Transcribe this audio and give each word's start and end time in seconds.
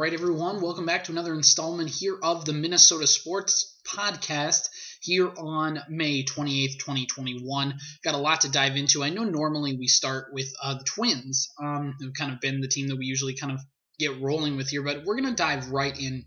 right, 0.00 0.14
everyone, 0.14 0.62
welcome 0.62 0.86
back 0.86 1.04
to 1.04 1.12
another 1.12 1.34
installment 1.34 1.90
here 1.90 2.16
of 2.22 2.46
the 2.46 2.54
Minnesota 2.54 3.06
Sports 3.06 3.78
Podcast 3.86 4.70
here 5.02 5.30
on 5.36 5.78
May 5.90 6.24
28th, 6.24 6.78
2021. 6.78 7.78
Got 8.02 8.14
a 8.14 8.16
lot 8.16 8.40
to 8.40 8.50
dive 8.50 8.76
into. 8.76 9.04
I 9.04 9.10
know 9.10 9.24
normally 9.24 9.76
we 9.76 9.88
start 9.88 10.32
with 10.32 10.50
uh, 10.62 10.78
the 10.78 10.84
Twins, 10.84 11.50
um, 11.62 11.96
who've 12.00 12.14
kind 12.14 12.32
of 12.32 12.40
been 12.40 12.62
the 12.62 12.68
team 12.68 12.88
that 12.88 12.96
we 12.96 13.04
usually 13.04 13.34
kind 13.34 13.52
of 13.52 13.60
get 13.98 14.22
rolling 14.22 14.56
with 14.56 14.70
here, 14.70 14.82
but 14.82 15.04
we're 15.04 15.20
going 15.20 15.28
to 15.28 15.36
dive 15.36 15.70
right 15.70 16.00
in 16.00 16.24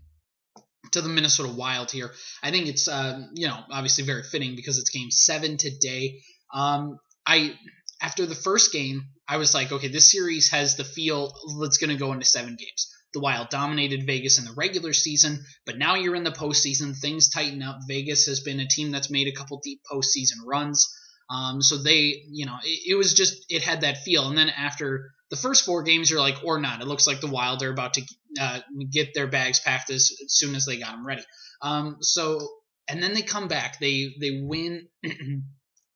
to 0.92 1.00
the 1.00 1.08
Minnesota 1.08 1.48
Wild 1.48 1.90
here. 1.90 2.12
I 2.44 2.52
think 2.52 2.68
it's, 2.68 2.86
uh, 2.86 3.26
you 3.32 3.48
know, 3.48 3.58
obviously 3.72 4.04
very 4.04 4.22
fitting 4.22 4.54
because 4.54 4.78
it's 4.78 4.90
game 4.90 5.10
seven 5.10 5.56
today. 5.56 6.20
Um, 6.54 7.00
I 7.26 7.58
after 8.00 8.24
the 8.24 8.36
first 8.36 8.72
game, 8.72 9.06
I 9.28 9.38
was 9.38 9.52
like, 9.52 9.72
okay, 9.72 9.88
this 9.88 10.12
series 10.12 10.52
has 10.52 10.76
the 10.76 10.84
feel 10.84 11.34
that's 11.60 11.78
going 11.78 11.90
to 11.90 11.96
go 11.96 12.12
into 12.12 12.24
seven 12.24 12.54
games. 12.56 12.93
The 13.14 13.20
Wild 13.20 13.48
dominated 13.48 14.06
Vegas 14.06 14.38
in 14.38 14.44
the 14.44 14.52
regular 14.52 14.92
season, 14.92 15.44
but 15.64 15.78
now 15.78 15.94
you're 15.94 16.16
in 16.16 16.24
the 16.24 16.30
postseason. 16.30 16.96
Things 16.96 17.30
tighten 17.30 17.62
up. 17.62 17.78
Vegas 17.88 18.26
has 18.26 18.40
been 18.40 18.60
a 18.60 18.68
team 18.68 18.90
that's 18.90 19.10
made 19.10 19.28
a 19.28 19.32
couple 19.32 19.60
deep 19.62 19.80
postseason 19.90 20.44
runs. 20.44 20.92
Um, 21.30 21.62
so 21.62 21.78
they, 21.78 22.22
you 22.28 22.44
know, 22.44 22.56
it, 22.62 22.92
it, 22.92 22.94
was 22.96 23.14
just 23.14 23.46
it 23.48 23.62
had 23.62 23.80
that 23.80 23.98
feel. 23.98 24.28
And 24.28 24.36
then 24.36 24.50
after 24.50 25.12
the 25.30 25.36
first 25.36 25.64
four 25.64 25.82
games, 25.82 26.10
you're 26.10 26.20
like, 26.20 26.44
or 26.44 26.60
not. 26.60 26.82
It 26.82 26.86
looks 26.86 27.06
like 27.06 27.20
the 27.20 27.30
Wild 27.30 27.62
are 27.62 27.70
about 27.70 27.94
to 27.94 28.02
uh, 28.38 28.60
get 28.90 29.14
their 29.14 29.26
bags 29.26 29.58
packed 29.60 29.90
as, 29.90 30.10
as, 30.22 30.34
soon 30.34 30.54
as 30.54 30.66
they 30.66 30.78
got 30.78 30.92
them 30.92 31.06
ready. 31.06 31.22
Um, 31.62 31.96
so 32.00 32.46
and 32.88 33.02
then 33.02 33.14
they 33.14 33.22
come 33.22 33.48
back. 33.48 33.78
They 33.78 34.14
they 34.20 34.42
win 34.42 34.88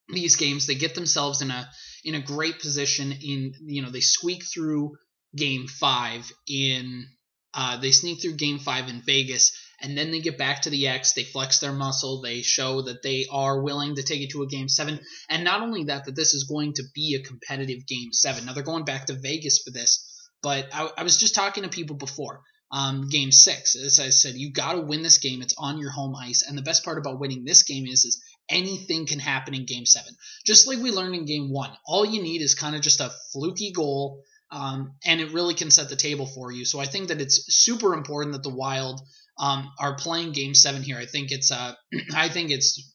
these 0.08 0.36
games. 0.36 0.66
They 0.66 0.74
get 0.74 0.94
themselves 0.94 1.42
in 1.42 1.50
a 1.50 1.68
in 2.04 2.14
a 2.14 2.22
great 2.22 2.60
position. 2.60 3.12
In 3.12 3.52
you 3.66 3.82
know 3.82 3.90
they 3.90 4.00
squeak 4.00 4.44
through 4.44 4.96
game 5.36 5.66
five 5.66 6.30
in 6.48 7.06
uh, 7.54 7.76
they 7.78 7.90
sneak 7.90 8.20
through 8.20 8.34
game 8.34 8.58
five 8.58 8.88
in 8.88 9.02
Vegas, 9.02 9.52
and 9.80 9.96
then 9.96 10.10
they 10.10 10.20
get 10.20 10.38
back 10.38 10.62
to 10.62 10.70
the 10.70 10.88
X. 10.88 11.12
They 11.12 11.24
flex 11.24 11.58
their 11.58 11.72
muscle. 11.72 12.20
They 12.20 12.42
show 12.42 12.82
that 12.82 13.02
they 13.02 13.26
are 13.30 13.62
willing 13.62 13.96
to 13.96 14.02
take 14.02 14.20
it 14.20 14.30
to 14.30 14.42
a 14.42 14.46
game 14.46 14.68
seven. 14.68 15.00
And 15.30 15.44
not 15.44 15.62
only 15.62 15.84
that, 15.84 16.04
that 16.04 16.14
this 16.14 16.34
is 16.34 16.44
going 16.44 16.74
to 16.74 16.84
be 16.94 17.14
a 17.16 17.26
competitive 17.26 17.86
game 17.86 18.12
seven. 18.12 18.44
Now 18.44 18.52
they're 18.52 18.62
going 18.62 18.84
back 18.84 19.06
to 19.06 19.14
Vegas 19.14 19.62
for 19.62 19.70
this, 19.70 20.30
but 20.42 20.68
I, 20.72 20.90
I 20.98 21.02
was 21.02 21.16
just 21.16 21.34
talking 21.34 21.62
to 21.62 21.68
people 21.68 21.96
before. 21.96 22.42
Um, 22.70 23.08
game 23.08 23.32
six, 23.32 23.76
as 23.76 23.98
I 23.98 24.10
said, 24.10 24.34
you 24.34 24.52
got 24.52 24.74
to 24.74 24.82
win 24.82 25.02
this 25.02 25.18
game. 25.18 25.40
It's 25.40 25.54
on 25.56 25.78
your 25.78 25.90
home 25.90 26.14
ice, 26.14 26.44
and 26.46 26.56
the 26.56 26.62
best 26.62 26.84
part 26.84 26.98
about 26.98 27.18
winning 27.18 27.44
this 27.44 27.62
game 27.62 27.86
is, 27.86 28.04
is 28.04 28.22
anything 28.50 29.06
can 29.06 29.20
happen 29.20 29.54
in 29.54 29.64
game 29.64 29.86
seven. 29.86 30.14
Just 30.44 30.68
like 30.68 30.78
we 30.78 30.90
learned 30.90 31.14
in 31.14 31.24
game 31.24 31.50
one, 31.50 31.70
all 31.86 32.04
you 32.04 32.22
need 32.22 32.42
is 32.42 32.54
kind 32.54 32.76
of 32.76 32.82
just 32.82 33.00
a 33.00 33.10
fluky 33.32 33.72
goal 33.72 34.22
um, 34.50 34.94
and 35.04 35.20
it 35.20 35.32
really 35.32 35.54
can 35.54 35.70
set 35.70 35.88
the 35.88 35.96
table 35.96 36.26
for 36.26 36.50
you. 36.50 36.64
So 36.64 36.80
I 36.80 36.86
think 36.86 37.08
that 37.08 37.20
it's 37.20 37.44
super 37.54 37.94
important 37.94 38.32
that 38.32 38.42
the 38.42 38.54
Wild 38.54 39.00
um, 39.38 39.70
are 39.78 39.96
playing 39.96 40.32
Game 40.32 40.54
Seven 40.54 40.82
here. 40.82 40.98
I 40.98 41.06
think 41.06 41.30
it's 41.30 41.52
uh, 41.52 41.74
I 42.14 42.28
think 42.28 42.50
it's 42.50 42.92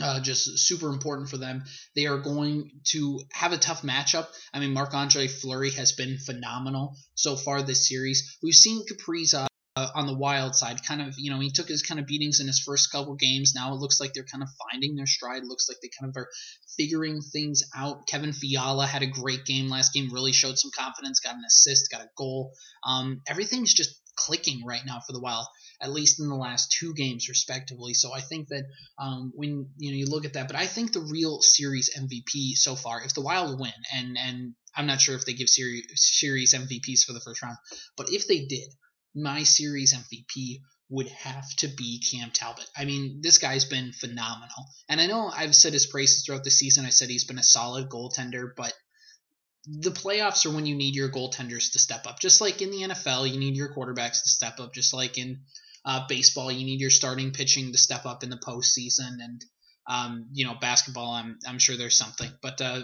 uh, 0.00 0.20
just 0.20 0.58
super 0.58 0.88
important 0.88 1.28
for 1.28 1.38
them. 1.38 1.64
They 1.94 2.06
are 2.06 2.18
going 2.18 2.70
to 2.88 3.20
have 3.32 3.52
a 3.52 3.58
tough 3.58 3.82
matchup. 3.82 4.26
I 4.52 4.60
mean, 4.60 4.72
Marc 4.72 4.94
Andre 4.94 5.26
Fleury 5.26 5.70
has 5.72 5.92
been 5.92 6.18
phenomenal 6.18 6.96
so 7.14 7.36
far 7.36 7.62
this 7.62 7.88
series. 7.88 8.36
We've 8.42 8.54
seen 8.54 8.84
Kaprizov 8.86 9.46
uh, 9.76 9.88
on 9.94 10.06
the 10.06 10.16
wild 10.16 10.54
side. 10.54 10.82
Kind 10.82 11.02
of, 11.02 11.14
you 11.18 11.30
know, 11.30 11.38
he 11.38 11.50
took 11.50 11.68
his 11.68 11.82
kind 11.82 12.00
of 12.00 12.06
beatings 12.06 12.40
in 12.40 12.46
his 12.46 12.58
first 12.58 12.90
couple 12.90 13.14
games. 13.14 13.52
Now 13.54 13.72
it 13.74 13.78
looks 13.78 14.00
like 14.00 14.14
they're 14.14 14.24
kind 14.24 14.42
of 14.42 14.48
finding 14.70 14.96
their 14.96 15.06
stride. 15.06 15.44
Looks 15.44 15.68
like 15.68 15.78
they 15.82 15.90
kind 16.00 16.10
of 16.10 16.16
are 16.16 16.28
figuring 16.76 17.20
things 17.20 17.62
out. 17.76 18.06
Kevin 18.06 18.32
Fiala 18.32 18.86
had 18.86 19.02
a 19.02 19.06
great 19.06 19.44
game 19.44 19.68
last 19.68 19.92
game, 19.92 20.08
really 20.12 20.32
showed 20.32 20.58
some 20.58 20.70
confidence, 20.76 21.20
got 21.20 21.34
an 21.34 21.44
assist, 21.46 21.90
got 21.90 22.00
a 22.00 22.08
goal. 22.16 22.52
Um, 22.84 23.20
everything's 23.28 23.74
just 23.74 24.00
clicking 24.16 24.64
right 24.64 24.80
now 24.86 24.98
for 25.06 25.12
the 25.12 25.20
Wild, 25.20 25.46
at 25.80 25.92
least 25.92 26.20
in 26.20 26.28
the 26.28 26.34
last 26.34 26.72
two 26.72 26.94
games, 26.94 27.28
respectively. 27.28 27.92
So 27.92 28.14
I 28.14 28.20
think 28.20 28.48
that 28.48 28.64
um, 28.98 29.30
when 29.34 29.68
you 29.76 29.90
know 29.90 29.96
you 29.96 30.06
look 30.06 30.24
at 30.24 30.32
that, 30.32 30.46
but 30.46 30.56
I 30.56 30.66
think 30.66 30.92
the 30.92 31.00
real 31.00 31.42
series 31.42 31.90
MVP 31.94 32.56
so 32.56 32.74
far, 32.76 33.02
if 33.02 33.14
the 33.14 33.20
Wild 33.20 33.60
win, 33.60 33.72
and 33.94 34.16
and 34.18 34.54
I'm 34.74 34.86
not 34.86 35.00
sure 35.00 35.16
if 35.16 35.26
they 35.26 35.34
give 35.34 35.50
series 35.50 35.84
series 35.96 36.54
MVPs 36.54 37.04
for 37.04 37.12
the 37.12 37.20
first 37.20 37.42
round, 37.42 37.58
but 37.96 38.08
if 38.10 38.26
they 38.26 38.46
did, 38.46 38.68
my 39.16 39.42
series 39.42 39.94
MVP 39.94 40.60
would 40.88 41.08
have 41.08 41.48
to 41.56 41.68
be 41.68 42.00
Cam 42.00 42.30
Talbot. 42.30 42.68
I 42.76 42.84
mean, 42.84 43.20
this 43.22 43.38
guy's 43.38 43.64
been 43.64 43.92
phenomenal. 43.92 44.66
And 44.88 45.00
I 45.00 45.06
know 45.06 45.28
I've 45.34 45.54
said 45.54 45.72
his 45.72 45.86
praises 45.86 46.24
throughout 46.24 46.44
the 46.44 46.50
season. 46.50 46.86
I 46.86 46.90
said 46.90 47.08
he's 47.08 47.24
been 47.24 47.38
a 47.38 47.42
solid 47.42 47.88
goaltender, 47.88 48.50
but 48.56 48.72
the 49.66 49.90
playoffs 49.90 50.46
are 50.46 50.54
when 50.54 50.66
you 50.66 50.76
need 50.76 50.94
your 50.94 51.08
goaltenders 51.08 51.72
to 51.72 51.78
step 51.80 52.06
up. 52.06 52.20
Just 52.20 52.40
like 52.40 52.62
in 52.62 52.70
the 52.70 52.82
NFL, 52.82 53.30
you 53.30 53.40
need 53.40 53.56
your 53.56 53.74
quarterbacks 53.74 54.22
to 54.22 54.28
step 54.28 54.60
up. 54.60 54.72
Just 54.72 54.94
like 54.94 55.18
in 55.18 55.40
uh, 55.84 56.06
baseball, 56.08 56.52
you 56.52 56.64
need 56.64 56.80
your 56.80 56.90
starting 56.90 57.32
pitching 57.32 57.72
to 57.72 57.78
step 57.78 58.06
up 58.06 58.22
in 58.22 58.30
the 58.30 58.36
postseason. 58.36 59.16
And, 59.20 59.44
um, 59.88 60.28
you 60.32 60.46
know, 60.46 60.54
basketball, 60.60 61.14
I'm, 61.14 61.38
I'm 61.48 61.58
sure 61.58 61.76
there's 61.76 61.98
something. 61.98 62.30
But 62.42 62.60
uh, 62.60 62.82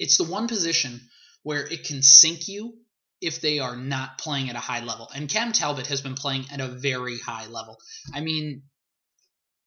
it's 0.00 0.16
the 0.16 0.24
one 0.24 0.48
position 0.48 1.00
where 1.44 1.64
it 1.64 1.84
can 1.84 2.02
sink 2.02 2.48
you 2.48 2.74
if 3.20 3.40
they 3.40 3.58
are 3.58 3.76
not 3.76 4.18
playing 4.18 4.48
at 4.50 4.56
a 4.56 4.60
high 4.60 4.84
level. 4.84 5.08
And 5.14 5.28
Cam 5.28 5.52
Talbot 5.52 5.88
has 5.88 6.00
been 6.00 6.14
playing 6.14 6.46
at 6.52 6.60
a 6.60 6.68
very 6.68 7.18
high 7.18 7.46
level. 7.46 7.78
I 8.14 8.20
mean, 8.20 8.62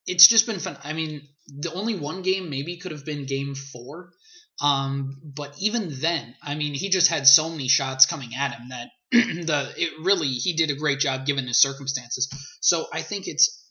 it's 0.05 0.27
just 0.27 0.45
been 0.45 0.59
fun. 0.59 0.77
I 0.83 0.93
mean, 0.93 1.27
the 1.47 1.73
only 1.73 1.95
one 1.95 2.21
game 2.21 2.49
maybe 2.49 2.77
could 2.77 2.91
have 2.91 3.05
been 3.05 3.25
game 3.25 3.55
four. 3.55 4.11
Um, 4.61 5.17
but 5.23 5.55
even 5.59 5.89
then, 5.99 6.35
I 6.41 6.55
mean, 6.55 6.73
he 6.73 6.89
just 6.89 7.07
had 7.07 7.27
so 7.27 7.49
many 7.49 7.67
shots 7.67 8.05
coming 8.05 8.35
at 8.35 8.53
him 8.53 8.69
that 8.69 8.89
the 9.11 9.73
it 9.75 9.91
really 10.03 10.27
he 10.27 10.53
did 10.53 10.69
a 10.69 10.75
great 10.75 10.99
job 10.99 11.25
given 11.25 11.47
his 11.47 11.61
circumstances. 11.61 12.29
So 12.61 12.85
I 12.93 13.01
think 13.01 13.27
it's 13.27 13.65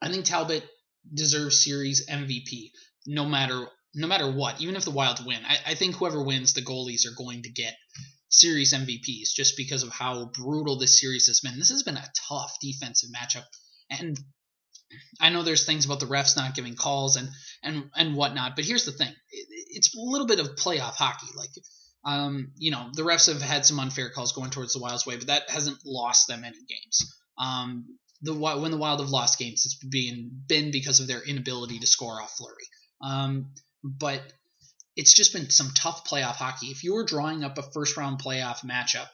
I 0.00 0.08
think 0.08 0.24
Talbot 0.24 0.64
deserves 1.12 1.62
series 1.62 2.08
MVP 2.08 2.70
no 3.06 3.24
matter 3.24 3.66
no 3.94 4.06
matter 4.06 4.30
what, 4.30 4.60
even 4.60 4.76
if 4.76 4.84
the 4.84 4.90
Wild 4.90 5.24
win. 5.26 5.40
I, 5.44 5.72
I 5.72 5.74
think 5.74 5.96
whoever 5.96 6.22
wins, 6.22 6.54
the 6.54 6.62
goalies 6.62 7.06
are 7.06 7.16
going 7.16 7.42
to 7.42 7.50
get 7.50 7.74
series 8.28 8.74
MVPs 8.74 9.32
just 9.34 9.56
because 9.56 9.82
of 9.82 9.90
how 9.90 10.26
brutal 10.26 10.78
this 10.78 11.00
series 11.00 11.26
has 11.26 11.40
been. 11.40 11.58
This 11.58 11.70
has 11.70 11.82
been 11.82 11.96
a 11.96 12.12
tough 12.28 12.56
defensive 12.60 13.10
matchup, 13.10 13.44
and 13.90 14.18
I 15.20 15.30
know 15.30 15.42
there's 15.42 15.66
things 15.66 15.84
about 15.84 16.00
the 16.00 16.06
refs 16.06 16.36
not 16.36 16.54
giving 16.54 16.74
calls 16.74 17.16
and 17.16 17.28
and 17.62 17.90
and 17.96 18.16
whatnot, 18.16 18.56
but 18.56 18.64
here's 18.64 18.84
the 18.84 18.92
thing: 18.92 19.12
it's 19.30 19.94
a 19.94 20.00
little 20.00 20.26
bit 20.26 20.40
of 20.40 20.56
playoff 20.56 20.94
hockey. 20.94 21.28
Like, 21.36 21.50
um, 22.04 22.52
you 22.56 22.70
know, 22.70 22.90
the 22.92 23.02
refs 23.02 23.32
have 23.32 23.42
had 23.42 23.66
some 23.66 23.80
unfair 23.80 24.10
calls 24.10 24.32
going 24.32 24.50
towards 24.50 24.72
the 24.72 24.80
Wild's 24.80 25.06
way, 25.06 25.16
but 25.16 25.26
that 25.28 25.50
hasn't 25.50 25.78
lost 25.84 26.28
them 26.28 26.44
any 26.44 26.58
games. 26.68 27.14
Um, 27.38 27.98
the 28.22 28.34
when 28.34 28.70
the 28.70 28.78
Wild 28.78 29.00
have 29.00 29.10
lost 29.10 29.38
games, 29.38 29.64
it's 29.64 29.74
been 29.76 30.30
been 30.46 30.70
because 30.70 31.00
of 31.00 31.06
their 31.06 31.22
inability 31.22 31.78
to 31.78 31.86
score 31.86 32.20
off 32.20 32.36
Fleury. 32.36 32.66
Um, 33.02 33.52
but 33.84 34.22
it's 34.98 35.12
just 35.12 35.32
been 35.32 35.48
some 35.48 35.70
tough 35.76 36.04
playoff 36.04 36.34
hockey. 36.34 36.66
If 36.66 36.82
you 36.82 36.92
were 36.92 37.04
drawing 37.04 37.44
up 37.44 37.56
a 37.56 37.62
first 37.62 37.96
round 37.96 38.20
playoff 38.20 38.66
matchup, 38.66 39.06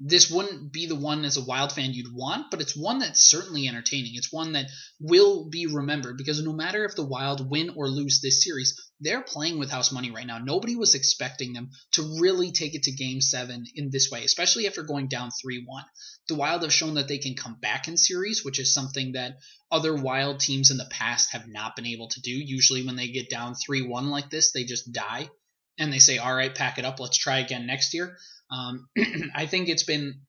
this 0.00 0.30
wouldn't 0.30 0.72
be 0.72 0.86
the 0.86 0.96
one 0.96 1.24
as 1.24 1.36
a 1.36 1.44
Wild 1.44 1.70
fan 1.70 1.92
you'd 1.92 2.14
want, 2.14 2.50
but 2.50 2.62
it's 2.62 2.74
one 2.74 3.00
that's 3.00 3.20
certainly 3.20 3.68
entertaining. 3.68 4.12
It's 4.14 4.32
one 4.32 4.52
that 4.52 4.70
will 4.98 5.50
be 5.50 5.66
remembered 5.66 6.16
because 6.16 6.42
no 6.42 6.52
matter 6.52 6.84
if 6.84 6.96
the 6.96 7.04
Wild 7.04 7.50
win 7.50 7.70
or 7.76 7.88
lose 7.88 8.20
this 8.20 8.42
series, 8.42 8.74
they're 9.00 9.22
playing 9.22 9.58
with 9.58 9.70
house 9.70 9.92
money 9.92 10.10
right 10.10 10.26
now. 10.26 10.38
Nobody 10.38 10.76
was 10.76 10.94
expecting 10.94 11.52
them 11.52 11.70
to 11.92 12.18
really 12.20 12.52
take 12.52 12.74
it 12.74 12.84
to 12.84 12.92
game 12.92 13.20
seven 13.20 13.66
in 13.74 13.90
this 13.90 14.10
way, 14.10 14.24
especially 14.24 14.66
after 14.66 14.82
going 14.82 15.08
down 15.08 15.30
3 15.30 15.64
1. 15.66 15.84
The 16.28 16.36
Wild 16.36 16.62
have 16.62 16.72
shown 16.72 16.94
that 16.94 17.08
they 17.08 17.18
can 17.18 17.34
come 17.34 17.58
back 17.60 17.86
in 17.86 17.98
series, 17.98 18.44
which 18.44 18.58
is 18.58 18.72
something 18.72 19.12
that 19.12 19.40
other 19.70 19.94
Wild 19.94 20.40
teams 20.40 20.70
in 20.70 20.78
the 20.78 20.88
past 20.90 21.32
have 21.32 21.46
not 21.46 21.76
been 21.76 21.86
able 21.86 22.08
to 22.08 22.20
do. 22.22 22.30
Usually, 22.30 22.84
when 22.86 22.96
they 22.96 23.08
get 23.08 23.28
down 23.28 23.54
3 23.54 23.82
1 23.82 24.08
like 24.08 24.30
this, 24.30 24.52
they 24.52 24.64
just 24.64 24.90
die 24.90 25.28
and 25.78 25.92
they 25.92 25.98
say, 25.98 26.18
all 26.18 26.34
right, 26.34 26.54
pack 26.54 26.78
it 26.78 26.84
up, 26.84 27.00
let's 27.00 27.16
try 27.16 27.38
again 27.38 27.66
next 27.66 27.94
year. 27.94 28.16
Um, 28.50 28.88
I 29.34 29.46
think 29.46 29.68
it's 29.68 29.84
been 29.84 30.20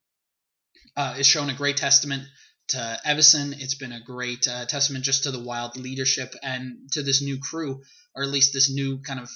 uh, 0.95 1.15
it's 1.17 1.27
shown 1.27 1.49
a 1.49 1.55
great 1.55 1.77
testament 1.77 2.23
to 2.69 2.99
Evason. 3.05 3.53
It's 3.59 3.75
been 3.75 3.91
a 3.91 4.01
great 4.01 4.47
uh, 4.47 4.65
testament 4.65 5.05
just 5.05 5.23
to 5.23 5.31
the 5.31 5.43
Wild 5.43 5.77
leadership 5.77 6.33
and 6.43 6.91
to 6.91 7.03
this 7.03 7.21
new 7.21 7.39
crew, 7.39 7.81
or 8.15 8.23
at 8.23 8.29
least 8.29 8.53
this 8.53 8.71
new 8.71 8.99
kind 8.99 9.19
of 9.19 9.29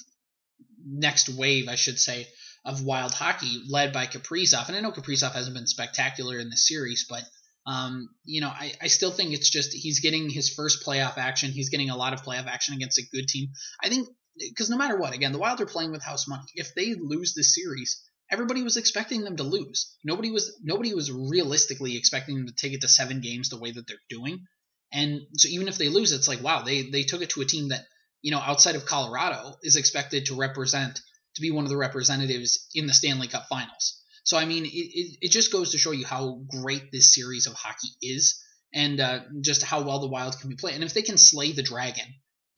next 0.86 1.28
wave, 1.28 1.68
I 1.68 1.74
should 1.74 1.98
say, 1.98 2.26
of 2.64 2.82
Wild 2.84 3.12
hockey 3.12 3.62
led 3.68 3.92
by 3.92 4.06
Kaprizov. 4.06 4.68
And 4.68 4.76
I 4.76 4.80
know 4.80 4.92
Kaprizov 4.92 5.32
hasn't 5.32 5.54
been 5.54 5.66
spectacular 5.66 6.38
in 6.38 6.50
the 6.50 6.56
series, 6.56 7.06
but 7.08 7.24
um, 7.66 8.08
you 8.24 8.40
know, 8.40 8.48
I, 8.48 8.72
I 8.80 8.86
still 8.86 9.10
think 9.10 9.34
it's 9.34 9.50
just 9.50 9.74
he's 9.74 10.00
getting 10.00 10.30
his 10.30 10.48
first 10.48 10.84
playoff 10.86 11.18
action. 11.18 11.50
He's 11.50 11.68
getting 11.68 11.90
a 11.90 11.96
lot 11.96 12.14
of 12.14 12.22
playoff 12.22 12.46
action 12.46 12.74
against 12.74 12.98
a 12.98 13.02
good 13.12 13.28
team. 13.28 13.50
I 13.82 13.90
think 13.90 14.08
because 14.38 14.70
no 14.70 14.76
matter 14.76 14.96
what, 14.96 15.14
again, 15.14 15.32
the 15.32 15.38
Wild 15.38 15.60
are 15.60 15.66
playing 15.66 15.92
with 15.92 16.02
house 16.02 16.28
money. 16.28 16.44
If 16.54 16.74
they 16.74 16.94
lose 16.94 17.34
this 17.34 17.54
series, 17.54 18.02
everybody 18.30 18.62
was 18.62 18.76
expecting 18.76 19.22
them 19.22 19.36
to 19.36 19.42
lose. 19.42 19.96
Nobody 20.04 20.30
was 20.30 20.58
nobody 20.62 20.94
was 20.94 21.10
realistically 21.10 21.96
expecting 21.96 22.36
them 22.36 22.46
to 22.46 22.54
take 22.54 22.72
it 22.72 22.82
to 22.82 22.88
seven 22.88 23.20
games 23.20 23.48
the 23.48 23.58
way 23.58 23.70
that 23.70 23.86
they're 23.86 23.96
doing. 24.08 24.46
And 24.92 25.20
so 25.34 25.48
even 25.48 25.68
if 25.68 25.78
they 25.78 25.88
lose, 25.88 26.12
it's 26.12 26.28
like 26.28 26.42
wow, 26.42 26.62
they 26.62 26.90
they 26.90 27.02
took 27.02 27.22
it 27.22 27.30
to 27.30 27.40
a 27.40 27.46
team 27.46 27.68
that 27.68 27.84
you 28.22 28.30
know 28.30 28.40
outside 28.40 28.76
of 28.76 28.86
Colorado 28.86 29.56
is 29.62 29.76
expected 29.76 30.26
to 30.26 30.36
represent 30.36 31.00
to 31.34 31.42
be 31.42 31.50
one 31.50 31.64
of 31.64 31.70
the 31.70 31.76
representatives 31.76 32.66
in 32.74 32.86
the 32.86 32.94
Stanley 32.94 33.28
Cup 33.28 33.46
Finals. 33.48 34.02
So 34.24 34.36
I 34.36 34.44
mean, 34.44 34.66
it, 34.66 34.72
it, 34.72 35.18
it 35.22 35.30
just 35.30 35.52
goes 35.52 35.72
to 35.72 35.78
show 35.78 35.92
you 35.92 36.06
how 36.06 36.42
great 36.48 36.92
this 36.92 37.14
series 37.14 37.46
of 37.46 37.54
hockey 37.54 37.88
is, 38.02 38.42
and 38.74 39.00
uh, 39.00 39.20
just 39.40 39.62
how 39.62 39.82
well 39.82 40.00
the 40.00 40.08
Wild 40.08 40.38
can 40.40 40.50
be 40.50 40.56
played. 40.56 40.74
And 40.74 40.84
if 40.84 40.94
they 40.94 41.02
can 41.02 41.18
slay 41.18 41.52
the 41.52 41.62
Dragon 41.62 42.06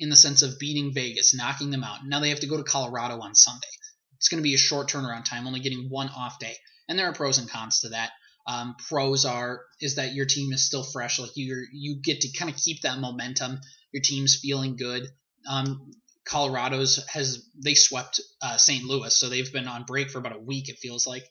in 0.00 0.08
the 0.08 0.17
sense 0.17 0.43
of 0.43 0.58
beating 0.58 0.93
Vegas, 0.93 1.35
knocking 1.35 1.70
them 1.70 1.85
out, 1.85 1.99
now 2.05 2.20
they 2.20 2.31
have 2.31 2.41
to 2.41 2.47
go 2.47 2.56
to 2.56 2.64
Colorado 2.64 3.20
on 3.20 3.35
Sunday. 3.35 3.69
It's 4.17 4.29
going 4.29 4.43
to 4.43 4.49
be 4.49 4.55
a 4.55 4.58
short 4.58 4.88
turnaround 4.88 5.25
time, 5.25 5.47
only 5.47 5.61
getting 5.61 5.88
one 5.88 6.08
off 6.08 6.38
day, 6.38 6.56
and 6.88 6.99
there 6.99 7.06
are 7.06 7.12
pros 7.12 7.38
and 7.38 7.49
cons 7.49 7.81
to 7.81 7.91
that. 7.91 8.11
Um, 8.47 8.75
pros 8.88 9.25
are 9.25 9.62
is 9.81 9.97
that 9.97 10.14
your 10.14 10.26
team 10.26 10.52
is 10.52 10.67
still 10.67 10.82
fresh, 10.82 11.19
like 11.19 11.37
you 11.37 11.67
you 11.73 12.00
get 12.02 12.23
to 12.23 12.32
kind 12.37 12.50
of 12.50 12.56
keep 12.56 12.82
that 12.82 12.99
momentum. 12.99 13.61
Your 13.93 14.02
team's 14.02 14.38
feeling 14.41 14.76
good. 14.76 15.06
Um, 15.49 15.93
Colorado's 16.25 17.05
has 17.08 17.44
they 17.62 17.75
swept 17.75 18.20
uh, 18.43 18.56
St. 18.56 18.85
Louis, 18.85 19.14
so 19.14 19.29
they've 19.29 19.52
been 19.52 19.69
on 19.69 19.85
break 19.85 20.11
for 20.11 20.19
about 20.19 20.37
a 20.37 20.41
week. 20.41 20.69
It 20.69 20.79
feels 20.79 21.06
like 21.06 21.25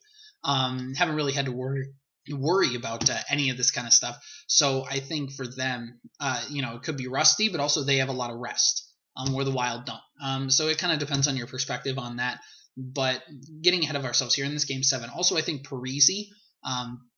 um, 0.44 0.94
haven't 0.96 1.16
really 1.16 1.34
had 1.34 1.46
to 1.46 1.52
worry 1.52 1.94
worry 2.38 2.76
about 2.76 3.10
uh, 3.10 3.18
any 3.30 3.50
of 3.50 3.58
this 3.58 3.72
kind 3.72 3.88
of 3.88 3.94
stuff. 3.94 4.18
So 4.48 4.86
I 4.90 5.00
think 5.00 5.32
for 5.32 5.48
them, 5.48 6.00
uh, 6.20 6.44
you 6.50 6.62
know, 6.62 6.76
it 6.76 6.84
could 6.84 6.98
be 6.98 7.08
rusty, 7.08 7.50
but 7.50 7.60
also 7.60 7.84
they 7.84 7.98
have 7.98 8.10
a 8.10 8.14
lot 8.14 8.32
of 8.32 8.38
rest, 8.38 8.92
um, 9.18 9.34
where 9.34 9.46
the 9.46 9.52
Wild 9.52 9.86
don't. 9.86 10.00
Um, 10.24 10.50
so 10.50 10.68
it 10.68 10.78
kind 10.78 10.94
of 10.94 11.00
depends 11.00 11.28
on 11.28 11.38
your 11.38 11.48
perspective 11.48 11.98
on 11.98 12.18
that. 12.18 12.40
But 12.78 13.22
getting 13.62 13.84
ahead 13.84 13.96
of 13.96 14.06
ourselves 14.06 14.36
here 14.36 14.46
in 14.46 14.54
this 14.54 14.66
game 14.66 14.84
seven. 14.84 15.10
Also, 15.10 15.36
I 15.38 15.42
think 15.42 15.68
Parise, 15.68 16.28
um, 16.64 17.10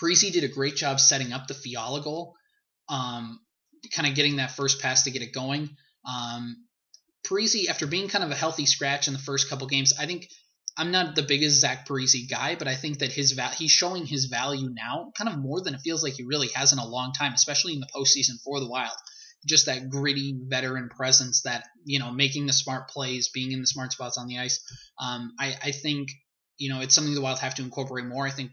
Parise 0.00 0.32
did 0.32 0.44
a 0.44 0.48
great 0.48 0.76
job 0.76 0.98
setting 0.98 1.32
up 1.32 1.46
the 1.46 1.54
Fiala 1.54 2.02
goal, 2.02 2.34
um, 2.88 3.40
kind 3.94 4.08
of 4.08 4.14
getting 4.14 4.36
that 4.36 4.50
first 4.50 4.80
pass 4.80 5.04
to 5.04 5.10
get 5.10 5.22
it 5.22 5.32
going. 5.32 5.70
Um, 6.04 6.64
Parise, 7.26 7.68
after 7.68 7.86
being 7.86 8.08
kind 8.08 8.24
of 8.24 8.30
a 8.30 8.34
healthy 8.34 8.66
scratch 8.66 9.06
in 9.06 9.12
the 9.12 9.20
first 9.20 9.48
couple 9.48 9.66
games, 9.66 9.92
I 9.98 10.06
think 10.06 10.28
I'm 10.80 10.92
not 10.92 11.14
the 11.14 11.22
biggest 11.22 11.60
Zach 11.60 11.86
Parise 11.86 12.26
guy, 12.26 12.54
but 12.54 12.66
I 12.66 12.74
think 12.74 13.00
that 13.00 13.12
his 13.12 13.32
va- 13.32 13.54
he's 13.54 13.70
showing 13.70 14.06
his 14.06 14.24
value 14.24 14.70
now, 14.72 15.12
kind 15.14 15.28
of 15.28 15.36
more 15.36 15.60
than 15.60 15.74
it 15.74 15.82
feels 15.82 16.02
like 16.02 16.14
he 16.14 16.22
really 16.22 16.48
has 16.54 16.72
in 16.72 16.78
a 16.78 16.86
long 16.86 17.12
time, 17.12 17.34
especially 17.34 17.74
in 17.74 17.80
the 17.80 17.88
postseason 17.94 18.40
for 18.42 18.60
the 18.60 18.68
Wild. 18.68 18.96
Just 19.46 19.66
that 19.66 19.90
gritty 19.90 20.34
veteran 20.48 20.88
presence, 20.88 21.42
that 21.42 21.64
you 21.84 21.98
know, 21.98 22.10
making 22.10 22.46
the 22.46 22.54
smart 22.54 22.88
plays, 22.88 23.28
being 23.28 23.52
in 23.52 23.60
the 23.60 23.66
smart 23.66 23.92
spots 23.92 24.16
on 24.16 24.26
the 24.26 24.38
ice. 24.38 24.58
Um, 24.98 25.34
I, 25.38 25.54
I 25.62 25.70
think 25.72 26.12
you 26.56 26.70
know 26.70 26.80
it's 26.80 26.94
something 26.94 27.14
the 27.14 27.20
Wild 27.20 27.40
have 27.40 27.56
to 27.56 27.62
incorporate 27.62 28.06
more. 28.06 28.26
I 28.26 28.30
think 28.30 28.52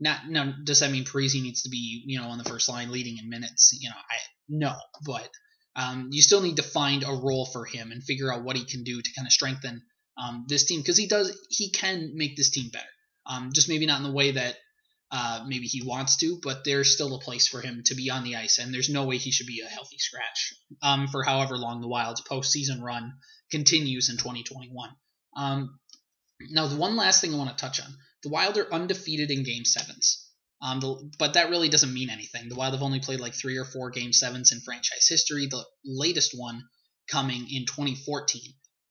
not. 0.00 0.28
No, 0.28 0.52
does 0.64 0.80
that 0.80 0.90
mean 0.90 1.04
Parise 1.04 1.40
needs 1.40 1.62
to 1.62 1.68
be 1.68 2.02
you 2.06 2.18
know 2.18 2.26
on 2.26 2.38
the 2.38 2.44
first 2.44 2.68
line 2.68 2.90
leading 2.90 3.18
in 3.18 3.28
minutes? 3.28 3.78
You 3.80 3.90
know, 3.90 3.96
I 3.96 4.16
no, 4.48 4.74
but 5.06 5.28
um, 5.76 6.08
you 6.10 6.22
still 6.22 6.40
need 6.40 6.56
to 6.56 6.64
find 6.64 7.04
a 7.04 7.12
role 7.12 7.46
for 7.46 7.64
him 7.64 7.92
and 7.92 8.02
figure 8.02 8.32
out 8.32 8.42
what 8.42 8.56
he 8.56 8.64
can 8.64 8.82
do 8.82 9.00
to 9.00 9.10
kind 9.16 9.28
of 9.28 9.32
strengthen 9.32 9.82
um, 10.18 10.44
this 10.48 10.64
team 10.64 10.80
because 10.80 10.96
he 10.98 11.06
does 11.06 11.36
he 11.48 11.70
can 11.70 12.12
make 12.14 12.36
this 12.36 12.50
team 12.50 12.70
better. 12.72 12.84
Um, 13.26 13.50
just 13.52 13.68
maybe 13.68 13.86
not 13.86 13.98
in 13.98 14.04
the 14.04 14.12
way 14.12 14.32
that 14.32 14.56
uh, 15.10 15.44
maybe 15.46 15.66
he 15.66 15.86
wants 15.86 16.16
to, 16.18 16.38
but 16.42 16.64
there's 16.64 16.92
still 16.92 17.14
a 17.14 17.20
place 17.20 17.46
for 17.46 17.60
him 17.60 17.82
to 17.86 17.94
be 17.94 18.10
on 18.10 18.24
the 18.24 18.36
ice, 18.36 18.58
and 18.58 18.72
there's 18.72 18.90
no 18.90 19.04
way 19.04 19.16
he 19.16 19.30
should 19.30 19.46
be 19.46 19.62
a 19.64 19.68
healthy 19.68 19.98
scratch 19.98 20.54
um, 20.82 21.08
for 21.08 21.22
however 21.22 21.56
long 21.56 21.80
the 21.80 21.88
Wild's 21.88 22.22
postseason 22.22 22.82
run 22.82 23.14
continues 23.50 24.10
in 24.10 24.16
2021. 24.16 24.90
Um, 25.36 25.78
now, 26.50 26.66
the 26.66 26.76
one 26.76 26.96
last 26.96 27.20
thing 27.20 27.34
I 27.34 27.38
want 27.38 27.50
to 27.50 27.56
touch 27.56 27.80
on: 27.80 27.94
the 28.22 28.28
Wild 28.28 28.58
are 28.58 28.72
undefeated 28.72 29.30
in 29.30 29.44
Game 29.44 29.64
Sevens. 29.64 30.26
Um, 30.60 30.80
the, 30.80 31.10
but 31.18 31.34
that 31.34 31.50
really 31.50 31.68
doesn't 31.68 31.94
mean 31.94 32.10
anything. 32.10 32.48
The 32.48 32.56
Wild 32.56 32.74
have 32.74 32.82
only 32.82 33.00
played 33.00 33.20
like 33.20 33.34
three 33.34 33.56
or 33.56 33.64
four 33.64 33.90
Game 33.90 34.12
Sevens 34.12 34.52
in 34.52 34.60
franchise 34.60 35.06
history. 35.08 35.46
The 35.46 35.64
latest 35.84 36.32
one 36.34 36.64
coming 37.08 37.46
in 37.50 37.64
2014. 37.64 38.42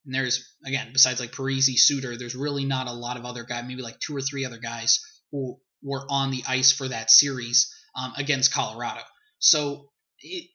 And 0.07 0.15
there's 0.15 0.56
again, 0.65 0.89
besides 0.94 1.19
like 1.19 1.33
Parise, 1.33 1.77
Suter, 1.77 2.18
there's 2.18 2.36
really 2.36 2.65
not 2.65 2.88
a 2.88 2.94
lot 2.94 3.18
of 3.18 3.25
other 3.25 3.44
guys, 3.44 3.65
maybe 3.68 3.83
like 3.83 4.00
two 4.00 4.15
or 4.15 4.21
three 4.21 4.45
other 4.45 4.57
guys 4.57 5.00
who 5.31 5.59
were 5.83 6.06
on 6.09 6.31
the 6.31 6.44
ice 6.48 6.71
for 6.71 6.88
that 6.88 7.12
series 7.12 7.71
um, 7.94 8.13
against 8.18 8.54
Colorado. 8.54 9.01
So 9.39 9.89
it 10.19 10.50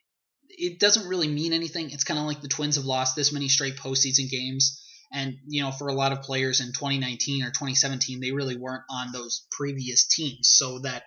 it 0.49 0.81
doesn't 0.81 1.09
really 1.09 1.29
mean 1.29 1.53
anything. 1.53 1.91
It's 1.91 2.05
kind 2.05 2.19
of 2.19 2.27
like 2.27 2.41
the 2.41 2.49
Twins 2.49 2.77
have 2.77 2.85
lost 2.85 3.15
this 3.15 3.33
many 3.33 3.49
straight 3.49 3.77
postseason 3.77 4.29
games. 4.31 4.83
And, 5.13 5.37
you 5.47 5.63
know, 5.63 5.71
for 5.71 5.89
a 5.89 5.95
lot 5.95 6.13
of 6.13 6.23
players 6.23 6.61
in 6.61 6.69
2019 6.69 7.43
or 7.43 7.49
2017, 7.49 8.21
they 8.21 8.33
really 8.33 8.57
weren't 8.57 8.85
on 8.91 9.13
those 9.13 9.47
previous 9.51 10.07
teams. 10.07 10.49
So 10.49 10.81
that 10.81 11.05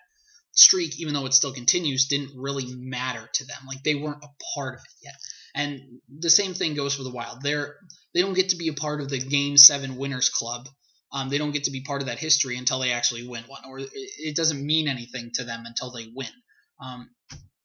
streak, 0.52 1.00
even 1.00 1.14
though 1.14 1.26
it 1.26 1.34
still 1.34 1.54
continues, 1.54 2.08
didn't 2.08 2.32
really 2.36 2.66
matter 2.76 3.30
to 3.34 3.46
them. 3.46 3.58
Like 3.68 3.84
they 3.84 3.96
weren't 3.96 4.24
a 4.24 4.30
part 4.56 4.76
of 4.76 4.82
it 4.82 5.06
yet. 5.06 5.16
And 5.56 6.02
the 6.10 6.30
same 6.30 6.54
thing 6.54 6.76
goes 6.76 6.96
for 6.96 7.04
the 7.04 7.12
Wild. 7.12 7.42
They're 7.42 7.78
they 8.14 8.22
don't 8.22 8.34
get 8.34 8.50
to 8.50 8.58
be 8.58 8.68
a 8.68 8.74
part 8.74 9.02
of 9.02 9.10
the 9.10 9.20
Game 9.20 9.58
Seven 9.58 9.96
winners 9.96 10.30
club. 10.30 10.68
Um, 11.14 11.30
they 11.30 11.38
don't 11.38 11.52
get 11.52 11.64
to 11.66 11.72
be 11.72 11.82
part 11.82 12.02
of 12.02 12.08
that 12.08 12.20
history 12.20 12.58
until 12.58 12.80
they 12.80 12.92
actually 12.92 13.26
win 13.26 13.44
one, 13.48 13.62
or 13.66 13.80
it 13.80 14.36
doesn't 14.36 14.66
mean 14.66 14.88
anything 14.88 15.32
to 15.36 15.46
them 15.46 15.64
until 15.66 15.92
they 15.92 16.08
win. 16.14 16.28
Um, 16.82 17.10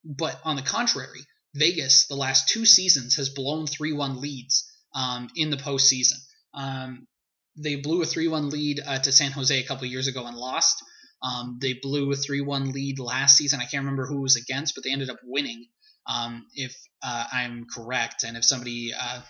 but 0.05 0.41
on 0.45 0.55
the 0.57 0.63
contrary, 0.63 1.21
Vegas 1.55 2.07
the 2.07 2.15
last 2.15 2.49
two 2.49 2.65
seasons 2.65 3.17
has 3.17 3.31
blown 3.31 3.67
three 3.67 3.93
one 3.93 4.21
leads 4.21 4.71
um, 4.95 5.29
in 5.35 5.51
the 5.51 5.57
postseason. 5.57 6.19
Um, 6.55 7.09
they 7.57 7.77
blew 7.77 8.03
a 8.03 8.07
three 8.07 8.29
one 8.29 8.51
lead 8.51 8.81
uh, 8.87 9.01
to 9.01 9.11
San 9.11 9.33
Jose 9.33 9.59
a 9.59 9.67
couple 9.67 9.87
years 9.87 10.07
ago 10.07 10.27
and 10.27 10.37
lost. 10.37 10.83
Um, 11.23 11.59
they 11.61 11.75
blew 11.75 12.13
a 12.13 12.17
three 12.17 12.41
one 12.41 12.71
lead 12.71 13.01
last 13.01 13.37
season. 13.37 13.61
I 13.61 13.67
can't 13.67 13.85
remember 13.85 14.07
who 14.07 14.23
was 14.23 14.37
against, 14.37 14.75
but 14.75 14.85
they 14.85 14.93
ended 14.93 15.11
up 15.11 15.19
winning 15.25 15.67
um, 16.07 16.47
if 16.55 16.77
uh, 17.03 17.27
I'm 17.33 17.67
correct, 17.75 18.25
and 18.25 18.37
if 18.37 18.45
somebody 18.45 18.93
uh, 18.99 19.21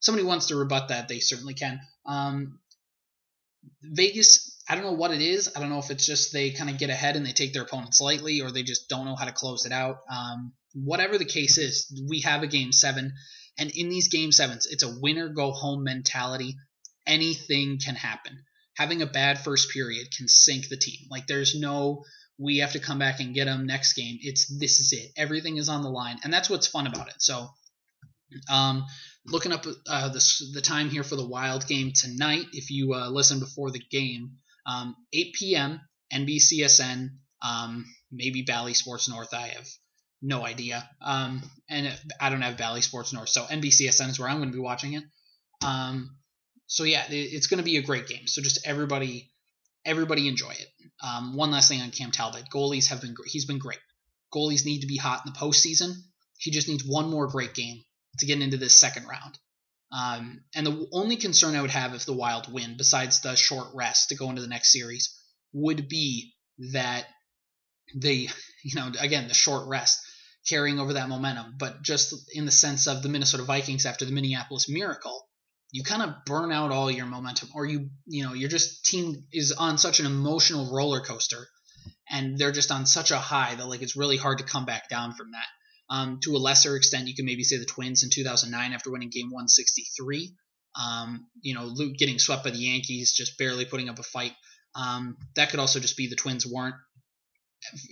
somebody 0.00 0.26
wants 0.26 0.46
to 0.46 0.56
rebut 0.56 0.88
that, 0.88 1.08
they 1.08 1.20
certainly 1.20 1.54
can. 1.54 1.80
Um, 2.06 2.58
Vegas, 3.82 4.58
I 4.68 4.74
don't 4.74 4.84
know 4.84 4.92
what 4.92 5.12
it 5.12 5.22
is. 5.22 5.50
I 5.54 5.60
don't 5.60 5.70
know 5.70 5.78
if 5.78 5.90
it's 5.90 6.06
just 6.06 6.32
they 6.32 6.50
kind 6.50 6.70
of 6.70 6.78
get 6.78 6.90
ahead 6.90 7.16
and 7.16 7.24
they 7.24 7.32
take 7.32 7.52
their 7.52 7.62
opponents 7.62 8.00
lightly, 8.00 8.40
or 8.40 8.50
they 8.50 8.62
just 8.62 8.88
don't 8.88 9.06
know 9.06 9.16
how 9.16 9.24
to 9.24 9.32
close 9.32 9.66
it 9.66 9.72
out. 9.72 9.98
Um, 10.10 10.52
whatever 10.74 11.18
the 11.18 11.24
case 11.24 11.58
is, 11.58 12.02
we 12.08 12.20
have 12.20 12.42
a 12.42 12.46
game 12.46 12.72
seven, 12.72 13.12
and 13.58 13.70
in 13.70 13.88
these 13.88 14.08
game 14.08 14.32
sevens, 14.32 14.66
it's 14.66 14.82
a 14.82 14.98
winner 15.00 15.28
go 15.28 15.52
home 15.52 15.84
mentality. 15.84 16.56
Anything 17.06 17.78
can 17.84 17.94
happen. 17.94 18.44
Having 18.76 19.02
a 19.02 19.06
bad 19.06 19.38
first 19.38 19.70
period 19.70 20.08
can 20.16 20.26
sink 20.26 20.68
the 20.68 20.76
team. 20.76 21.06
Like 21.10 21.26
there's 21.26 21.54
no 21.54 22.04
we 22.38 22.58
have 22.58 22.72
to 22.72 22.80
come 22.80 22.98
back 22.98 23.20
and 23.20 23.34
get 23.34 23.44
them 23.44 23.66
next 23.66 23.94
game. 23.94 24.18
It's 24.20 24.46
this 24.58 24.80
is 24.80 24.92
it. 24.92 25.12
Everything 25.16 25.56
is 25.56 25.68
on 25.68 25.82
the 25.82 25.90
line, 25.90 26.18
and 26.24 26.32
that's 26.32 26.50
what's 26.50 26.66
fun 26.66 26.86
about 26.86 27.08
it. 27.08 27.14
So, 27.18 27.48
um, 28.50 28.84
looking 29.26 29.52
up 29.52 29.64
uh, 29.88 30.08
the 30.08 30.50
the 30.52 30.60
time 30.60 30.90
here 30.90 31.04
for 31.04 31.16
the 31.16 31.26
Wild 31.26 31.66
game 31.66 31.92
tonight. 31.94 32.46
If 32.52 32.70
you 32.70 32.94
uh, 32.94 33.08
listen 33.08 33.38
before 33.40 33.70
the 33.70 33.82
game, 33.90 34.32
um, 34.66 34.96
8 35.12 35.34
p.m. 35.34 35.80
NBCSN, 36.12 37.10
um, 37.42 37.84
maybe 38.10 38.42
Bally 38.42 38.74
Sports 38.74 39.08
North. 39.08 39.32
I 39.32 39.48
have 39.48 39.66
no 40.20 40.44
idea, 40.44 40.88
um, 41.00 41.42
and 41.68 41.92
I 42.20 42.30
don't 42.30 42.42
have 42.42 42.56
Bally 42.56 42.80
Sports 42.80 43.12
North, 43.12 43.28
so 43.28 43.44
NBCSN 43.44 44.08
is 44.08 44.18
where 44.18 44.28
I'm 44.28 44.38
going 44.38 44.50
to 44.50 44.56
be 44.56 44.62
watching 44.62 44.94
it. 44.94 45.04
Um, 45.64 46.16
so 46.66 46.84
yeah, 46.84 47.04
it's 47.08 47.46
going 47.46 47.58
to 47.58 47.64
be 47.64 47.76
a 47.76 47.82
great 47.82 48.08
game. 48.08 48.26
So 48.26 48.42
just 48.42 48.66
everybody 48.66 49.30
everybody 49.84 50.28
enjoy 50.28 50.50
it. 50.50 50.68
Um, 51.02 51.36
one 51.36 51.50
last 51.50 51.68
thing 51.68 51.80
on 51.80 51.90
Cam 51.90 52.10
Talbot: 52.10 52.44
goalies 52.52 52.88
have 52.88 53.00
been 53.00 53.14
he's 53.26 53.46
been 53.46 53.58
great. 53.58 53.78
Goalies 54.34 54.64
need 54.64 54.80
to 54.80 54.86
be 54.86 54.96
hot 54.96 55.22
in 55.24 55.32
the 55.32 55.38
postseason. 55.38 55.94
He 56.38 56.50
just 56.50 56.68
needs 56.68 56.84
one 56.84 57.08
more 57.10 57.28
great 57.28 57.54
game 57.54 57.84
to 58.18 58.26
get 58.26 58.40
into 58.40 58.56
this 58.56 58.78
second 58.78 59.06
round. 59.06 59.38
Um, 59.92 60.40
and 60.54 60.66
the 60.66 60.88
only 60.92 61.16
concern 61.16 61.54
I 61.54 61.60
would 61.60 61.70
have 61.70 61.94
if 61.94 62.04
the 62.04 62.12
Wild 62.12 62.52
win, 62.52 62.76
besides 62.76 63.20
the 63.20 63.36
short 63.36 63.68
rest 63.74 64.08
to 64.08 64.16
go 64.16 64.28
into 64.28 64.42
the 64.42 64.48
next 64.48 64.72
series, 64.72 65.16
would 65.52 65.88
be 65.88 66.34
that 66.72 67.06
they, 67.94 68.28
you 68.64 68.74
know, 68.74 68.90
again 68.98 69.28
the 69.28 69.34
short 69.34 69.68
rest 69.68 70.00
carrying 70.48 70.78
over 70.78 70.94
that 70.94 71.08
momentum, 71.08 71.54
but 71.58 71.82
just 71.82 72.14
in 72.34 72.44
the 72.44 72.52
sense 72.52 72.86
of 72.86 73.02
the 73.02 73.08
Minnesota 73.08 73.44
Vikings 73.44 73.86
after 73.86 74.04
the 74.04 74.12
Minneapolis 74.12 74.68
Miracle, 74.68 75.26
you 75.74 75.82
kind 75.82 76.02
of 76.02 76.24
burn 76.24 76.52
out 76.52 76.70
all 76.70 76.88
your 76.88 77.04
momentum 77.04 77.48
or 77.52 77.66
you 77.66 77.90
you 78.06 78.22
know 78.22 78.32
your 78.32 78.48
just 78.48 78.84
team 78.84 79.24
is 79.32 79.50
on 79.50 79.76
such 79.76 79.98
an 79.98 80.06
emotional 80.06 80.72
roller 80.72 81.00
coaster 81.00 81.48
and 82.08 82.38
they're 82.38 82.52
just 82.52 82.70
on 82.70 82.86
such 82.86 83.10
a 83.10 83.16
high 83.16 83.56
that 83.56 83.66
like 83.66 83.82
it's 83.82 83.96
really 83.96 84.16
hard 84.16 84.38
to 84.38 84.44
come 84.44 84.64
back 84.64 84.88
down 84.88 85.14
from 85.14 85.32
that. 85.32 85.46
Um, 85.90 86.20
to 86.22 86.36
a 86.36 86.38
lesser 86.38 86.76
extent 86.76 87.08
you 87.08 87.14
can 87.16 87.26
maybe 87.26 87.42
say 87.42 87.58
the 87.58 87.64
twins 87.64 88.04
in 88.04 88.10
2009 88.10 88.72
after 88.72 88.92
winning 88.92 89.10
game 89.10 89.26
163 89.32 90.32
um, 90.80 91.26
you 91.42 91.54
know 91.54 91.64
luke 91.64 91.96
getting 91.98 92.20
swept 92.20 92.44
by 92.44 92.50
the 92.50 92.58
yankees 92.58 93.12
just 93.12 93.36
barely 93.36 93.64
putting 93.64 93.88
up 93.88 93.98
a 93.98 94.04
fight. 94.04 94.32
Um, 94.76 95.16
that 95.34 95.50
could 95.50 95.58
also 95.58 95.80
just 95.80 95.96
be 95.96 96.06
the 96.06 96.14
twins 96.14 96.46
weren't 96.46 96.76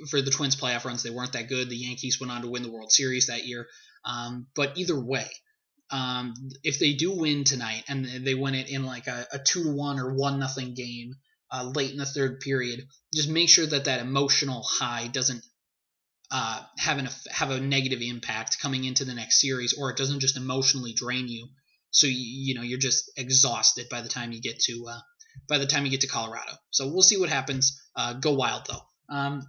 for 0.08 0.22
the 0.22 0.30
twins 0.30 0.54
playoff 0.54 0.84
runs 0.84 1.02
they 1.02 1.10
weren't 1.10 1.32
that 1.32 1.48
good. 1.48 1.68
The 1.68 1.76
yankees 1.76 2.20
went 2.20 2.30
on 2.30 2.42
to 2.42 2.48
win 2.48 2.62
the 2.62 2.70
world 2.70 2.92
series 2.92 3.26
that 3.26 3.44
year. 3.44 3.66
Um, 4.04 4.46
but 4.54 4.78
either 4.78 4.98
way 4.98 5.28
um, 5.92 6.34
if 6.64 6.78
they 6.78 6.94
do 6.94 7.12
win 7.12 7.44
tonight 7.44 7.84
and 7.88 8.04
they 8.06 8.34
win 8.34 8.54
it 8.54 8.70
in 8.70 8.84
like 8.84 9.06
a, 9.06 9.26
two 9.44 9.64
to 9.64 9.72
one 9.72 9.98
or 9.98 10.14
one 10.14 10.40
nothing 10.40 10.74
game 10.74 11.16
uh, 11.50 11.70
late 11.74 11.90
in 11.90 11.98
the 11.98 12.06
third 12.06 12.40
period, 12.40 12.86
just 13.14 13.28
make 13.28 13.50
sure 13.50 13.66
that 13.66 13.84
that 13.84 14.00
emotional 14.00 14.62
high 14.62 15.06
doesn't 15.08 15.44
uh, 16.30 16.62
have 16.78 16.96
an 16.96 17.08
have 17.30 17.50
a 17.50 17.60
negative 17.60 18.00
impact 18.00 18.58
coming 18.58 18.84
into 18.84 19.04
the 19.04 19.14
next 19.14 19.38
series, 19.38 19.74
or 19.74 19.90
it 19.90 19.98
doesn't 19.98 20.20
just 20.20 20.38
emotionally 20.38 20.94
drain 20.94 21.28
you. 21.28 21.48
So 21.90 22.06
you, 22.06 22.16
you 22.16 22.54
know 22.54 22.62
you're 22.62 22.78
just 22.78 23.12
exhausted 23.18 23.88
by 23.90 24.00
the 24.00 24.08
time 24.08 24.32
you 24.32 24.40
get 24.40 24.58
to 24.60 24.86
uh, 24.88 25.00
by 25.46 25.58
the 25.58 25.66
time 25.66 25.84
you 25.84 25.90
get 25.90 26.00
to 26.00 26.08
Colorado. 26.08 26.52
So 26.70 26.88
we'll 26.88 27.02
see 27.02 27.18
what 27.18 27.28
happens. 27.28 27.78
Uh, 27.94 28.14
go 28.14 28.32
wild 28.32 28.62
though. 28.66 29.14
Um, 29.14 29.42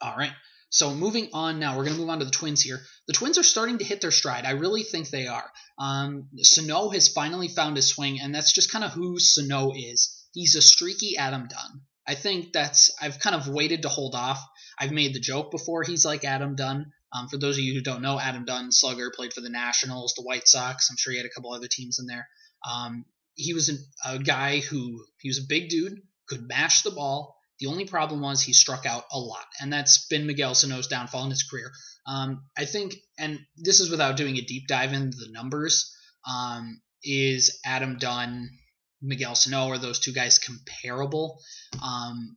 all 0.00 0.16
right. 0.16 0.32
So 0.74 0.92
moving 0.92 1.28
on 1.32 1.60
now, 1.60 1.76
we're 1.76 1.84
going 1.84 1.94
to 1.94 2.00
move 2.00 2.10
on 2.10 2.18
to 2.18 2.24
the 2.24 2.32
Twins 2.32 2.60
here. 2.60 2.80
The 3.06 3.12
Twins 3.12 3.38
are 3.38 3.44
starting 3.44 3.78
to 3.78 3.84
hit 3.84 4.00
their 4.00 4.10
stride. 4.10 4.44
I 4.44 4.50
really 4.52 4.82
think 4.82 5.08
they 5.08 5.28
are. 5.28 5.48
Um, 5.78 6.26
Sano 6.38 6.88
has 6.88 7.06
finally 7.06 7.46
found 7.46 7.76
his 7.76 7.86
swing, 7.86 8.20
and 8.20 8.34
that's 8.34 8.52
just 8.52 8.72
kind 8.72 8.84
of 8.84 8.90
who 8.90 9.20
Sano 9.20 9.70
is. 9.72 10.12
He's 10.32 10.56
a 10.56 10.60
streaky 10.60 11.16
Adam 11.16 11.46
Dunn. 11.46 11.82
I 12.08 12.16
think 12.16 12.52
that's 12.52 12.90
I've 13.00 13.20
kind 13.20 13.36
of 13.36 13.46
waited 13.46 13.82
to 13.82 13.88
hold 13.88 14.16
off. 14.16 14.44
I've 14.76 14.90
made 14.90 15.14
the 15.14 15.20
joke 15.20 15.52
before. 15.52 15.84
He's 15.84 16.04
like 16.04 16.24
Adam 16.24 16.56
Dunn. 16.56 16.90
Um, 17.12 17.28
for 17.28 17.36
those 17.36 17.56
of 17.56 17.62
you 17.62 17.74
who 17.74 17.80
don't 17.80 18.02
know, 18.02 18.18
Adam 18.18 18.44
Dunn, 18.44 18.72
slugger, 18.72 19.12
played 19.14 19.32
for 19.32 19.42
the 19.42 19.50
Nationals, 19.50 20.14
the 20.16 20.24
White 20.24 20.48
Sox. 20.48 20.90
I'm 20.90 20.96
sure 20.98 21.12
he 21.12 21.18
had 21.18 21.26
a 21.26 21.30
couple 21.32 21.52
other 21.52 21.68
teams 21.70 22.00
in 22.00 22.06
there. 22.06 22.26
Um, 22.68 23.04
he 23.36 23.54
was 23.54 23.68
a, 23.68 24.14
a 24.14 24.18
guy 24.18 24.58
who 24.58 25.04
he 25.20 25.28
was 25.28 25.38
a 25.38 25.46
big 25.48 25.68
dude, 25.68 26.00
could 26.26 26.48
mash 26.48 26.82
the 26.82 26.90
ball. 26.90 27.36
The 27.60 27.66
only 27.66 27.84
problem 27.84 28.20
was 28.20 28.42
he 28.42 28.52
struck 28.52 28.84
out 28.84 29.04
a 29.12 29.18
lot, 29.18 29.46
and 29.60 29.72
that's 29.72 30.06
been 30.08 30.26
Miguel 30.26 30.54
Sano's 30.54 30.88
downfall 30.88 31.24
in 31.24 31.30
his 31.30 31.44
career. 31.44 31.70
Um, 32.06 32.44
I 32.58 32.64
think, 32.64 32.96
and 33.18 33.40
this 33.56 33.80
is 33.80 33.90
without 33.90 34.16
doing 34.16 34.36
a 34.36 34.42
deep 34.42 34.66
dive 34.66 34.92
into 34.92 35.16
the 35.16 35.30
numbers, 35.30 35.94
um, 36.28 36.80
is 37.02 37.60
Adam 37.64 37.98
Dunn, 37.98 38.50
Miguel 39.00 39.34
Sano, 39.34 39.68
are 39.68 39.78
those 39.78 40.00
two 40.00 40.12
guys 40.12 40.38
comparable? 40.38 41.40
Um, 41.82 42.36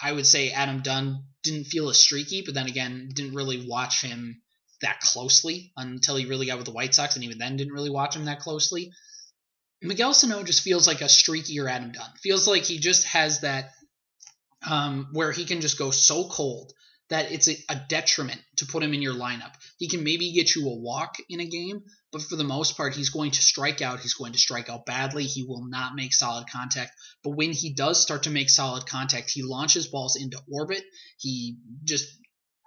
I 0.00 0.12
would 0.12 0.26
say 0.26 0.50
Adam 0.50 0.82
Dunn 0.82 1.24
didn't 1.42 1.64
feel 1.64 1.88
as 1.88 1.98
streaky, 1.98 2.42
but 2.42 2.54
then 2.54 2.66
again, 2.66 3.10
didn't 3.14 3.34
really 3.34 3.66
watch 3.66 4.02
him 4.02 4.42
that 4.80 5.00
closely 5.00 5.72
until 5.76 6.16
he 6.16 6.26
really 6.26 6.46
got 6.46 6.58
with 6.58 6.66
the 6.66 6.72
White 6.72 6.94
Sox, 6.94 7.16
and 7.16 7.24
even 7.24 7.38
then 7.38 7.56
didn't 7.56 7.72
really 7.72 7.90
watch 7.90 8.16
him 8.16 8.26
that 8.26 8.40
closely. 8.40 8.92
Miguel 9.80 10.14
Sano 10.14 10.44
just 10.44 10.62
feels 10.62 10.86
like 10.86 11.00
a 11.00 11.04
streakier 11.04 11.68
Adam 11.68 11.92
Dunn. 11.92 12.10
Feels 12.22 12.46
like 12.46 12.62
he 12.62 12.78
just 12.78 13.04
has 13.06 13.40
that 13.40 13.70
um, 14.68 15.08
where 15.12 15.32
he 15.32 15.44
can 15.44 15.60
just 15.60 15.78
go 15.78 15.90
so 15.90 16.28
cold 16.28 16.72
that 17.12 17.30
it's 17.30 17.48
a, 17.48 17.56
a, 17.68 17.80
detriment 17.88 18.40
to 18.56 18.64
put 18.64 18.82
him 18.82 18.94
in 18.94 19.02
your 19.02 19.14
lineup. 19.14 19.52
He 19.76 19.88
can 19.88 20.02
maybe 20.02 20.32
get 20.32 20.54
you 20.54 20.66
a 20.66 20.74
walk 20.74 21.16
in 21.28 21.40
a 21.40 21.44
game, 21.44 21.82
but 22.10 22.22
for 22.22 22.36
the 22.36 22.44
most 22.44 22.76
part, 22.76 22.94
he's 22.94 23.10
going 23.10 23.32
to 23.32 23.42
strike 23.42 23.82
out. 23.82 24.00
He's 24.00 24.14
going 24.14 24.32
to 24.32 24.38
strike 24.38 24.70
out 24.70 24.86
badly. 24.86 25.24
He 25.24 25.44
will 25.44 25.66
not 25.66 25.94
make 25.94 26.14
solid 26.14 26.46
contact. 26.50 26.92
But 27.22 27.36
when 27.36 27.52
he 27.52 27.74
does 27.74 28.00
start 28.00 28.22
to 28.22 28.30
make 28.30 28.48
solid 28.48 28.86
contact, 28.86 29.30
he 29.30 29.42
launches 29.42 29.88
balls 29.88 30.16
into 30.16 30.40
orbit. 30.50 30.82
He 31.18 31.58
just, 31.84 32.08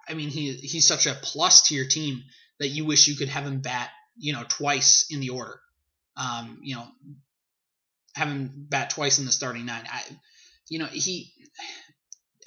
I 0.08 0.14
mean, 0.14 0.28
he 0.28 0.52
he's 0.52 0.86
such 0.86 1.06
a 1.06 1.14
plus 1.14 1.62
to 1.68 1.74
your 1.74 1.88
team 1.88 2.22
that 2.60 2.68
you 2.68 2.84
wish 2.84 3.08
you 3.08 3.16
could 3.16 3.28
have 3.28 3.44
him 3.44 3.60
bat, 3.62 3.90
you 4.16 4.32
know, 4.32 4.44
twice 4.48 5.06
in 5.10 5.18
the 5.18 5.30
order. 5.30 5.58
Um, 6.16 6.60
you 6.62 6.76
know, 6.76 6.86
have 8.14 8.28
him 8.28 8.66
bat 8.68 8.90
twice 8.90 9.18
in 9.18 9.26
the 9.26 9.32
starting 9.32 9.66
nine. 9.66 9.84
I, 9.90 10.02
you 10.68 10.78
know, 10.78 10.86
he 10.86 11.32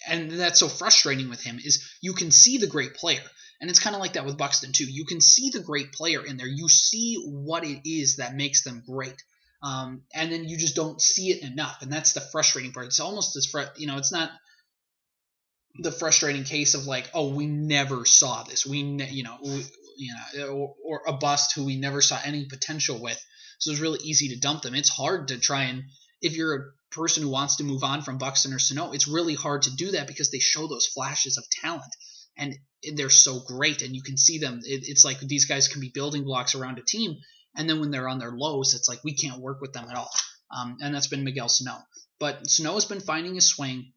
and 0.10 0.32
that's 0.32 0.60
so 0.60 0.68
frustrating 0.68 1.30
with 1.30 1.42
him 1.42 1.60
is 1.64 1.88
you 2.02 2.14
can 2.14 2.32
see 2.32 2.58
the 2.58 2.68
great 2.68 2.96
player. 2.96 3.24
And 3.62 3.70
it's 3.70 3.80
kind 3.80 3.96
of 3.96 4.02
like 4.02 4.14
that 4.14 4.26
with 4.26 4.38
Buxton 4.38 4.72
too. 4.72 4.86
You 4.90 5.06
can 5.06 5.20
see 5.20 5.50
the 5.50 5.60
great 5.60 5.92
player 5.92 6.26
in 6.26 6.38
there. 6.38 6.48
You 6.48 6.70
see 6.70 7.22
what 7.26 7.66
it 7.66 7.82
is 7.90 8.18
that 8.18 8.36
makes 8.36 8.64
them 8.64 8.84
great. 8.86 9.22
Um, 9.62 10.04
and 10.14 10.32
then 10.32 10.46
you 10.46 10.58
just 10.58 10.76
don't 10.76 11.02
see 11.02 11.32
it 11.32 11.44
enough. 11.44 11.82
And 11.82 11.92
that's 11.92 12.14
the 12.14 12.22
frustrating 12.22 12.72
part. 12.72 12.88
It's 12.88 13.02
almost 13.02 13.36
as 13.36 13.46
fr- 13.46 13.74
you 13.76 13.88
know, 13.88 13.98
it's 13.98 14.14
not 14.14 14.32
the 15.82 15.92
frustrating 15.92 16.46
case 16.46 16.74
of 16.74 16.88
like, 16.88 17.10
oh, 17.14 17.34
we 17.34 17.48
never 17.48 18.06
saw 18.06 18.44
this. 18.44 18.66
We, 18.66 18.84
ne- 18.84 19.12
you 19.12 19.24
know, 19.24 19.38
we, 19.44 19.66
you 19.98 20.14
know, 20.14 20.48
or, 20.48 20.76
or 20.86 21.02
a 21.08 21.14
bust 21.14 21.54
who 21.54 21.66
we 21.66 21.78
never 21.78 22.02
saw 22.02 22.18
any 22.24 22.46
potential 22.46 23.02
with. 23.02 23.22
So 23.60 23.72
it's 23.72 23.82
really 23.82 24.00
easy 24.02 24.30
to 24.30 24.40
dump 24.40 24.62
them. 24.62 24.76
It's 24.76 24.90
hard 24.90 25.28
to 25.30 25.38
try 25.38 25.64
and 25.64 25.84
if 26.22 26.36
you're 26.36 26.56
a 26.56 26.96
person 26.96 27.24
who 27.24 27.30
wants 27.30 27.58
to 27.58 27.64
move 27.64 27.84
on 27.84 28.02
from 28.02 28.18
Buxton 28.18 28.54
or 28.54 28.60
Sano, 28.60 28.92
it's 28.92 29.08
really 29.08 29.36
hard 29.36 29.64
to 29.64 29.76
do 29.76 29.92
that 29.92 30.08
because 30.08 30.32
they 30.32 30.40
show 30.40 30.68
those 30.68 30.88
flashes 30.88 31.38
of 31.38 31.46
talent 31.62 31.94
and 32.38 32.56
they're 32.96 33.10
so 33.10 33.42
great 33.46 33.82
and 33.82 33.96
you 33.96 34.02
can 34.02 34.18
see 34.18 34.40
them. 34.40 34.60
It, 34.64 34.84
it's 34.88 35.04
like 35.04 35.20
these 35.20 35.46
guys 35.46 35.68
can 35.68 35.82
be 35.82 35.92
building 35.94 36.24
blocks 36.24 36.56
around 36.56 36.80
a 36.80 36.84
team, 36.84 37.18
and 37.56 37.70
then 37.70 37.80
when 37.80 37.92
they're 37.92 38.08
on 38.08 38.20
their 38.20 38.32
lows, 38.32 38.74
it's 38.74 38.88
like 38.88 39.04
we 39.04 39.16
can't 39.16 39.42
work 39.42 39.62
with 39.62 39.74
them 39.74 39.88
at 39.90 39.98
all. 39.98 40.10
Um, 40.56 40.78
and 40.82 40.96
that's 40.96 41.08
been 41.08 41.24
Miguel 41.24 41.50
Sano. 41.50 41.78
But 42.20 42.48
Sano 42.48 42.74
has 42.74 42.86
been 42.86 43.02
finding 43.02 43.36
his 43.36 43.48
swing. 43.48 43.94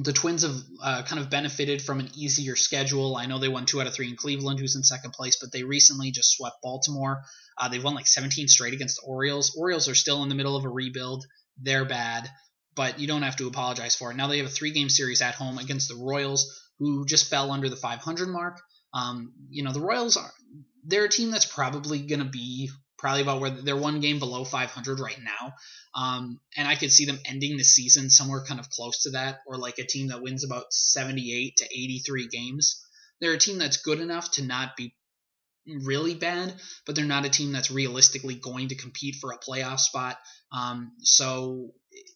The 0.00 0.12
Twins 0.12 0.42
have 0.42 0.56
uh, 0.82 1.02
kind 1.02 1.20
of 1.20 1.30
benefited 1.30 1.82
from 1.82 2.00
an 2.00 2.10
easier 2.16 2.56
schedule. 2.56 3.16
I 3.16 3.26
know 3.26 3.38
they 3.38 3.48
won 3.48 3.66
two 3.66 3.80
out 3.80 3.86
of 3.86 3.94
three 3.94 4.08
in 4.08 4.16
Cleveland, 4.16 4.58
who's 4.58 4.76
in 4.76 4.82
second 4.82 5.12
place, 5.12 5.36
but 5.40 5.52
they 5.52 5.62
recently 5.62 6.10
just 6.10 6.36
swept 6.36 6.62
Baltimore. 6.62 7.22
Uh, 7.58 7.68
they've 7.68 7.82
won 7.82 7.94
like 7.94 8.06
17 8.06 8.48
straight 8.48 8.74
against 8.74 8.96
the 8.96 9.06
Orioles. 9.06 9.54
Orioles 9.56 9.88
are 9.88 9.94
still 9.94 10.22
in 10.22 10.28
the 10.28 10.34
middle 10.34 10.56
of 10.56 10.64
a 10.64 10.68
rebuild. 10.68 11.24
They're 11.60 11.84
bad, 11.84 12.28
but 12.74 12.98
you 12.98 13.06
don't 13.06 13.22
have 13.22 13.36
to 13.36 13.46
apologize 13.46 13.94
for 13.94 14.10
it. 14.10 14.16
Now 14.16 14.26
they 14.26 14.38
have 14.38 14.46
a 14.46 14.50
three 14.50 14.72
game 14.72 14.88
series 14.88 15.22
at 15.22 15.34
home 15.34 15.58
against 15.58 15.88
the 15.88 15.96
Royals, 15.96 16.60
who 16.78 17.06
just 17.06 17.30
fell 17.30 17.50
under 17.50 17.68
the 17.68 17.76
500 17.76 18.28
mark. 18.28 18.60
Um, 18.92 19.32
you 19.50 19.62
know, 19.62 19.72
the 19.72 19.80
Royals 19.80 20.16
are 20.16 20.32
they're 20.84 21.04
a 21.04 21.08
team 21.08 21.30
that's 21.30 21.46
probably 21.46 22.00
going 22.00 22.20
to 22.20 22.26
be 22.26 22.70
probably 23.04 23.20
about 23.20 23.38
where 23.38 23.50
they're 23.50 23.76
one 23.76 24.00
game 24.00 24.18
below 24.18 24.44
500 24.44 24.98
right 24.98 25.18
now. 25.22 25.52
Um, 25.94 26.40
and 26.56 26.66
I 26.66 26.74
could 26.74 26.90
see 26.90 27.04
them 27.04 27.18
ending 27.26 27.58
the 27.58 27.62
season 27.62 28.08
somewhere 28.08 28.42
kind 28.48 28.58
of 28.58 28.70
close 28.70 29.02
to 29.02 29.10
that, 29.10 29.40
or 29.46 29.58
like 29.58 29.78
a 29.78 29.84
team 29.86 30.08
that 30.08 30.22
wins 30.22 30.42
about 30.42 30.72
78 30.72 31.54
to 31.58 31.64
83 31.66 32.28
games. 32.28 32.82
They're 33.20 33.34
a 33.34 33.38
team 33.38 33.58
that's 33.58 33.76
good 33.76 34.00
enough 34.00 34.30
to 34.32 34.42
not 34.42 34.74
be 34.78 34.94
really 35.66 36.14
bad, 36.14 36.54
but 36.86 36.96
they're 36.96 37.04
not 37.04 37.26
a 37.26 37.28
team 37.28 37.52
that's 37.52 37.70
realistically 37.70 38.36
going 38.36 38.68
to 38.68 38.74
compete 38.74 39.16
for 39.20 39.32
a 39.32 39.38
playoff 39.38 39.80
spot. 39.80 40.16
Um, 40.50 40.92
so 41.00 41.72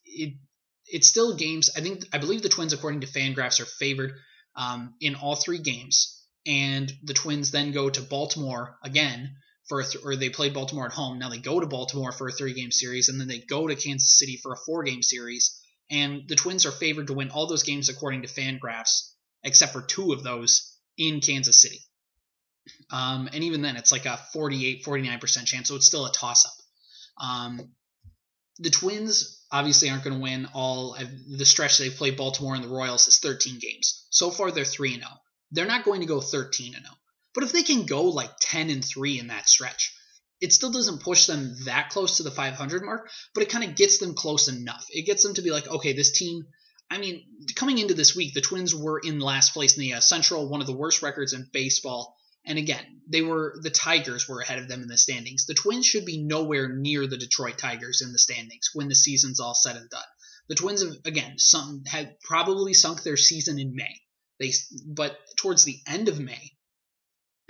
it 0.06 0.38
it's 0.86 1.06
still 1.06 1.36
games. 1.36 1.68
I 1.76 1.82
think 1.82 2.04
I 2.14 2.18
believe 2.18 2.40
the 2.40 2.48
Twins, 2.48 2.72
according 2.72 3.02
to 3.02 3.06
Fangraphs, 3.08 3.60
are 3.60 3.66
favored 3.66 4.12
um, 4.56 4.94
in 5.02 5.16
all 5.16 5.36
three 5.36 5.58
games, 5.58 6.24
and 6.46 6.90
the 7.04 7.12
Twins 7.12 7.50
then 7.50 7.72
go 7.72 7.90
to 7.90 8.00
Baltimore 8.00 8.78
again 8.82 9.36
for 9.68 9.80
a 9.80 9.84
th- 9.84 10.04
or 10.04 10.16
they 10.16 10.30
played 10.30 10.54
Baltimore 10.54 10.86
at 10.86 10.92
home. 10.92 11.18
Now 11.18 11.28
they 11.28 11.38
go 11.38 11.60
to 11.60 11.66
Baltimore 11.66 12.12
for 12.12 12.28
a 12.28 12.32
three 12.32 12.54
game 12.54 12.70
series, 12.70 13.08
and 13.08 13.20
then 13.20 13.28
they 13.28 13.38
go 13.38 13.66
to 13.66 13.76
Kansas 13.76 14.18
City 14.18 14.36
for 14.36 14.52
a 14.52 14.56
four 14.56 14.82
game 14.82 15.02
series. 15.02 15.60
And 15.90 16.28
the 16.28 16.36
Twins 16.36 16.66
are 16.66 16.72
favored 16.72 17.06
to 17.06 17.14
win 17.14 17.30
all 17.30 17.46
those 17.46 17.62
games 17.62 17.88
according 17.88 18.22
to 18.22 18.28
Fangraphs, 18.28 19.12
except 19.42 19.72
for 19.72 19.82
two 19.82 20.12
of 20.12 20.22
those 20.22 20.76
in 20.96 21.20
Kansas 21.20 21.60
City. 21.60 21.80
Um, 22.90 23.28
and 23.32 23.44
even 23.44 23.62
then, 23.62 23.76
it's 23.76 23.92
like 23.92 24.04
a 24.04 24.18
48, 24.32 24.84
49% 24.84 25.46
chance, 25.46 25.68
so 25.68 25.76
it's 25.76 25.86
still 25.86 26.04
a 26.04 26.12
toss 26.12 26.44
up. 26.44 26.52
Um, 27.20 27.72
the 28.58 28.70
Twins 28.70 29.44
obviously 29.50 29.88
aren't 29.88 30.04
going 30.04 30.16
to 30.16 30.22
win 30.22 30.48
all 30.52 30.96
the 31.28 31.46
stretch 31.46 31.78
they've 31.78 31.94
played 31.94 32.16
Baltimore 32.16 32.54
and 32.54 32.64
the 32.64 32.68
Royals 32.68 33.08
is 33.08 33.18
13 33.18 33.58
games. 33.58 34.06
So 34.10 34.30
far, 34.30 34.50
they're 34.50 34.64
3 34.64 34.94
0. 34.96 35.06
They're 35.52 35.66
not 35.66 35.84
going 35.84 36.00
to 36.00 36.06
go 36.06 36.20
13 36.20 36.72
0. 36.72 36.82
But 37.34 37.44
if 37.44 37.52
they 37.52 37.62
can 37.62 37.86
go 37.86 38.04
like 38.04 38.30
10 38.40 38.70
and 38.70 38.84
3 38.84 39.18
in 39.18 39.26
that 39.28 39.48
stretch, 39.48 39.94
it 40.40 40.52
still 40.52 40.70
doesn't 40.70 41.02
push 41.02 41.26
them 41.26 41.54
that 41.64 41.90
close 41.90 42.16
to 42.16 42.22
the 42.22 42.30
500 42.30 42.84
mark, 42.84 43.10
but 43.34 43.42
it 43.42 43.48
kind 43.48 43.64
of 43.64 43.74
gets 43.74 43.98
them 43.98 44.14
close 44.14 44.48
enough. 44.48 44.86
It 44.90 45.06
gets 45.06 45.22
them 45.22 45.34
to 45.34 45.42
be 45.42 45.50
like, 45.50 45.66
okay, 45.66 45.92
this 45.92 46.12
team. 46.12 46.46
I 46.90 46.98
mean, 46.98 47.22
coming 47.54 47.76
into 47.76 47.92
this 47.92 48.16
week, 48.16 48.32
the 48.32 48.40
Twins 48.40 48.74
were 48.74 48.98
in 48.98 49.18
last 49.18 49.52
place 49.52 49.76
in 49.76 49.82
the 49.82 49.94
uh, 49.94 50.00
Central, 50.00 50.48
one 50.48 50.62
of 50.62 50.66
the 50.66 50.76
worst 50.76 51.02
records 51.02 51.34
in 51.34 51.46
baseball. 51.52 52.16
And 52.46 52.56
again, 52.56 53.02
they 53.06 53.20
were 53.20 53.58
the 53.62 53.68
Tigers 53.68 54.26
were 54.26 54.40
ahead 54.40 54.58
of 54.58 54.68
them 54.68 54.80
in 54.80 54.88
the 54.88 54.96
standings. 54.96 55.44
The 55.44 55.54
Twins 55.54 55.84
should 55.84 56.06
be 56.06 56.22
nowhere 56.22 56.68
near 56.68 57.06
the 57.06 57.18
Detroit 57.18 57.58
Tigers 57.58 58.00
in 58.00 58.12
the 58.12 58.18
standings 58.18 58.70
when 58.72 58.88
the 58.88 58.94
season's 58.94 59.38
all 59.38 59.54
said 59.54 59.76
and 59.76 59.90
done. 59.90 60.00
The 60.48 60.54
Twins 60.54 60.82
have 60.82 60.96
again 61.04 61.38
some 61.38 61.82
had 61.84 62.18
probably 62.22 62.72
sunk 62.72 63.02
their 63.02 63.18
season 63.18 63.58
in 63.58 63.74
May. 63.74 64.00
They 64.40 64.52
but 64.86 65.18
towards 65.36 65.64
the 65.64 65.78
end 65.86 66.08
of 66.08 66.20
May, 66.20 66.52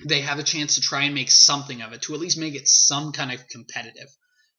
they 0.04 0.20
have 0.20 0.38
a 0.38 0.44
chance 0.44 0.76
to 0.76 0.80
try 0.80 1.04
and 1.04 1.14
make 1.14 1.30
something 1.30 1.82
of 1.82 1.92
it 1.92 2.02
to 2.02 2.14
at 2.14 2.20
least 2.20 2.38
make 2.38 2.54
it 2.54 2.68
some 2.68 3.12
kind 3.12 3.32
of 3.32 3.48
competitive. 3.48 4.08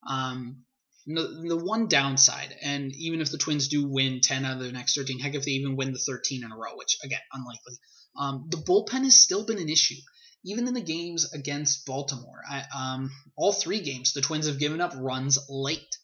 Um, 0.08 0.64
the, 1.06 1.46
the 1.48 1.58
one 1.58 1.88
downside, 1.88 2.56
and 2.62 2.94
even 2.96 3.22
if 3.22 3.32
the 3.32 3.38
Twins 3.38 3.68
do 3.68 3.88
win 3.88 4.20
10 4.22 4.46
out 4.46 4.58
of 4.58 4.64
the 4.64 4.72
next 4.72 4.96
13, 4.96 5.20
heck, 5.20 5.34
if 5.34 5.44
they 5.44 5.52
even 5.52 5.76
win 5.76 5.94
the 5.94 6.00
13 6.00 6.44
in 6.44 6.52
a 6.52 6.56
row, 6.56 6.76
which 6.76 6.98
again, 7.04 7.22
unlikely, 7.34 7.80
um, 8.18 8.48
the 8.50 8.58
bullpen 8.58 9.04
has 9.04 9.16
still 9.16 9.46
been 9.46 9.60
an 9.60 9.70
issue 9.70 9.96
even 10.44 10.68
in 10.68 10.74
the 10.74 10.82
games 10.82 11.34
against 11.34 11.86
Baltimore, 11.86 12.42
I, 12.50 12.64
um, 12.76 13.12
all 13.36 13.52
three 13.52 13.82
games, 13.82 14.14
the 14.14 14.22
Twins 14.22 14.48
have 14.48 14.60
given 14.60 14.82
up 14.82 14.94
runs 14.96 15.38
late. 15.50 15.98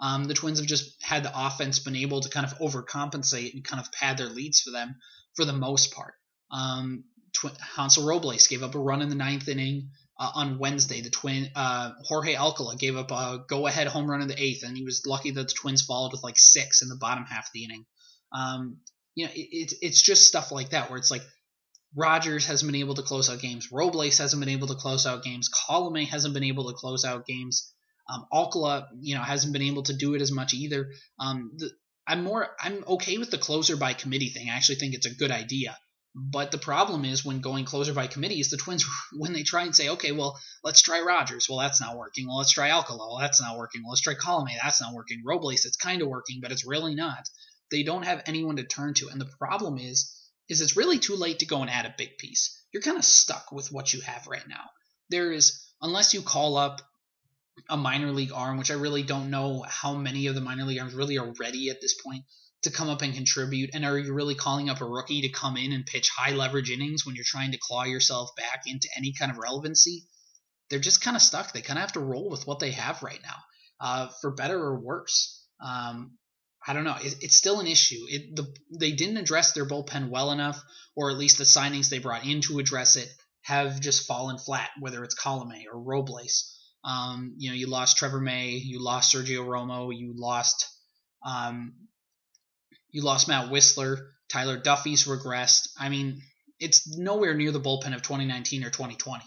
Um, 0.00 0.24
the 0.24 0.34
Twins 0.34 0.58
have 0.58 0.68
just 0.68 1.02
had 1.02 1.24
the 1.24 1.32
offense 1.34 1.80
been 1.80 1.96
able 1.96 2.20
to 2.20 2.30
kind 2.30 2.46
of 2.46 2.58
overcompensate 2.58 3.52
and 3.52 3.64
kind 3.64 3.80
of 3.80 3.92
pad 3.92 4.18
their 4.18 4.28
leads 4.28 4.60
for 4.60 4.70
them 4.70 4.96
for 5.34 5.44
the 5.44 5.52
most 5.52 5.92
part. 5.92 6.14
Um, 6.50 7.04
Tw- 7.40 7.56
Hansel 7.76 8.06
Robles 8.06 8.46
gave 8.46 8.62
up 8.62 8.74
a 8.74 8.78
run 8.78 9.02
in 9.02 9.08
the 9.08 9.14
ninth 9.14 9.48
inning 9.48 9.90
uh, 10.18 10.30
on 10.34 10.58
Wednesday. 10.58 11.00
The 11.00 11.10
Twin 11.10 11.50
uh, 11.54 11.92
Jorge 12.04 12.34
Alcala 12.34 12.76
gave 12.76 12.96
up 12.96 13.10
a 13.10 13.44
go-ahead 13.48 13.86
home 13.86 14.10
run 14.10 14.22
in 14.22 14.28
the 14.28 14.40
eighth, 14.40 14.62
and 14.64 14.76
he 14.76 14.84
was 14.84 15.06
lucky 15.06 15.30
that 15.30 15.48
the 15.48 15.54
Twins 15.54 15.82
followed 15.82 16.12
with 16.12 16.22
like 16.22 16.38
six 16.38 16.82
in 16.82 16.88
the 16.88 16.96
bottom 16.96 17.24
half 17.24 17.46
of 17.46 17.52
the 17.54 17.64
inning. 17.64 17.86
Um, 18.32 18.78
you 19.14 19.26
know, 19.26 19.32
it, 19.34 19.48
it, 19.50 19.74
it's 19.80 20.02
just 20.02 20.26
stuff 20.26 20.52
like 20.52 20.70
that 20.70 20.90
where 20.90 20.98
it's 20.98 21.10
like 21.10 21.22
Rogers 21.96 22.46
hasn't 22.46 22.70
been 22.70 22.80
able 22.80 22.94
to 22.94 23.02
close 23.02 23.28
out 23.28 23.40
games. 23.40 23.72
Robles 23.72 24.18
hasn't 24.18 24.40
been 24.40 24.50
able 24.50 24.68
to 24.68 24.74
close 24.74 25.06
out 25.06 25.24
games. 25.24 25.48
Colome 25.48 26.06
hasn't 26.06 26.34
been 26.34 26.44
able 26.44 26.68
to 26.68 26.76
close 26.76 27.04
out 27.04 27.26
games. 27.26 27.72
Um, 28.08 28.26
Alcala, 28.32 28.88
you 29.00 29.14
know, 29.14 29.22
hasn't 29.22 29.52
been 29.52 29.62
able 29.62 29.82
to 29.84 29.96
do 29.96 30.14
it 30.14 30.22
as 30.22 30.32
much 30.32 30.54
either. 30.54 30.90
Um, 31.18 31.52
the, 31.56 31.70
I'm 32.06 32.24
more 32.24 32.48
I'm 32.60 32.84
okay 32.86 33.18
with 33.18 33.30
the 33.30 33.38
closer 33.38 33.76
by 33.76 33.92
committee 33.94 34.30
thing. 34.30 34.48
I 34.48 34.56
actually 34.56 34.76
think 34.76 34.94
it's 34.94 35.06
a 35.06 35.14
good 35.14 35.30
idea. 35.30 35.76
But 36.14 36.50
the 36.50 36.58
problem 36.58 37.04
is 37.04 37.24
when 37.24 37.40
going 37.40 37.64
closer 37.64 37.94
by 37.94 38.08
committee 38.08 38.40
is 38.40 38.50
the 38.50 38.56
Twins 38.56 38.84
when 39.12 39.32
they 39.32 39.44
try 39.44 39.62
and 39.62 39.74
say, 39.74 39.90
okay, 39.90 40.10
well, 40.10 40.40
let's 40.64 40.82
try 40.82 41.00
Rogers. 41.00 41.48
Well, 41.48 41.58
that's 41.58 41.80
not 41.80 41.96
working. 41.96 42.26
Well, 42.26 42.38
let's 42.38 42.50
try 42.50 42.70
Alcala. 42.70 43.06
Well, 43.08 43.18
that's 43.18 43.40
not 43.40 43.56
working. 43.56 43.82
Well, 43.82 43.90
let's 43.90 44.00
try 44.00 44.14
Colome. 44.14 44.58
That's 44.60 44.80
not 44.80 44.92
working. 44.92 45.22
Robles, 45.24 45.64
it's 45.64 45.76
kind 45.76 46.02
of 46.02 46.08
working, 46.08 46.40
but 46.40 46.50
it's 46.50 46.66
really 46.66 46.96
not. 46.96 47.28
They 47.70 47.84
don't 47.84 48.02
have 48.04 48.24
anyone 48.26 48.56
to 48.56 48.64
turn 48.64 48.94
to, 48.94 49.08
and 49.08 49.20
the 49.20 49.30
problem 49.38 49.78
is, 49.78 50.12
is 50.48 50.60
it's 50.60 50.76
really 50.76 50.98
too 50.98 51.14
late 51.14 51.38
to 51.38 51.46
go 51.46 51.60
and 51.60 51.70
add 51.70 51.86
a 51.86 51.94
big 51.96 52.18
piece. 52.18 52.60
You're 52.72 52.82
kind 52.82 52.98
of 52.98 53.04
stuck 53.04 53.52
with 53.52 53.70
what 53.70 53.94
you 53.94 54.00
have 54.00 54.26
right 54.26 54.46
now. 54.48 54.70
There 55.10 55.30
is, 55.30 55.64
unless 55.80 56.12
you 56.12 56.22
call 56.22 56.56
up 56.56 56.82
a 57.68 57.76
minor 57.76 58.10
league 58.10 58.32
arm, 58.32 58.58
which 58.58 58.72
I 58.72 58.74
really 58.74 59.04
don't 59.04 59.30
know 59.30 59.64
how 59.68 59.94
many 59.94 60.26
of 60.26 60.34
the 60.34 60.40
minor 60.40 60.64
league 60.64 60.80
arms 60.80 60.94
really 60.94 61.18
are 61.18 61.32
ready 61.38 61.70
at 61.70 61.80
this 61.80 61.94
point 61.94 62.24
to 62.62 62.70
come 62.70 62.88
up 62.88 63.02
and 63.02 63.14
contribute. 63.14 63.70
And 63.72 63.84
are 63.84 63.98
you 63.98 64.12
really 64.12 64.34
calling 64.34 64.68
up 64.68 64.80
a 64.80 64.84
rookie 64.84 65.22
to 65.22 65.28
come 65.30 65.56
in 65.56 65.72
and 65.72 65.86
pitch 65.86 66.10
high 66.10 66.32
leverage 66.32 66.70
innings 66.70 67.06
when 67.06 67.14
you're 67.14 67.24
trying 67.26 67.52
to 67.52 67.58
claw 67.58 67.84
yourself 67.84 68.30
back 68.36 68.62
into 68.66 68.88
any 68.96 69.12
kind 69.12 69.30
of 69.30 69.38
relevancy? 69.38 70.04
They're 70.68 70.78
just 70.78 71.02
kind 71.02 71.16
of 71.16 71.22
stuck. 71.22 71.52
They 71.52 71.62
kind 71.62 71.78
of 71.78 71.82
have 71.82 71.92
to 71.94 72.00
roll 72.00 72.28
with 72.28 72.46
what 72.46 72.60
they 72.60 72.72
have 72.72 73.02
right 73.02 73.20
now, 73.22 73.36
uh, 73.80 74.08
for 74.20 74.30
better 74.30 74.58
or 74.58 74.78
worse. 74.78 75.44
Um, 75.64 76.12
I 76.66 76.74
don't 76.74 76.84
know. 76.84 76.96
It, 77.00 77.16
it's 77.22 77.36
still 77.36 77.60
an 77.60 77.66
issue. 77.66 78.04
It, 78.08 78.36
the, 78.36 78.54
they 78.78 78.92
didn't 78.92 79.16
address 79.16 79.52
their 79.52 79.66
bullpen 79.66 80.10
well 80.10 80.30
enough, 80.30 80.62
or 80.94 81.10
at 81.10 81.16
least 81.16 81.38
the 81.38 81.44
signings 81.44 81.88
they 81.88 81.98
brought 81.98 82.26
in 82.26 82.42
to 82.42 82.58
address 82.58 82.96
it 82.96 83.08
have 83.42 83.80
just 83.80 84.06
fallen 84.06 84.38
flat, 84.38 84.68
whether 84.78 85.02
it's 85.02 85.18
Colome 85.18 85.64
or 85.72 85.80
Robles. 85.80 86.56
Um, 86.84 87.34
you 87.38 87.50
know, 87.50 87.56
you 87.56 87.66
lost 87.66 87.96
Trevor 87.96 88.20
May, 88.20 88.50
you 88.50 88.82
lost 88.82 89.14
Sergio 89.14 89.44
Romo, 89.46 89.96
you 89.96 90.12
lost 90.14 90.66
um, 91.24 91.74
you 92.92 93.02
lost 93.02 93.28
Matt 93.28 93.50
Wisler. 93.50 94.06
Tyler 94.28 94.58
Duffey's 94.58 95.06
regressed. 95.06 95.68
I 95.78 95.88
mean, 95.88 96.22
it's 96.58 96.96
nowhere 96.96 97.34
near 97.34 97.50
the 97.50 97.60
bullpen 97.60 97.94
of 97.94 98.02
2019 98.02 98.64
or 98.64 98.70
2020. 98.70 99.24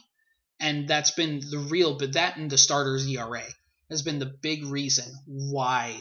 And 0.59 0.87
that's 0.87 1.11
been 1.11 1.39
the 1.39 1.67
real, 1.69 1.97
but 1.97 2.13
that 2.13 2.37
and 2.37 2.49
the 2.49 2.57
starter's 2.57 3.07
ERA 3.07 3.43
has 3.89 4.01
been 4.01 4.19
the 4.19 4.33
big 4.41 4.65
reason 4.65 5.05
why 5.25 5.97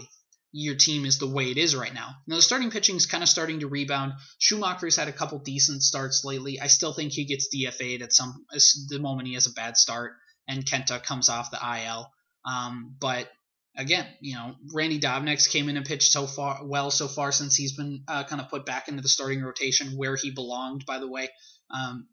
your 0.53 0.77
team 0.77 1.07
is 1.07 1.19
the 1.19 1.27
way 1.27 1.51
it 1.51 1.57
is 1.57 1.75
right 1.75 1.93
now. 1.93 2.11
Now, 2.27 2.37
the 2.37 2.43
starting 2.43 2.71
pitching 2.71 2.97
is 2.97 3.07
kind 3.07 3.23
of 3.23 3.29
starting 3.29 3.61
to 3.61 3.69
rebound. 3.69 4.13
Shoemaker's 4.39 4.97
had 4.97 5.09
a 5.09 5.13
couple 5.13 5.39
decent 5.39 5.83
starts 5.83 6.25
lately. 6.25 6.61
I 6.61 6.67
still 6.67 6.93
think 6.93 7.13
he 7.13 7.25
gets 7.25 7.49
DFA'd 7.55 8.03
at 8.03 8.13
some 8.13 8.45
the 8.89 8.99
moment 8.99 9.29
he 9.29 9.35
has 9.35 9.47
a 9.47 9.53
bad 9.53 9.77
start 9.77 10.13
and 10.47 10.65
Kenta 10.65 11.03
comes 11.03 11.29
off 11.29 11.51
the 11.51 11.59
IL. 11.59 12.11
Um, 12.45 12.97
but 13.01 13.29
again, 13.77 14.07
you 14.21 14.35
know, 14.35 14.55
Randy 14.73 15.01
Dobnak 15.01 15.49
came 15.51 15.69
in 15.69 15.77
and 15.77 15.87
pitched 15.87 16.13
so 16.13 16.27
far 16.27 16.61
well 16.65 16.91
so 16.91 17.09
far 17.09 17.33
since 17.33 17.57
he's 17.57 17.77
been 17.77 18.03
uh, 18.09 18.25
kind 18.25 18.41
of 18.41 18.49
put 18.49 18.67
back 18.67 18.89
into 18.89 19.03
the 19.03 19.09
starting 19.09 19.43
rotation 19.43 19.97
where 19.97 20.17
he 20.17 20.31
belonged, 20.31 20.85
by 20.87 20.99
the 20.99 21.09
way. 21.09 21.29
Um, 21.71 22.09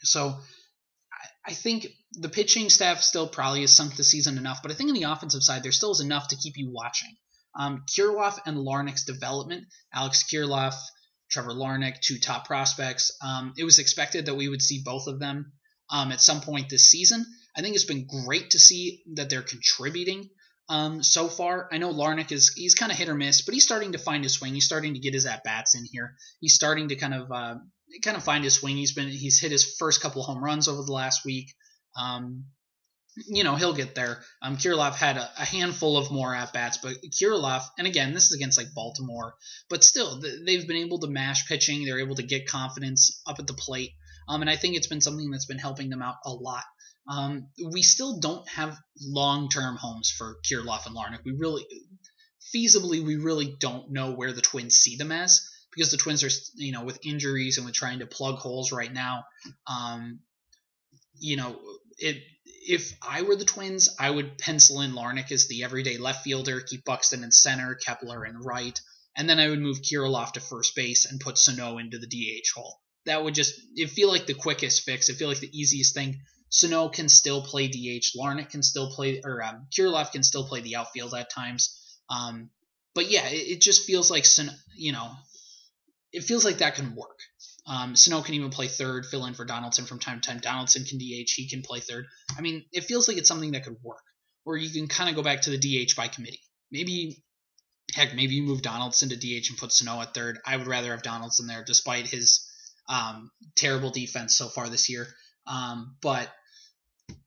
so 0.00 0.28
I, 0.28 1.50
I 1.50 1.52
think 1.52 1.86
the 2.12 2.28
pitching 2.28 2.70
staff 2.70 3.00
still 3.00 3.28
probably 3.28 3.60
has 3.62 3.72
sunk 3.72 3.96
the 3.96 4.04
season 4.04 4.38
enough, 4.38 4.60
but 4.62 4.72
I 4.72 4.74
think 4.74 4.88
on 4.88 4.94
the 4.94 5.04
offensive 5.04 5.42
side 5.42 5.62
there 5.62 5.72
still 5.72 5.92
is 5.92 6.00
enough 6.00 6.28
to 6.28 6.36
keep 6.36 6.56
you 6.56 6.70
watching. 6.72 7.16
Um, 7.58 7.84
Kirilloff 7.88 8.38
and 8.46 8.58
Larnach's 8.58 9.04
development, 9.04 9.64
Alex 9.92 10.24
Kirilloff, 10.32 10.74
Trevor 11.30 11.50
Larnach, 11.50 12.00
two 12.00 12.18
top 12.18 12.46
prospects. 12.46 13.16
Um, 13.22 13.52
it 13.56 13.64
was 13.64 13.78
expected 13.78 14.26
that 14.26 14.36
we 14.36 14.48
would 14.48 14.62
see 14.62 14.82
both 14.84 15.06
of 15.06 15.18
them 15.18 15.52
um, 15.90 16.12
at 16.12 16.20
some 16.20 16.40
point 16.40 16.68
this 16.68 16.90
season. 16.90 17.24
I 17.56 17.62
think 17.62 17.74
it's 17.74 17.84
been 17.84 18.06
great 18.06 18.50
to 18.50 18.58
see 18.58 19.02
that 19.14 19.28
they're 19.28 19.42
contributing 19.42 20.30
um, 20.68 21.02
so 21.02 21.28
far. 21.28 21.68
I 21.72 21.78
know 21.78 21.92
Larnach 21.92 22.30
is 22.32 22.52
he's 22.54 22.74
kind 22.74 22.92
of 22.92 22.98
hit 22.98 23.08
or 23.08 23.14
miss, 23.14 23.42
but 23.42 23.54
he's 23.54 23.64
starting 23.64 23.92
to 23.92 23.98
find 23.98 24.22
his 24.22 24.34
swing. 24.34 24.54
He's 24.54 24.66
starting 24.66 24.94
to 24.94 25.00
get 25.00 25.14
his 25.14 25.26
at 25.26 25.44
bats 25.44 25.74
in 25.74 25.84
here. 25.84 26.14
He's 26.40 26.54
starting 26.54 26.88
to 26.88 26.96
kind 26.96 27.14
of 27.14 27.32
uh, 27.32 27.56
kind 28.02 28.16
of 28.16 28.24
find 28.24 28.44
his 28.44 28.54
swing. 28.54 28.76
He's 28.76 28.92
been 28.92 29.08
he's 29.08 29.40
hit 29.40 29.50
his 29.50 29.76
first 29.78 30.02
couple 30.02 30.22
home 30.22 30.42
runs 30.42 30.68
over 30.68 30.82
the 30.82 30.92
last 30.92 31.24
week. 31.24 31.54
Um, 31.96 32.44
you 33.26 33.44
know 33.44 33.56
he'll 33.56 33.74
get 33.74 33.94
there. 33.94 34.18
Um, 34.42 34.56
Kirilloff 34.56 34.94
had 34.94 35.16
a, 35.16 35.30
a 35.38 35.44
handful 35.44 35.96
of 35.96 36.10
more 36.10 36.34
at 36.34 36.52
bats, 36.52 36.78
but 36.78 36.96
Kirilloff, 37.02 37.62
and 37.78 37.86
again 37.86 38.14
this 38.14 38.26
is 38.26 38.34
against 38.34 38.58
like 38.58 38.74
Baltimore, 38.74 39.34
but 39.68 39.82
still 39.82 40.20
they've 40.20 40.66
been 40.66 40.76
able 40.76 41.00
to 41.00 41.08
mash 41.08 41.48
pitching. 41.48 41.84
They're 41.84 42.00
able 42.00 42.16
to 42.16 42.22
get 42.22 42.46
confidence 42.46 43.22
up 43.26 43.38
at 43.38 43.46
the 43.46 43.54
plate. 43.54 43.92
Um, 44.28 44.42
and 44.42 44.50
I 44.50 44.56
think 44.56 44.76
it's 44.76 44.86
been 44.86 45.00
something 45.00 45.30
that's 45.30 45.46
been 45.46 45.58
helping 45.58 45.88
them 45.88 46.02
out 46.02 46.16
a 46.26 46.30
lot. 46.30 46.64
Um, 47.08 47.48
we 47.72 47.82
still 47.82 48.20
don't 48.20 48.46
have 48.48 48.76
long-term 49.00 49.76
homes 49.76 50.10
for 50.10 50.36
Kirilloff 50.44 50.86
and 50.86 50.94
Larnach. 50.94 51.24
We 51.24 51.32
really, 51.32 51.66
feasibly, 52.54 53.04
we 53.04 53.16
really 53.16 53.56
don't 53.58 53.90
know 53.90 54.12
where 54.12 54.32
the 54.32 54.42
Twins 54.42 54.76
see 54.76 54.96
them 54.96 55.10
as 55.10 55.48
because 55.74 55.90
the 55.90 55.96
Twins 55.96 56.22
are, 56.22 56.30
you 56.56 56.72
know, 56.72 56.84
with 56.84 56.98
injuries 57.04 57.56
and 57.56 57.64
with 57.64 57.74
trying 57.74 58.00
to 58.00 58.06
plug 58.06 58.36
holes 58.36 58.72
right 58.72 58.92
now. 58.92 59.24
Um, 59.66 60.20
you 61.18 61.36
know, 61.36 61.58
it. 61.98 62.22
If 62.70 62.92
I 63.00 63.22
were 63.22 63.36
the 63.36 63.46
Twins, 63.46 63.88
I 63.98 64.10
would 64.10 64.36
pencil 64.36 64.82
in 64.82 64.92
Larnach 64.92 65.32
as 65.32 65.48
the 65.48 65.64
everyday 65.64 65.96
left 65.96 66.22
fielder, 66.22 66.60
keep 66.60 66.84
Buxton 66.84 67.24
in 67.24 67.32
center, 67.32 67.74
Kepler 67.74 68.26
in 68.26 68.36
right, 68.36 68.78
and 69.16 69.30
then 69.30 69.40
I 69.40 69.48
would 69.48 69.60
move 69.60 69.78
Kirilloff 69.80 70.32
to 70.32 70.40
first 70.40 70.76
base 70.76 71.06
and 71.10 71.18
put 71.18 71.38
Sano 71.38 71.78
into 71.78 71.98
the 71.98 72.06
DH 72.06 72.50
hole 72.54 72.78
that 73.08 73.24
would 73.24 73.34
just 73.34 73.54
it 73.74 73.90
feel 73.90 74.08
like 74.08 74.26
the 74.26 74.34
quickest 74.34 74.82
fix. 74.84 75.08
It 75.08 75.16
feel 75.16 75.28
like 75.28 75.40
the 75.40 75.58
easiest 75.58 75.94
thing. 75.94 76.20
Sano 76.50 76.88
can 76.88 77.08
still 77.08 77.42
play 77.42 77.68
DH. 77.68 78.16
Larnach 78.16 78.50
can 78.50 78.62
still 78.62 78.90
play, 78.90 79.20
or 79.24 79.42
um, 79.42 79.66
Kirilloff 79.70 80.12
can 80.12 80.22
still 80.22 80.46
play 80.46 80.60
the 80.60 80.76
outfield 80.76 81.14
at 81.14 81.30
times. 81.30 81.78
Um, 82.08 82.50
but 82.94 83.10
yeah, 83.10 83.28
it, 83.28 83.56
it, 83.56 83.60
just 83.60 83.84
feels 83.84 84.10
like 84.10 84.24
you 84.74 84.92
know, 84.92 85.10
it 86.12 86.24
feels 86.24 86.44
like 86.44 86.58
that 86.58 86.74
can 86.74 86.94
work. 86.94 87.18
Um, 87.66 87.96
Sano 87.96 88.22
can 88.22 88.34
even 88.34 88.50
play 88.50 88.66
third, 88.66 89.04
fill 89.04 89.26
in 89.26 89.34
for 89.34 89.44
Donaldson 89.44 89.84
from 89.84 89.98
time 89.98 90.20
to 90.20 90.28
time. 90.28 90.40
Donaldson 90.40 90.84
can 90.84 90.98
DH. 90.98 91.30
He 91.36 91.48
can 91.50 91.62
play 91.62 91.80
third. 91.80 92.06
I 92.36 92.40
mean, 92.40 92.64
it 92.72 92.84
feels 92.84 93.08
like 93.08 93.18
it's 93.18 93.28
something 93.28 93.52
that 93.52 93.64
could 93.64 93.76
work. 93.82 94.02
Or 94.46 94.56
you 94.56 94.70
can 94.70 94.88
kind 94.88 95.10
of 95.10 95.16
go 95.16 95.22
back 95.22 95.42
to 95.42 95.50
the 95.50 95.58
DH 95.58 95.94
by 95.94 96.08
committee. 96.08 96.40
Maybe, 96.70 97.22
heck, 97.94 98.14
maybe 98.14 98.36
you 98.36 98.42
move 98.42 98.62
Donaldson 98.62 99.10
to 99.10 99.16
DH 99.16 99.50
and 99.50 99.58
put 99.58 99.72
Sano 99.72 100.00
at 100.00 100.14
third. 100.14 100.38
I 100.46 100.56
would 100.56 100.66
rather 100.66 100.92
have 100.92 101.02
Donaldson 101.02 101.46
there, 101.46 101.62
despite 101.62 102.06
his 102.06 102.48
um, 102.88 103.30
terrible 103.54 103.90
defense 103.90 104.38
so 104.38 104.48
far 104.48 104.70
this 104.70 104.88
year. 104.88 105.06
Um, 105.48 105.96
but 106.02 106.30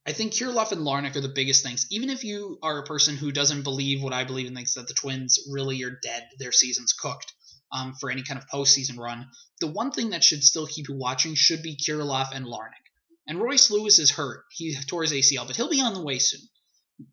I 0.06 0.14
think 0.14 0.34
Kirilloff 0.34 0.72
and 0.72 0.82
Larnach 0.82 1.16
are 1.16 1.22
the 1.22 1.28
biggest 1.28 1.64
things. 1.64 1.88
Even 1.92 2.10
if 2.10 2.24
you 2.24 2.58
are 2.64 2.80
a 2.80 2.86
person 2.86 3.18
who 3.18 3.32
doesn't 3.32 3.64
believe 3.64 4.02
what 4.02 4.14
I 4.14 4.24
believe 4.24 4.48
and 4.48 4.56
thinks 4.56 4.76
that 4.76 4.88
the 4.88 4.94
Twins 4.94 5.40
really 5.50 5.84
are 5.84 6.00
dead, 6.02 6.28
their 6.40 6.52
season's 6.52 6.94
cooked 6.94 7.34
um, 7.72 7.94
for 8.00 8.10
any 8.10 8.24
kind 8.24 8.40
of 8.40 8.48
postseason 8.48 8.98
run, 8.98 9.30
the 9.60 9.68
one 9.68 9.92
thing 9.92 10.12
that 10.12 10.24
should 10.24 10.44
still 10.44 10.68
keep 10.68 10.88
you 10.88 10.96
watching 10.96 11.36
should 11.36 11.62
be 11.62 11.76
Kirilloff 11.76 12.34
and 12.34 12.46
Larnach. 12.46 12.82
And 13.28 13.40
Royce 13.40 13.70
Lewis 13.70 14.00
is 14.00 14.12
hurt. 14.12 14.44
He 14.52 14.76
tore 14.88 15.04
his 15.04 15.14
ACL, 15.14 15.46
but 15.46 15.56
he'll 15.56 15.70
be 15.70 15.82
on 15.82 15.94
the 15.94 16.04
way 16.04 16.20
soon. 16.20 16.42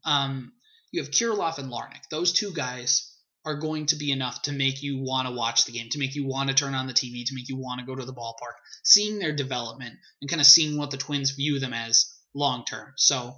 Um, 0.04 0.52
you 0.90 1.02
have 1.02 1.10
Kirilloff 1.10 1.58
and 1.58 1.70
Larnach. 1.70 2.08
Those 2.10 2.32
two 2.32 2.52
guys 2.52 3.07
are 3.48 3.56
going 3.56 3.86
to 3.86 3.96
be 3.96 4.12
enough 4.12 4.42
to 4.42 4.52
make 4.52 4.82
you 4.82 4.98
want 5.02 5.26
to 5.26 5.34
watch 5.34 5.64
the 5.64 5.72
game, 5.72 5.88
to 5.90 5.98
make 5.98 6.14
you 6.14 6.26
want 6.26 6.50
to 6.50 6.54
turn 6.54 6.74
on 6.74 6.86
the 6.86 6.92
TV, 6.92 7.24
to 7.24 7.34
make 7.34 7.48
you 7.48 7.56
want 7.56 7.80
to 7.80 7.86
go 7.86 7.94
to 7.94 8.04
the 8.04 8.12
ballpark, 8.12 8.56
seeing 8.82 9.18
their 9.18 9.34
development 9.34 9.94
and 10.20 10.30
kind 10.30 10.40
of 10.40 10.46
seeing 10.46 10.76
what 10.76 10.90
the 10.90 10.98
Twins 10.98 11.30
view 11.30 11.58
them 11.58 11.72
as 11.72 12.14
long 12.34 12.66
term. 12.66 12.92
So 12.96 13.36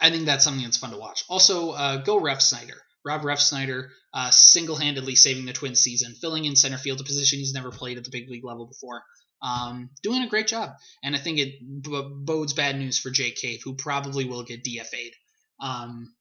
I 0.00 0.10
think 0.10 0.26
that's 0.26 0.42
something 0.42 0.64
that's 0.64 0.78
fun 0.78 0.90
to 0.90 0.98
watch. 0.98 1.24
Also, 1.28 1.70
uh, 1.70 2.02
go 2.02 2.20
Refsnyder. 2.20 2.76
Rob 3.04 3.22
Refsnyder 3.22 3.88
uh, 4.12 4.30
single 4.30 4.76
handedly 4.76 5.14
saving 5.14 5.46
the 5.46 5.52
Twins 5.52 5.80
season, 5.80 6.14
filling 6.14 6.44
in 6.44 6.56
center 6.56 6.76
field, 6.76 7.00
a 7.00 7.04
position 7.04 7.38
he's 7.38 7.54
never 7.54 7.70
played 7.70 7.98
at 7.98 8.04
the 8.04 8.10
big 8.10 8.28
league 8.28 8.44
level 8.44 8.66
before. 8.66 9.02
Um, 9.42 9.90
doing 10.02 10.22
a 10.22 10.28
great 10.28 10.48
job. 10.48 10.70
And 11.04 11.14
I 11.14 11.18
think 11.18 11.38
it 11.38 11.60
b- 11.60 12.10
bodes 12.14 12.52
bad 12.52 12.76
news 12.76 12.98
for 12.98 13.10
Jake 13.10 13.36
Cave, 13.36 13.60
who 13.64 13.74
probably 13.74 14.24
will 14.24 14.42
get 14.42 14.64
DFA'd. 14.64 15.14
Um, 15.60 16.14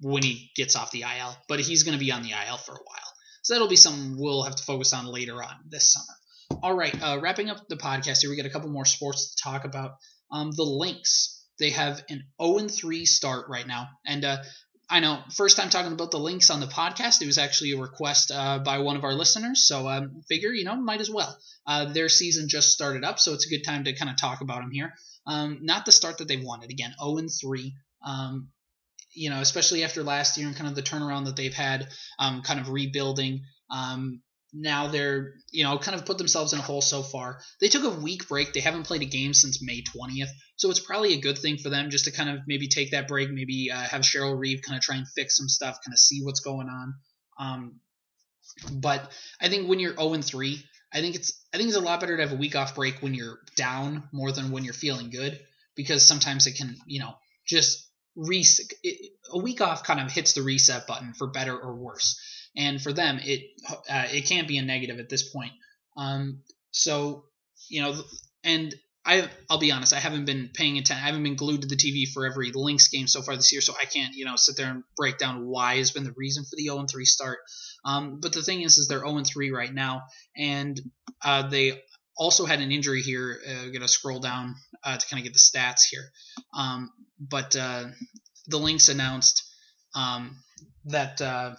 when 0.00 0.22
he 0.22 0.50
gets 0.56 0.76
off 0.76 0.90
the 0.90 1.02
IL, 1.02 1.36
but 1.48 1.60
he's 1.60 1.82
going 1.82 1.98
to 1.98 2.04
be 2.04 2.12
on 2.12 2.22
the 2.22 2.30
IL 2.30 2.58
for 2.58 2.72
a 2.72 2.84
while. 2.84 3.12
So 3.42 3.54
that'll 3.54 3.68
be 3.68 3.76
something 3.76 4.16
we'll 4.18 4.42
have 4.42 4.56
to 4.56 4.64
focus 4.64 4.92
on 4.92 5.06
later 5.06 5.42
on 5.42 5.54
this 5.68 5.92
summer. 5.92 6.60
All 6.62 6.74
right, 6.74 6.94
uh, 7.02 7.18
wrapping 7.20 7.50
up 7.50 7.68
the 7.68 7.76
podcast 7.76 8.20
here, 8.20 8.30
we 8.30 8.36
got 8.36 8.46
a 8.46 8.50
couple 8.50 8.68
more 8.70 8.84
sports 8.84 9.34
to 9.34 9.42
talk 9.42 9.64
about. 9.64 9.96
Um, 10.30 10.50
the 10.50 10.64
Lynx, 10.64 11.44
they 11.58 11.70
have 11.70 12.02
an 12.10 12.24
0 12.42 12.68
3 12.68 13.04
start 13.04 13.46
right 13.48 13.66
now. 13.66 13.88
And 14.04 14.24
uh, 14.24 14.38
I 14.88 15.00
know, 15.00 15.20
first 15.34 15.56
time 15.56 15.70
talking 15.70 15.92
about 15.92 16.12
the 16.12 16.18
Lynx 16.18 16.50
on 16.50 16.60
the 16.60 16.66
podcast, 16.66 17.20
it 17.22 17.26
was 17.26 17.38
actually 17.38 17.72
a 17.72 17.80
request 17.80 18.30
uh, 18.32 18.60
by 18.60 18.78
one 18.78 18.96
of 18.96 19.04
our 19.04 19.14
listeners. 19.14 19.66
So 19.66 19.88
um, 19.88 20.22
figure, 20.28 20.50
you 20.50 20.64
know, 20.64 20.76
might 20.76 21.00
as 21.00 21.10
well. 21.10 21.36
Uh, 21.66 21.86
their 21.86 22.08
season 22.08 22.48
just 22.48 22.70
started 22.70 23.04
up, 23.04 23.18
so 23.18 23.32
it's 23.34 23.46
a 23.46 23.50
good 23.50 23.64
time 23.64 23.84
to 23.84 23.92
kind 23.92 24.10
of 24.10 24.16
talk 24.16 24.40
about 24.40 24.60
them 24.60 24.70
here. 24.70 24.94
Um, 25.26 25.58
not 25.62 25.86
the 25.86 25.92
start 25.92 26.18
that 26.18 26.28
they 26.28 26.36
wanted. 26.36 26.70
Again, 26.70 26.94
0 27.02 27.26
3. 27.40 27.74
Um, 28.04 28.48
you 29.16 29.30
know, 29.30 29.40
especially 29.40 29.82
after 29.82 30.02
last 30.02 30.36
year 30.36 30.46
and 30.46 30.56
kind 30.56 30.68
of 30.68 30.74
the 30.74 30.82
turnaround 30.82 31.24
that 31.24 31.36
they've 31.36 31.54
had, 31.54 31.88
um, 32.18 32.42
kind 32.42 32.60
of 32.60 32.70
rebuilding. 32.70 33.42
Um, 33.70 34.22
now 34.52 34.86
they're 34.86 35.34
you 35.50 35.64
know 35.64 35.76
kind 35.76 35.98
of 35.98 36.06
put 36.06 36.18
themselves 36.18 36.52
in 36.52 36.58
a 36.58 36.62
hole 36.62 36.80
so 36.80 37.02
far. 37.02 37.40
They 37.60 37.68
took 37.68 37.84
a 37.84 38.00
week 38.00 38.28
break. 38.28 38.52
They 38.52 38.60
haven't 38.60 38.84
played 38.84 39.02
a 39.02 39.06
game 39.06 39.34
since 39.34 39.62
May 39.62 39.82
20th, 39.82 40.30
so 40.56 40.70
it's 40.70 40.80
probably 40.80 41.14
a 41.14 41.20
good 41.20 41.38
thing 41.38 41.58
for 41.58 41.68
them 41.68 41.90
just 41.90 42.04
to 42.06 42.12
kind 42.12 42.30
of 42.30 42.40
maybe 42.46 42.68
take 42.68 42.92
that 42.92 43.08
break, 43.08 43.30
maybe 43.30 43.70
uh, 43.72 43.80
have 43.80 44.02
Cheryl 44.02 44.38
Reeve 44.38 44.62
kind 44.62 44.76
of 44.76 44.82
try 44.82 44.96
and 44.96 45.06
fix 45.08 45.36
some 45.36 45.48
stuff, 45.48 45.78
kind 45.84 45.92
of 45.92 45.98
see 45.98 46.20
what's 46.22 46.40
going 46.40 46.68
on. 46.68 46.94
Um, 47.38 47.80
but 48.72 49.10
I 49.40 49.48
think 49.48 49.68
when 49.68 49.80
you're 49.80 49.96
0 49.96 50.14
and 50.14 50.24
3, 50.24 50.62
I 50.92 51.00
think 51.00 51.16
it's 51.16 51.44
I 51.52 51.58
think 51.58 51.68
it's 51.68 51.76
a 51.76 51.80
lot 51.80 52.00
better 52.00 52.16
to 52.16 52.22
have 52.22 52.32
a 52.32 52.36
week 52.40 52.56
off 52.56 52.74
break 52.74 53.02
when 53.02 53.14
you're 53.14 53.38
down 53.56 54.08
more 54.12 54.32
than 54.32 54.50
when 54.50 54.64
you're 54.64 54.74
feeling 54.74 55.10
good 55.10 55.38
because 55.74 56.06
sometimes 56.06 56.46
it 56.46 56.56
can 56.56 56.76
you 56.86 57.00
know 57.00 57.14
just 57.46 57.85
reset 58.16 58.66
a 59.32 59.38
week 59.38 59.60
off 59.60 59.84
kind 59.84 60.00
of 60.00 60.10
hits 60.10 60.32
the 60.32 60.42
reset 60.42 60.86
button 60.86 61.12
for 61.14 61.26
better 61.26 61.56
or 61.56 61.74
worse 61.74 62.18
and 62.56 62.80
for 62.80 62.92
them 62.92 63.18
it 63.22 63.42
uh, 63.68 64.06
it 64.10 64.26
can't 64.26 64.48
be 64.48 64.58
a 64.58 64.62
negative 64.62 64.98
at 64.98 65.08
this 65.08 65.28
point 65.28 65.52
um, 65.96 66.40
so 66.70 67.24
you 67.68 67.82
know 67.82 67.94
and 68.42 68.74
I 69.04 69.28
I'll 69.50 69.58
be 69.58 69.70
honest 69.70 69.92
I 69.92 69.98
haven't 69.98 70.24
been 70.24 70.50
paying 70.52 70.78
attention 70.78 71.02
I 71.02 71.06
haven't 71.06 71.22
been 71.22 71.36
glued 71.36 71.62
to 71.62 71.68
the 71.68 71.76
TV 71.76 72.10
for 72.10 72.26
every 72.26 72.52
Lynx 72.52 72.88
game 72.88 73.06
so 73.06 73.20
far 73.22 73.36
this 73.36 73.52
year 73.52 73.60
so 73.60 73.74
I 73.80 73.84
can't 73.84 74.14
you 74.14 74.24
know 74.24 74.36
sit 74.36 74.56
there 74.56 74.70
and 74.70 74.82
break 74.96 75.18
down 75.18 75.46
why 75.46 75.76
has 75.76 75.90
been 75.90 76.04
the 76.04 76.14
reason 76.16 76.44
for 76.44 76.56
the 76.56 76.64
0 76.64 76.86
3 76.90 77.04
start 77.04 77.38
um, 77.84 78.20
but 78.20 78.32
the 78.32 78.42
thing 78.42 78.62
is 78.62 78.78
is 78.78 78.88
they're 78.88 79.06
0 79.06 79.22
3 79.24 79.50
right 79.50 79.72
now 79.72 80.04
and 80.36 80.80
uh, 81.22 81.48
they 81.48 81.82
also 82.16 82.46
had 82.46 82.60
an 82.60 82.72
injury 82.72 83.02
here. 83.02 83.38
Uh, 83.46 83.64
I'm 83.64 83.72
gonna 83.72 83.88
scroll 83.88 84.20
down 84.20 84.54
uh, 84.82 84.96
to 84.96 85.06
kind 85.06 85.20
of 85.20 85.24
get 85.24 85.32
the 85.32 85.38
stats 85.38 85.82
here. 85.90 86.10
Um, 86.54 86.90
but 87.18 87.56
uh, 87.56 87.84
the 88.46 88.58
Lynx 88.58 88.88
announced 88.88 89.44
um, 89.94 90.36
that 90.86 91.20
uh, 91.20 91.54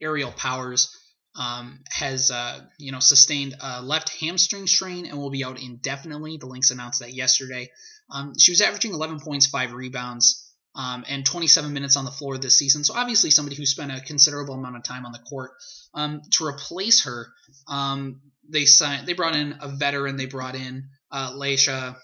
Aerial 0.00 0.32
Powers 0.32 0.96
um, 1.36 1.80
has 1.90 2.30
uh, 2.30 2.60
you 2.78 2.92
know 2.92 3.00
sustained 3.00 3.56
a 3.60 3.82
left 3.82 4.10
hamstring 4.20 4.66
strain 4.66 5.06
and 5.06 5.18
will 5.18 5.30
be 5.30 5.44
out 5.44 5.60
indefinitely. 5.60 6.36
The 6.36 6.46
Lynx 6.46 6.70
announced 6.70 7.00
that 7.00 7.14
yesterday. 7.14 7.70
Um, 8.10 8.32
she 8.38 8.52
was 8.52 8.60
averaging 8.60 8.92
11 8.92 9.20
points, 9.20 9.46
five 9.46 9.72
rebounds. 9.72 10.46
Um, 10.72 11.04
and 11.08 11.26
27 11.26 11.72
minutes 11.72 11.96
on 11.96 12.04
the 12.04 12.12
floor 12.12 12.38
this 12.38 12.56
season. 12.56 12.84
So 12.84 12.94
obviously 12.94 13.32
somebody 13.32 13.56
who 13.56 13.66
spent 13.66 13.90
a 13.90 14.00
considerable 14.00 14.54
amount 14.54 14.76
of 14.76 14.84
time 14.84 15.04
on 15.04 15.10
the 15.10 15.18
court. 15.18 15.50
Um, 15.94 16.22
to 16.34 16.46
replace 16.46 17.02
her, 17.06 17.26
um, 17.66 18.20
they 18.48 18.66
signed. 18.66 19.08
They 19.08 19.14
brought 19.14 19.34
in 19.34 19.56
a 19.60 19.68
veteran. 19.68 20.16
They 20.16 20.26
brought 20.26 20.54
in 20.54 20.90
uh, 21.10 21.32
Layshia 21.32 21.96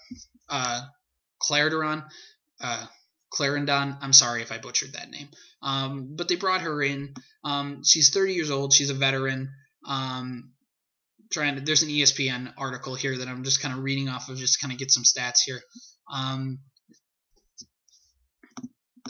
uh, 0.49 0.81
Clarendon. 1.39 2.03
Uh, 2.61 2.85
Clarendon. 3.29 3.97
I'm 4.01 4.13
sorry 4.13 4.41
if 4.41 4.51
I 4.51 4.57
butchered 4.57 4.93
that 4.93 5.09
name. 5.09 5.29
Um, 5.61 6.15
but 6.15 6.27
they 6.27 6.35
brought 6.35 6.61
her 6.61 6.81
in. 6.81 7.13
Um, 7.43 7.83
she's 7.83 8.09
30 8.09 8.33
years 8.33 8.51
old. 8.51 8.73
She's 8.73 8.89
a 8.89 8.93
veteran. 8.95 9.51
Um, 9.85 10.53
trying 11.31 11.55
to, 11.55 11.61
there's 11.61 11.83
an 11.83 11.89
ESPN 11.89 12.53
article 12.57 12.95
here 12.95 13.17
that 13.17 13.27
I'm 13.27 13.43
just 13.43 13.61
kind 13.61 13.73
of 13.73 13.83
reading 13.83 14.09
off 14.09 14.29
of, 14.29 14.37
just 14.37 14.61
kind 14.61 14.71
of 14.71 14.79
get 14.79 14.91
some 14.91 15.03
stats 15.03 15.41
here. 15.45 15.61
Um, 16.11 16.59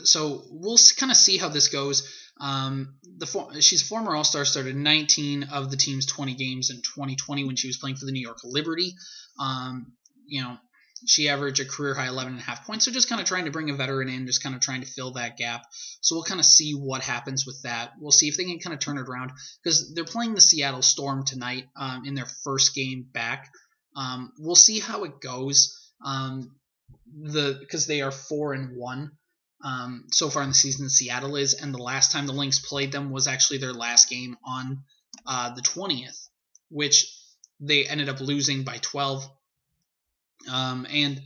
so 0.04 0.42
we'll 0.50 0.78
kind 0.96 1.12
of 1.12 1.16
see 1.16 1.36
how 1.36 1.48
this 1.48 1.68
goes. 1.68 2.14
Um, 2.40 2.94
the 3.16 3.26
for, 3.26 3.60
she's 3.60 3.82
former 3.86 4.14
All 4.14 4.24
Star, 4.24 4.44
started 4.44 4.76
19 4.76 5.44
of 5.44 5.70
the 5.70 5.76
team's 5.76 6.06
20 6.06 6.34
games 6.34 6.70
in 6.70 6.76
2020 6.76 7.44
when 7.44 7.56
she 7.56 7.66
was 7.66 7.78
playing 7.78 7.96
for 7.96 8.06
the 8.06 8.12
New 8.12 8.22
York 8.22 8.38
Liberty. 8.44 8.94
Um, 9.40 9.92
you 10.26 10.42
know, 10.42 10.56
she 11.06 11.28
averaged 11.28 11.60
a 11.60 11.64
career 11.64 11.94
high 11.94 12.08
11 12.08 12.32
and 12.34 12.40
a 12.40 12.44
half 12.44 12.66
points. 12.66 12.84
So 12.84 12.90
just 12.90 13.08
kind 13.08 13.20
of 13.20 13.26
trying 13.26 13.44
to 13.44 13.50
bring 13.50 13.70
a 13.70 13.74
veteran 13.74 14.08
in, 14.08 14.26
just 14.26 14.42
kind 14.42 14.54
of 14.54 14.60
trying 14.60 14.80
to 14.82 14.86
fill 14.86 15.12
that 15.12 15.36
gap. 15.36 15.62
So 16.00 16.16
we'll 16.16 16.24
kind 16.24 16.40
of 16.40 16.46
see 16.46 16.72
what 16.72 17.02
happens 17.02 17.46
with 17.46 17.60
that. 17.62 17.92
We'll 18.00 18.12
see 18.12 18.28
if 18.28 18.36
they 18.36 18.44
can 18.44 18.58
kind 18.58 18.74
of 18.74 18.80
turn 18.80 18.98
it 18.98 19.08
around 19.08 19.32
because 19.62 19.94
they're 19.94 20.04
playing 20.04 20.34
the 20.34 20.40
Seattle 20.40 20.82
Storm 20.82 21.24
tonight 21.24 21.66
um, 21.76 22.04
in 22.04 22.14
their 22.14 22.28
first 22.44 22.74
game 22.74 23.06
back. 23.12 23.50
Um, 23.96 24.32
we'll 24.38 24.54
see 24.54 24.80
how 24.80 25.04
it 25.04 25.20
goes. 25.20 25.74
Um, 26.04 26.54
the 27.20 27.56
because 27.60 27.86
they 27.86 28.02
are 28.02 28.10
four 28.10 28.52
and 28.52 28.76
one 28.76 29.12
um, 29.64 30.04
so 30.10 30.30
far 30.30 30.42
in 30.42 30.50
the 30.50 30.54
season 30.54 30.88
Seattle 30.88 31.36
is, 31.36 31.54
and 31.54 31.74
the 31.74 31.82
last 31.82 32.12
time 32.12 32.26
the 32.26 32.32
Lynx 32.32 32.58
played 32.58 32.92
them 32.92 33.10
was 33.10 33.26
actually 33.26 33.58
their 33.58 33.72
last 33.72 34.08
game 34.08 34.36
on 34.44 34.84
uh, 35.26 35.54
the 35.54 35.62
20th, 35.62 36.28
which 36.70 37.12
they 37.60 37.84
ended 37.84 38.08
up 38.08 38.20
losing 38.20 38.62
by 38.62 38.78
12. 38.78 39.28
Um, 40.50 40.86
and 40.90 41.20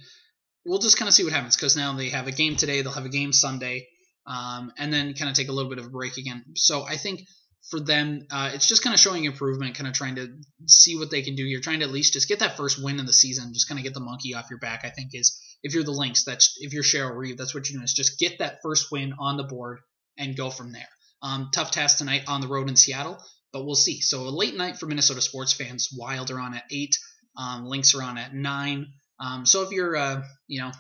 we'll 0.65 0.79
just 0.79 0.99
kind 0.99 1.09
of 1.09 1.15
see 1.15 1.25
what 1.25 1.33
happens 1.33 1.57
because 1.57 1.77
now 1.77 1.95
they 1.95 2.11
have 2.11 2.27
a 2.27 2.33
game 2.33 2.57
today, 2.57 2.83
they'll 2.83 2.93
have 2.93 3.05
a 3.05 3.11
game 3.11 3.33
Sunday, 3.33 3.89
um, 4.27 4.73
and 4.79 4.93
then 4.93 5.15
kind 5.15 5.31
of 5.31 5.37
take 5.37 5.49
a 5.49 5.53
little 5.53 5.71
bit 5.71 5.79
of 5.79 5.87
a 5.87 5.91
break 5.91 6.17
again. 6.17 6.45
So 6.57 6.85
I 6.85 6.97
think 6.97 7.23
for 7.71 7.81
them, 7.81 8.27
uh, 8.31 8.51
it's 8.55 8.67
just 8.67 8.83
kind 8.83 8.95
of 8.95 9.01
showing 9.01 9.25
improvement, 9.25 9.77
kind 9.77 9.87
of 9.87 9.95
trying 9.95 10.17
to 10.17 10.29
see 10.67 10.97
what 10.97 11.11
they 11.11 11.23
can 11.23 11.37
do. 11.37 11.45
You're 11.45 11.61
trying 11.61 11.81
to 11.81 11.85
at 11.85 11.93
least 11.93 12.13
just 12.13 12.29
get 12.29 12.41
that 12.41 12.57
first 12.57 12.83
win 12.83 12.99
in 12.99 13.07
the 13.07 13.13
season, 13.13 13.53
just 13.53 13.69
kind 13.69 13.79
of 13.79 13.85
get 13.85 13.95
the 13.95 14.01
monkey 14.01 14.35
off 14.35 14.51
your 14.51 14.59
back. 14.59 14.85
I 14.85 14.91
think 14.91 15.11
is 15.13 15.41
if 15.63 15.75
you're 15.75 15.85
the 15.85 15.93
Lynx, 15.93 16.25
that's 16.25 16.57
if 16.61 16.73
you're 16.73 16.83
Cheryl 16.83 17.17
Reeve, 17.17 17.37
that's 17.37 17.55
what 17.55 17.69
you're 17.69 17.79
doing 17.79 17.85
is 17.85 17.95
just 17.95 18.19
get 18.19 18.39
that 18.39 18.59
first 18.63 18.91
win 18.91 19.15
on 19.19 19.37
the 19.37 19.45
board 19.45 19.79
and 20.19 20.37
go 20.37 20.51
from 20.51 20.73
there. 20.73 20.89
Um, 21.23 21.51
tough 21.55 21.71
task 21.71 21.99
tonight 21.99 22.25
on 22.27 22.41
the 22.41 22.49
road 22.49 22.69
in 22.69 22.75
Seattle, 22.75 23.19
but 23.53 23.65
we'll 23.65 23.77
see. 23.77 24.01
So 24.01 24.23
a 24.23 24.31
late 24.31 24.57
night 24.57 24.79
for 24.79 24.87
Minnesota 24.87 25.21
sports 25.21 25.53
fans. 25.53 25.89
Wild 25.97 26.33
are 26.33 26.41
on 26.41 26.55
at 26.55 26.65
eight, 26.73 26.97
um, 27.37 27.65
Lynx 27.67 27.95
are 27.95 28.03
on 28.03 28.19
at 28.19 28.35
nine. 28.35 28.89
Um, 29.21 29.47
so 29.47 29.63
if 29.63 29.71
you're, 29.71 29.97
uh, 29.97 30.23
you 30.49 30.61
know, 30.61 30.73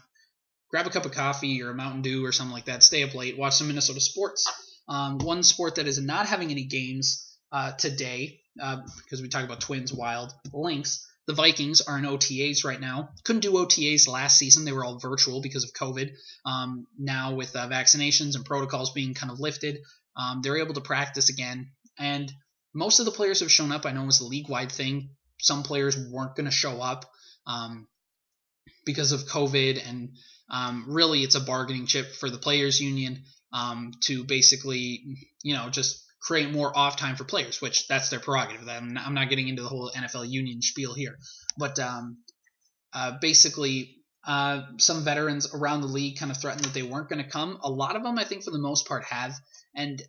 grab 0.70 0.86
a 0.86 0.90
cup 0.90 1.04
of 1.04 1.12
coffee 1.12 1.62
or 1.62 1.70
a 1.70 1.74
Mountain 1.74 2.02
Dew 2.02 2.24
or 2.24 2.32
something 2.32 2.52
like 2.52 2.64
that, 2.66 2.82
stay 2.82 3.02
up 3.02 3.14
late, 3.14 3.38
watch 3.38 3.54
some 3.54 3.68
Minnesota 3.68 4.00
sports. 4.00 4.50
Um, 4.88 5.18
one 5.18 5.42
sport 5.42 5.76
that 5.76 5.86
is 5.86 6.00
not 6.00 6.26
having 6.26 6.50
any 6.50 6.64
games 6.64 7.36
uh, 7.52 7.72
today, 7.72 8.40
uh, 8.60 8.78
because 8.98 9.22
we 9.22 9.28
talk 9.28 9.44
about 9.44 9.60
Twins, 9.60 9.92
Wild, 9.92 10.32
Lynx. 10.52 11.06
The 11.28 11.34
Vikings 11.34 11.82
are 11.82 11.98
in 11.98 12.04
OTAs 12.04 12.64
right 12.64 12.80
now. 12.80 13.10
Couldn't 13.22 13.42
do 13.42 13.52
OTAs 13.52 14.08
last 14.08 14.38
season; 14.38 14.64
they 14.64 14.72
were 14.72 14.84
all 14.84 14.98
virtual 14.98 15.40
because 15.40 15.62
of 15.62 15.72
COVID. 15.72 16.14
Um, 16.44 16.86
now 16.98 17.34
with 17.34 17.54
uh, 17.54 17.68
vaccinations 17.68 18.34
and 18.34 18.44
protocols 18.44 18.92
being 18.92 19.14
kind 19.14 19.30
of 19.30 19.38
lifted, 19.38 19.78
um, 20.16 20.40
they're 20.42 20.56
able 20.56 20.74
to 20.74 20.80
practice 20.80 21.28
again. 21.28 21.70
And 21.98 22.32
most 22.74 22.98
of 22.98 23.04
the 23.04 23.12
players 23.12 23.40
have 23.40 23.52
shown 23.52 23.70
up. 23.70 23.86
I 23.86 23.92
know 23.92 24.02
it 24.02 24.06
was 24.06 24.20
a 24.20 24.26
league-wide 24.26 24.72
thing. 24.72 25.10
Some 25.40 25.62
players 25.62 25.96
weren't 25.96 26.34
going 26.34 26.46
to 26.46 26.50
show 26.50 26.80
up 26.80 27.04
um, 27.46 27.86
because 28.84 29.12
of 29.12 29.20
COVID, 29.20 29.88
and 29.88 30.10
um, 30.50 30.86
really, 30.88 31.22
it's 31.22 31.34
a 31.34 31.40
bargaining 31.40 31.86
chip 31.86 32.14
for 32.14 32.30
the 32.30 32.38
players' 32.38 32.80
union 32.80 33.24
um, 33.52 33.92
to 34.02 34.24
basically, 34.24 35.02
you 35.42 35.54
know, 35.54 35.70
just 35.70 36.04
create 36.20 36.50
more 36.50 36.76
off 36.76 36.96
time 36.96 37.16
for 37.16 37.24
players, 37.24 37.60
which 37.60 37.88
that's 37.88 38.08
their 38.08 38.20
prerogative. 38.20 38.68
I'm 38.68 38.94
not, 38.94 39.06
I'm 39.06 39.14
not 39.14 39.28
getting 39.28 39.48
into 39.48 39.62
the 39.62 39.68
whole 39.68 39.90
NFL 39.90 40.28
union 40.30 40.62
spiel 40.62 40.94
here, 40.94 41.18
but 41.58 41.78
um, 41.78 42.18
uh, 42.92 43.18
basically, 43.20 43.96
uh, 44.24 44.62
some 44.78 45.04
veterans 45.04 45.52
around 45.52 45.80
the 45.80 45.88
league 45.88 46.18
kind 46.18 46.30
of 46.30 46.40
threatened 46.40 46.64
that 46.64 46.74
they 46.74 46.82
weren't 46.82 47.08
going 47.08 47.22
to 47.22 47.28
come. 47.28 47.58
A 47.62 47.70
lot 47.70 47.96
of 47.96 48.04
them, 48.04 48.18
I 48.18 48.24
think, 48.24 48.44
for 48.44 48.52
the 48.52 48.58
most 48.58 48.86
part, 48.86 49.04
have. 49.04 49.34
And 49.74 50.00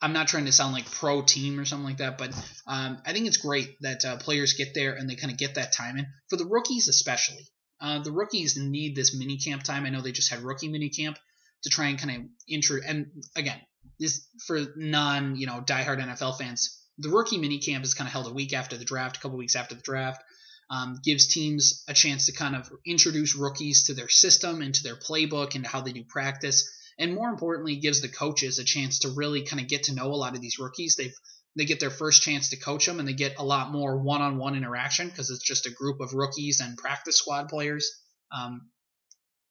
I'm 0.00 0.14
not 0.14 0.28
trying 0.28 0.46
to 0.46 0.52
sound 0.52 0.72
like 0.72 0.90
pro 0.90 1.20
team 1.22 1.60
or 1.60 1.66
something 1.66 1.84
like 1.84 1.98
that, 1.98 2.16
but 2.16 2.32
um, 2.66 3.02
I 3.04 3.12
think 3.12 3.26
it's 3.26 3.36
great 3.36 3.76
that 3.82 4.04
uh, 4.04 4.16
players 4.16 4.54
get 4.54 4.68
there 4.74 4.94
and 4.94 5.10
they 5.10 5.14
kind 5.14 5.30
of 5.30 5.38
get 5.38 5.56
that 5.56 5.74
time 5.74 5.98
in. 5.98 6.06
For 6.30 6.36
the 6.36 6.46
rookies, 6.46 6.88
especially, 6.88 7.46
uh, 7.80 8.02
the 8.02 8.12
rookies 8.12 8.56
need 8.56 8.94
this 8.94 9.14
mini 9.14 9.38
camp 9.38 9.62
time. 9.62 9.86
I 9.86 9.90
know 9.90 10.00
they 10.00 10.12
just 10.12 10.30
had 10.30 10.42
rookie 10.42 10.68
mini 10.68 10.90
camp 10.90 11.18
to 11.62 11.70
try 11.70 11.88
and 11.88 11.98
kind 11.98 12.16
of 12.16 12.22
intro. 12.48 12.80
And 12.86 13.06
again, 13.36 13.60
this 13.98 14.26
for 14.46 14.60
non 14.76 15.36
you 15.36 15.46
know 15.46 15.60
diehard 15.60 16.00
NFL 16.00 16.38
fans. 16.38 16.76
The 16.98 17.08
rookie 17.08 17.38
mini 17.38 17.58
camp 17.58 17.84
is 17.84 17.94
kind 17.94 18.06
of 18.06 18.12
held 18.12 18.26
a 18.26 18.32
week 18.32 18.52
after 18.52 18.76
the 18.76 18.84
draft, 18.84 19.16
a 19.16 19.20
couple 19.20 19.38
weeks 19.38 19.56
after 19.56 19.74
the 19.74 19.82
draft. 19.82 20.22
Um, 20.70 21.00
gives 21.02 21.26
teams 21.26 21.82
a 21.88 21.94
chance 21.94 22.26
to 22.26 22.32
kind 22.32 22.54
of 22.54 22.70
introduce 22.86 23.34
rookies 23.34 23.84
to 23.84 23.94
their 23.94 24.08
system, 24.08 24.62
into 24.62 24.84
their 24.84 24.94
playbook, 24.94 25.56
into 25.56 25.68
how 25.68 25.80
they 25.80 25.90
do 25.90 26.04
practice, 26.04 26.70
and 26.96 27.14
more 27.14 27.28
importantly, 27.28 27.76
gives 27.76 28.02
the 28.02 28.08
coaches 28.08 28.58
a 28.58 28.64
chance 28.64 29.00
to 29.00 29.08
really 29.08 29.42
kind 29.42 29.60
of 29.60 29.68
get 29.68 29.84
to 29.84 29.94
know 29.94 30.12
a 30.12 30.14
lot 30.14 30.36
of 30.36 30.40
these 30.40 30.60
rookies. 30.60 30.94
They've 30.94 31.16
they 31.56 31.64
get 31.64 31.80
their 31.80 31.90
first 31.90 32.22
chance 32.22 32.50
to 32.50 32.56
coach 32.56 32.86
them, 32.86 33.00
and 33.00 33.08
they 33.08 33.12
get 33.12 33.38
a 33.38 33.44
lot 33.44 33.72
more 33.72 33.98
one-on-one 33.98 34.54
interaction 34.54 35.08
because 35.08 35.30
it's 35.30 35.42
just 35.42 35.66
a 35.66 35.70
group 35.70 36.00
of 36.00 36.14
rookies 36.14 36.60
and 36.60 36.76
practice 36.78 37.18
squad 37.18 37.48
players. 37.48 37.90
Um, 38.32 38.70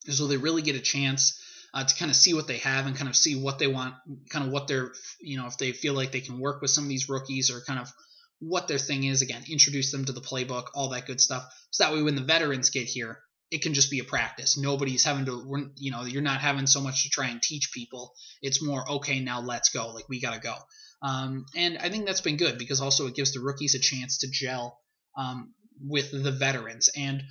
so 0.05 0.27
they 0.27 0.37
really 0.37 0.61
get 0.61 0.75
a 0.75 0.81
chance 0.81 1.41
uh, 1.73 1.83
to 1.83 1.95
kind 1.95 2.09
of 2.09 2.15
see 2.15 2.33
what 2.33 2.47
they 2.47 2.57
have 2.57 2.87
and 2.87 2.95
kind 2.95 3.09
of 3.09 3.15
see 3.15 3.35
what 3.35 3.59
they 3.59 3.67
want, 3.67 3.93
kind 4.29 4.45
of 4.45 4.51
what 4.51 4.67
they're, 4.67 4.91
you 5.19 5.37
know, 5.37 5.47
if 5.47 5.57
they 5.57 5.71
feel 5.73 5.93
like 5.93 6.11
they 6.11 6.21
can 6.21 6.39
work 6.39 6.61
with 6.61 6.71
some 6.71 6.85
of 6.85 6.89
these 6.89 7.09
rookies 7.09 7.51
or 7.51 7.61
kind 7.61 7.79
of 7.79 7.91
what 8.39 8.67
their 8.67 8.77
thing 8.77 9.03
is. 9.03 9.21
Again, 9.21 9.43
introduce 9.49 9.91
them 9.91 10.05
to 10.05 10.13
the 10.13 10.21
playbook, 10.21 10.67
all 10.73 10.89
that 10.89 11.05
good 11.05 11.19
stuff. 11.19 11.43
So 11.71 11.83
that 11.83 11.93
way, 11.93 12.01
when 12.01 12.15
the 12.15 12.21
veterans 12.21 12.69
get 12.69 12.87
here, 12.87 13.19
it 13.51 13.61
can 13.61 13.73
just 13.73 13.91
be 13.91 13.99
a 13.99 14.03
practice. 14.03 14.57
Nobody's 14.57 15.03
having 15.03 15.25
to, 15.25 15.71
you 15.75 15.91
know, 15.91 16.05
you're 16.05 16.21
not 16.21 16.39
having 16.39 16.67
so 16.67 16.81
much 16.81 17.03
to 17.03 17.09
try 17.09 17.27
and 17.27 17.41
teach 17.41 17.71
people. 17.73 18.13
It's 18.41 18.63
more, 18.63 18.89
okay, 18.89 19.19
now 19.19 19.41
let's 19.41 19.69
go. 19.69 19.89
Like, 19.89 20.07
we 20.07 20.21
got 20.21 20.35
to 20.35 20.39
go. 20.39 20.55
Um, 21.01 21.45
and 21.55 21.77
I 21.77 21.89
think 21.89 22.05
that's 22.05 22.21
been 22.21 22.37
good 22.37 22.57
because 22.57 22.81
also 22.81 23.07
it 23.07 23.15
gives 23.15 23.33
the 23.33 23.39
rookies 23.39 23.75
a 23.75 23.79
chance 23.79 24.19
to 24.19 24.27
gel 24.29 24.77
um, 25.17 25.53
with 25.81 26.11
the 26.11 26.31
veterans. 26.31 26.89
And, 26.95 27.23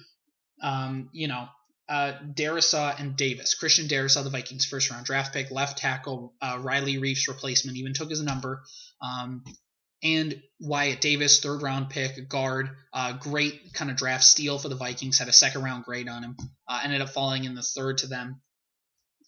um, 0.63 1.11
you 1.13 1.29
know, 1.29 1.49
uh, 1.89 2.13
Darrisaw 2.35 2.99
and 3.01 3.17
Davis. 3.17 3.55
Christian 3.55 3.89
Darrisaw, 3.89 4.23
the 4.23 4.31
Vikings' 4.31 4.67
first 4.67 4.91
round 4.91 5.07
draft 5.07 5.33
pick, 5.33 5.51
left 5.51 5.79
tackle, 5.79 6.35
uh, 6.41 6.59
Riley 6.61 6.99
Reiff's 6.99 7.29
replacement, 7.29 7.79
even 7.79 7.95
took 7.95 8.11
his 8.11 8.23
number. 8.23 8.63
Um, 9.03 9.43
and 10.03 10.41
Wyatt 10.61 11.01
Davis, 11.01 11.41
third 11.41 11.63
round 11.63 11.91
pick, 11.91 12.29
guard, 12.29 12.71
uh, 12.93 13.15
great 13.15 13.73
kind 13.73 13.91
of 13.91 13.97
draft 13.97 14.25
steal 14.25 14.59
for 14.59 14.69
the 14.69 14.77
Vikings. 14.77 15.19
Had 15.19 15.29
a 15.29 15.33
second 15.33 15.63
round 15.63 15.85
grade 15.85 16.09
on 16.09 16.23
him. 16.23 16.37
Uh, 16.69 16.81
ended 16.85 17.01
up 17.01 17.11
falling 17.11 17.45
in 17.45 17.55
the 17.55 17.63
third 17.63 17.99
to 17.99 18.07
them. 18.07 18.41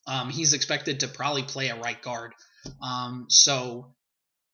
Um, 0.07 0.31
he's 0.31 0.53
expected 0.53 1.01
to 1.01 1.09
probably 1.09 1.43
play 1.43 1.69
a 1.69 1.77
right 1.77 2.01
guard. 2.01 2.33
Um, 2.83 3.27
so, 3.29 3.95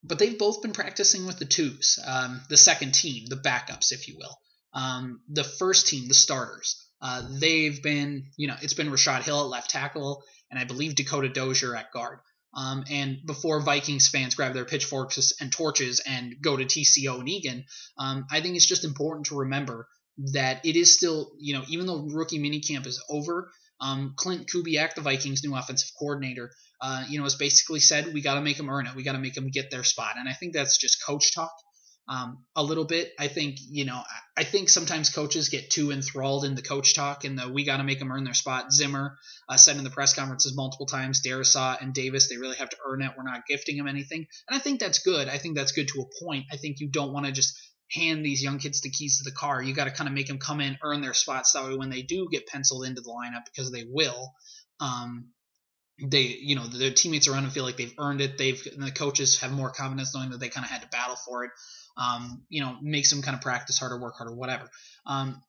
but 0.06 0.18
they've 0.18 0.38
both 0.38 0.62
been 0.62 0.72
practicing 0.72 1.26
with 1.26 1.38
the 1.38 1.44
twos, 1.44 1.98
um, 2.06 2.40
the 2.48 2.56
second 2.56 2.92
team, 2.92 3.26
the 3.28 3.36
backups, 3.36 3.92
if 3.92 4.08
you 4.08 4.16
will. 4.18 4.38
Um, 4.72 5.20
the 5.28 5.44
first 5.44 5.88
team, 5.88 6.08
the 6.08 6.14
starters. 6.14 6.82
Uh, 7.00 7.22
they've 7.40 7.82
been, 7.82 8.26
you 8.36 8.48
know, 8.48 8.56
it's 8.62 8.74
been 8.74 8.90
Rashod 8.90 9.22
Hill 9.22 9.40
at 9.40 9.48
left 9.48 9.70
tackle, 9.70 10.22
and 10.50 10.58
I 10.58 10.64
believe 10.64 10.94
Dakota 10.94 11.28
Dozier 11.28 11.74
at 11.76 11.92
guard. 11.92 12.18
Um, 12.54 12.84
and 12.90 13.18
before 13.26 13.60
Vikings 13.60 14.08
fans 14.08 14.34
grab 14.34 14.54
their 14.54 14.64
pitchforks 14.64 15.34
and 15.40 15.52
torches 15.52 16.00
and 16.00 16.36
go 16.40 16.56
to 16.56 16.64
TCO 16.64 17.20
and 17.20 17.28
Eagan, 17.28 17.64
um, 17.98 18.26
I 18.30 18.40
think 18.40 18.56
it's 18.56 18.66
just 18.66 18.84
important 18.84 19.26
to 19.26 19.40
remember 19.40 19.88
that 20.32 20.64
it 20.64 20.76
is 20.76 20.94
still, 20.94 21.32
you 21.38 21.54
know, 21.54 21.64
even 21.68 21.86
though 21.86 22.06
rookie 22.10 22.38
minicamp 22.38 22.86
is 22.86 23.02
over, 23.10 23.50
um, 23.80 24.14
Klint 24.18 24.46
Kubiak, 24.46 24.94
the 24.94 25.02
Vikings' 25.02 25.44
new 25.44 25.54
offensive 25.54 25.90
coordinator, 25.98 26.50
uh, 26.80 27.04
you 27.08 27.18
know, 27.18 27.24
has 27.24 27.36
basically 27.36 27.80
said 27.80 28.12
we 28.12 28.22
got 28.22 28.34
to 28.34 28.40
make 28.40 28.56
them 28.56 28.68
earn 28.68 28.86
it. 28.86 28.94
We 28.94 29.02
got 29.02 29.12
to 29.12 29.18
make 29.18 29.34
them 29.34 29.48
get 29.48 29.70
their 29.70 29.84
spot, 29.84 30.14
and 30.18 30.28
I 30.28 30.32
think 30.32 30.52
that's 30.52 30.78
just 30.78 31.04
coach 31.04 31.34
talk 31.34 31.52
um, 32.08 32.44
a 32.54 32.62
little 32.62 32.84
bit. 32.84 33.12
I 33.18 33.28
think 33.28 33.56
you 33.68 33.84
know 33.84 34.00
I 34.36 34.44
think 34.44 34.68
sometimes 34.68 35.10
coaches 35.10 35.48
get 35.48 35.70
too 35.70 35.90
enthralled 35.90 36.44
in 36.44 36.54
the 36.54 36.62
coach 36.62 36.94
talk 36.94 37.24
and 37.24 37.38
the 37.38 37.48
we 37.48 37.64
got 37.64 37.78
to 37.78 37.84
make 37.84 37.98
them 37.98 38.12
earn 38.12 38.24
their 38.24 38.34
spot. 38.34 38.72
Zimmer 38.72 39.16
uh, 39.48 39.56
said 39.56 39.76
in 39.76 39.84
the 39.84 39.90
press 39.90 40.14
conferences 40.14 40.54
multiple 40.54 40.86
times, 40.86 41.22
Darrisaw 41.26 41.80
and 41.80 41.92
Davis 41.92 42.28
they 42.28 42.36
really 42.36 42.56
have 42.56 42.70
to 42.70 42.76
earn 42.86 43.02
it. 43.02 43.12
We're 43.16 43.24
not 43.24 43.46
gifting 43.46 43.76
them 43.76 43.88
anything, 43.88 44.26
and 44.48 44.56
I 44.56 44.60
think 44.60 44.80
that's 44.80 45.00
good. 45.00 45.28
I 45.28 45.38
think 45.38 45.56
that's 45.56 45.72
good 45.72 45.88
to 45.88 46.02
a 46.02 46.24
point. 46.24 46.46
I 46.52 46.56
think 46.56 46.80
you 46.80 46.88
don't 46.88 47.12
want 47.12 47.26
to 47.26 47.32
just 47.32 47.54
hand 47.90 48.24
these 48.24 48.42
young 48.42 48.58
kids 48.58 48.80
the 48.80 48.90
keys 48.90 49.18
to 49.18 49.24
the 49.24 49.34
car. 49.36 49.62
You 49.62 49.74
got 49.74 49.84
to 49.84 49.90
kind 49.90 50.08
of 50.08 50.14
make 50.14 50.26
them 50.26 50.38
come 50.38 50.60
in, 50.60 50.78
earn 50.82 51.00
their 51.00 51.14
spots. 51.14 51.52
That 51.52 51.64
way, 51.64 51.76
when 51.76 51.90
they 51.90 52.02
do 52.02 52.28
get 52.30 52.46
penciled 52.46 52.84
into 52.84 53.00
the 53.00 53.10
lineup, 53.10 53.44
because 53.44 53.70
they 53.70 53.84
will, 53.88 54.32
um, 54.80 55.28
they 56.02 56.22
you 56.22 56.56
know 56.56 56.66
their 56.66 56.90
teammates 56.90 57.28
around 57.28 57.44
them 57.44 57.52
feel 57.52 57.64
like 57.64 57.76
they've 57.76 57.94
earned 57.98 58.20
it. 58.20 58.38
They've 58.38 58.62
the 58.76 58.90
coaches 58.90 59.40
have 59.40 59.52
more 59.52 59.70
confidence 59.70 60.14
knowing 60.14 60.30
that 60.30 60.40
they 60.40 60.48
kind 60.48 60.64
of 60.64 60.70
had 60.70 60.82
to 60.82 60.88
battle 60.88 61.16
for 61.16 61.44
it 61.44 61.50
um, 61.96 62.42
you 62.48 62.62
know, 62.62 62.76
make 62.82 63.06
some 63.06 63.22
kind 63.22 63.34
of 63.34 63.40
practice 63.40 63.78
harder, 63.78 63.98
work 63.98 64.16
harder, 64.16 64.34
whatever. 64.34 64.68
Um, 65.06 65.42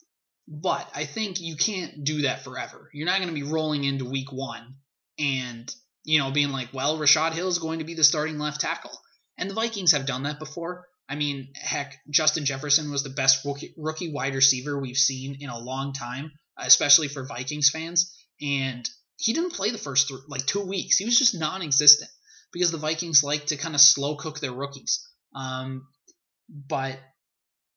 but 0.47 0.89
I 0.95 1.05
think 1.05 1.41
you 1.41 1.57
can't 1.57 2.03
do 2.03 2.21
that 2.21 2.43
forever. 2.43 2.89
You're 2.93 3.05
not 3.05 3.17
going 3.17 3.29
to 3.29 3.33
be 3.33 3.43
rolling 3.43 3.83
into 3.83 4.05
week 4.05 4.31
one 4.31 4.75
and, 5.19 5.73
you 6.05 6.19
know, 6.19 6.31
being 6.31 6.51
like, 6.51 6.69
well, 6.73 6.97
Rashod 6.97 7.33
Hill 7.33 7.49
is 7.49 7.59
going 7.59 7.79
to 7.79 7.85
be 7.85 7.95
the 7.95 8.03
starting 8.03 8.37
left 8.37 8.61
tackle. 8.61 8.97
And 9.37 9.49
the 9.49 9.55
Vikings 9.55 9.91
have 9.91 10.05
done 10.05 10.23
that 10.23 10.39
before. 10.39 10.87
I 11.09 11.15
mean, 11.15 11.49
heck, 11.55 11.97
Justin 12.09 12.45
Jefferson 12.45 12.89
was 12.91 13.03
the 13.03 13.09
best 13.09 13.43
rookie, 13.45 13.73
rookie 13.77 14.11
wide 14.11 14.35
receiver 14.35 14.79
we've 14.79 14.97
seen 14.97 15.37
in 15.41 15.49
a 15.49 15.59
long 15.59 15.93
time, 15.93 16.31
especially 16.57 17.07
for 17.07 17.25
Vikings 17.25 17.69
fans. 17.69 18.13
And 18.41 18.89
he 19.17 19.33
didn't 19.33 19.53
play 19.53 19.71
the 19.71 19.77
first 19.77 20.07
th- 20.07 20.21
like 20.27 20.45
two 20.45 20.61
weeks. 20.61 20.97
He 20.97 21.05
was 21.05 21.17
just 21.17 21.37
non-existent 21.37 22.09
because 22.53 22.71
the 22.71 22.77
Vikings 22.77 23.23
like 23.23 23.47
to 23.47 23.57
kind 23.57 23.75
of 23.75 23.81
slow 23.81 24.15
cook 24.15 24.39
their 24.39 24.53
rookies. 24.53 25.05
Um, 25.35 25.87
but 26.49 26.97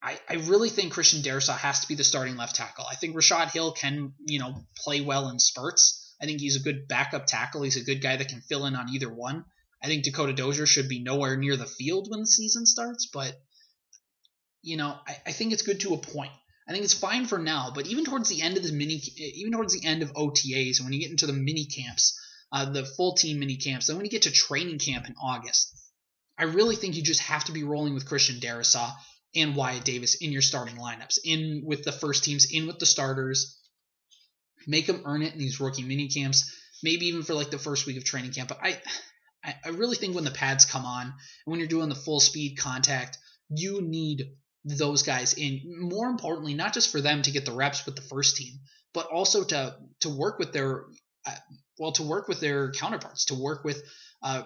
I, 0.01 0.19
I 0.29 0.35
really 0.35 0.69
think 0.69 0.93
Christian 0.93 1.21
Darrisaw 1.21 1.57
has 1.57 1.81
to 1.81 1.87
be 1.87 1.95
the 1.95 2.03
starting 2.03 2.37
left 2.37 2.55
tackle. 2.55 2.85
I 2.89 2.95
think 2.95 3.15
Rashod 3.15 3.49
Hill 3.49 3.73
can, 3.73 4.13
you 4.25 4.39
know, 4.39 4.65
play 4.77 5.01
well 5.01 5.29
in 5.29 5.39
spurts. 5.39 6.15
I 6.21 6.25
think 6.25 6.39
he's 6.39 6.55
a 6.55 6.63
good 6.63 6.87
backup 6.87 7.25
tackle. 7.25 7.63
He's 7.63 7.77
a 7.77 7.83
good 7.83 8.01
guy 8.01 8.15
that 8.15 8.29
can 8.29 8.41
fill 8.41 8.65
in 8.65 8.75
on 8.75 8.89
either 8.89 9.11
one. 9.13 9.45
I 9.83 9.87
think 9.87 10.03
Dakota 10.03 10.33
Dozier 10.33 10.67
should 10.67 10.87
be 10.87 11.03
nowhere 11.03 11.35
near 11.37 11.57
the 11.57 11.65
field 11.65 12.07
when 12.09 12.19
the 12.19 12.27
season 12.27 12.65
starts, 12.65 13.09
but 13.11 13.35
you 14.61 14.77
know, 14.77 14.95
I, 15.07 15.17
I 15.27 15.31
think 15.31 15.53
it's 15.53 15.63
good 15.63 15.79
to 15.81 15.95
a 15.95 15.97
point. 15.97 16.31
I 16.67 16.71
think 16.71 16.83
it's 16.83 16.93
fine 16.93 17.25
for 17.25 17.39
now, 17.39 17.71
but 17.73 17.87
even 17.87 18.05
towards 18.05 18.29
the 18.29 18.41
end 18.41 18.57
of 18.57 18.63
the 18.63 18.71
mini, 18.71 19.01
even 19.17 19.51
towards 19.51 19.73
the 19.73 19.85
end 19.85 20.03
of 20.03 20.13
OTAs, 20.13 20.81
when 20.81 20.93
you 20.93 20.99
get 20.99 21.11
into 21.11 21.27
the 21.27 21.33
mini 21.33 21.65
camps, 21.65 22.19
uh, 22.51 22.65
the 22.65 22.85
full 22.85 23.15
team 23.15 23.39
mini 23.39 23.57
camps, 23.57 23.89
and 23.89 23.97
when 23.97 24.05
you 24.05 24.11
get 24.11 24.23
to 24.23 24.31
training 24.31 24.79
camp 24.79 25.07
in 25.07 25.15
August, 25.21 25.73
I 26.37 26.43
really 26.45 26.75
think 26.75 26.95
you 26.95 27.03
just 27.03 27.21
have 27.21 27.43
to 27.45 27.51
be 27.51 27.63
rolling 27.63 27.93
with 27.93 28.07
Christian 28.07 28.39
Darrisaw 28.39 28.93
and 29.35 29.55
Wyatt 29.55 29.85
Davis 29.85 30.15
in 30.15 30.31
your 30.31 30.41
starting 30.41 30.75
lineups, 30.75 31.19
in 31.23 31.63
with 31.65 31.83
the 31.83 31.91
first 31.91 32.23
teams, 32.23 32.51
in 32.51 32.67
with 32.67 32.79
the 32.79 32.85
starters. 32.85 33.57
Make 34.67 34.87
them 34.87 35.01
earn 35.05 35.23
it 35.23 35.33
in 35.33 35.39
these 35.39 35.59
rookie 35.59 35.83
mini 35.83 36.07
camps, 36.09 36.53
maybe 36.83 37.07
even 37.07 37.23
for 37.23 37.33
like 37.33 37.49
the 37.49 37.57
first 37.57 37.85
week 37.85 37.97
of 37.97 38.03
training 38.03 38.33
camp. 38.33 38.49
But 38.49 38.59
I, 38.61 38.79
I 39.43 39.69
really 39.69 39.95
think 39.95 40.13
when 40.13 40.23
the 40.23 40.31
pads 40.31 40.65
come 40.65 40.85
on 40.85 41.05
and 41.05 41.13
when 41.45 41.59
you're 41.59 41.67
doing 41.67 41.89
the 41.89 41.95
full 41.95 42.19
speed 42.19 42.57
contact, 42.57 43.17
you 43.49 43.81
need 43.81 44.35
those 44.65 45.03
guys 45.03 45.33
in. 45.33 45.61
More 45.65 46.09
importantly, 46.09 46.53
not 46.53 46.73
just 46.73 46.91
for 46.91 47.01
them 47.01 47.21
to 47.23 47.31
get 47.31 47.45
the 47.45 47.53
reps 47.53 47.85
with 47.85 47.95
the 47.95 48.01
first 48.01 48.37
team, 48.37 48.59
but 48.93 49.07
also 49.07 49.43
to 49.43 49.75
to 50.01 50.09
work 50.09 50.39
with 50.39 50.53
their 50.53 50.85
uh, 51.25 51.35
well 51.79 51.91
to 51.93 52.03
work 52.03 52.27
with 52.27 52.39
their 52.39 52.71
counterparts, 52.71 53.25
to 53.25 53.35
work 53.35 53.63
with 53.63 53.81
uh, 54.23 54.43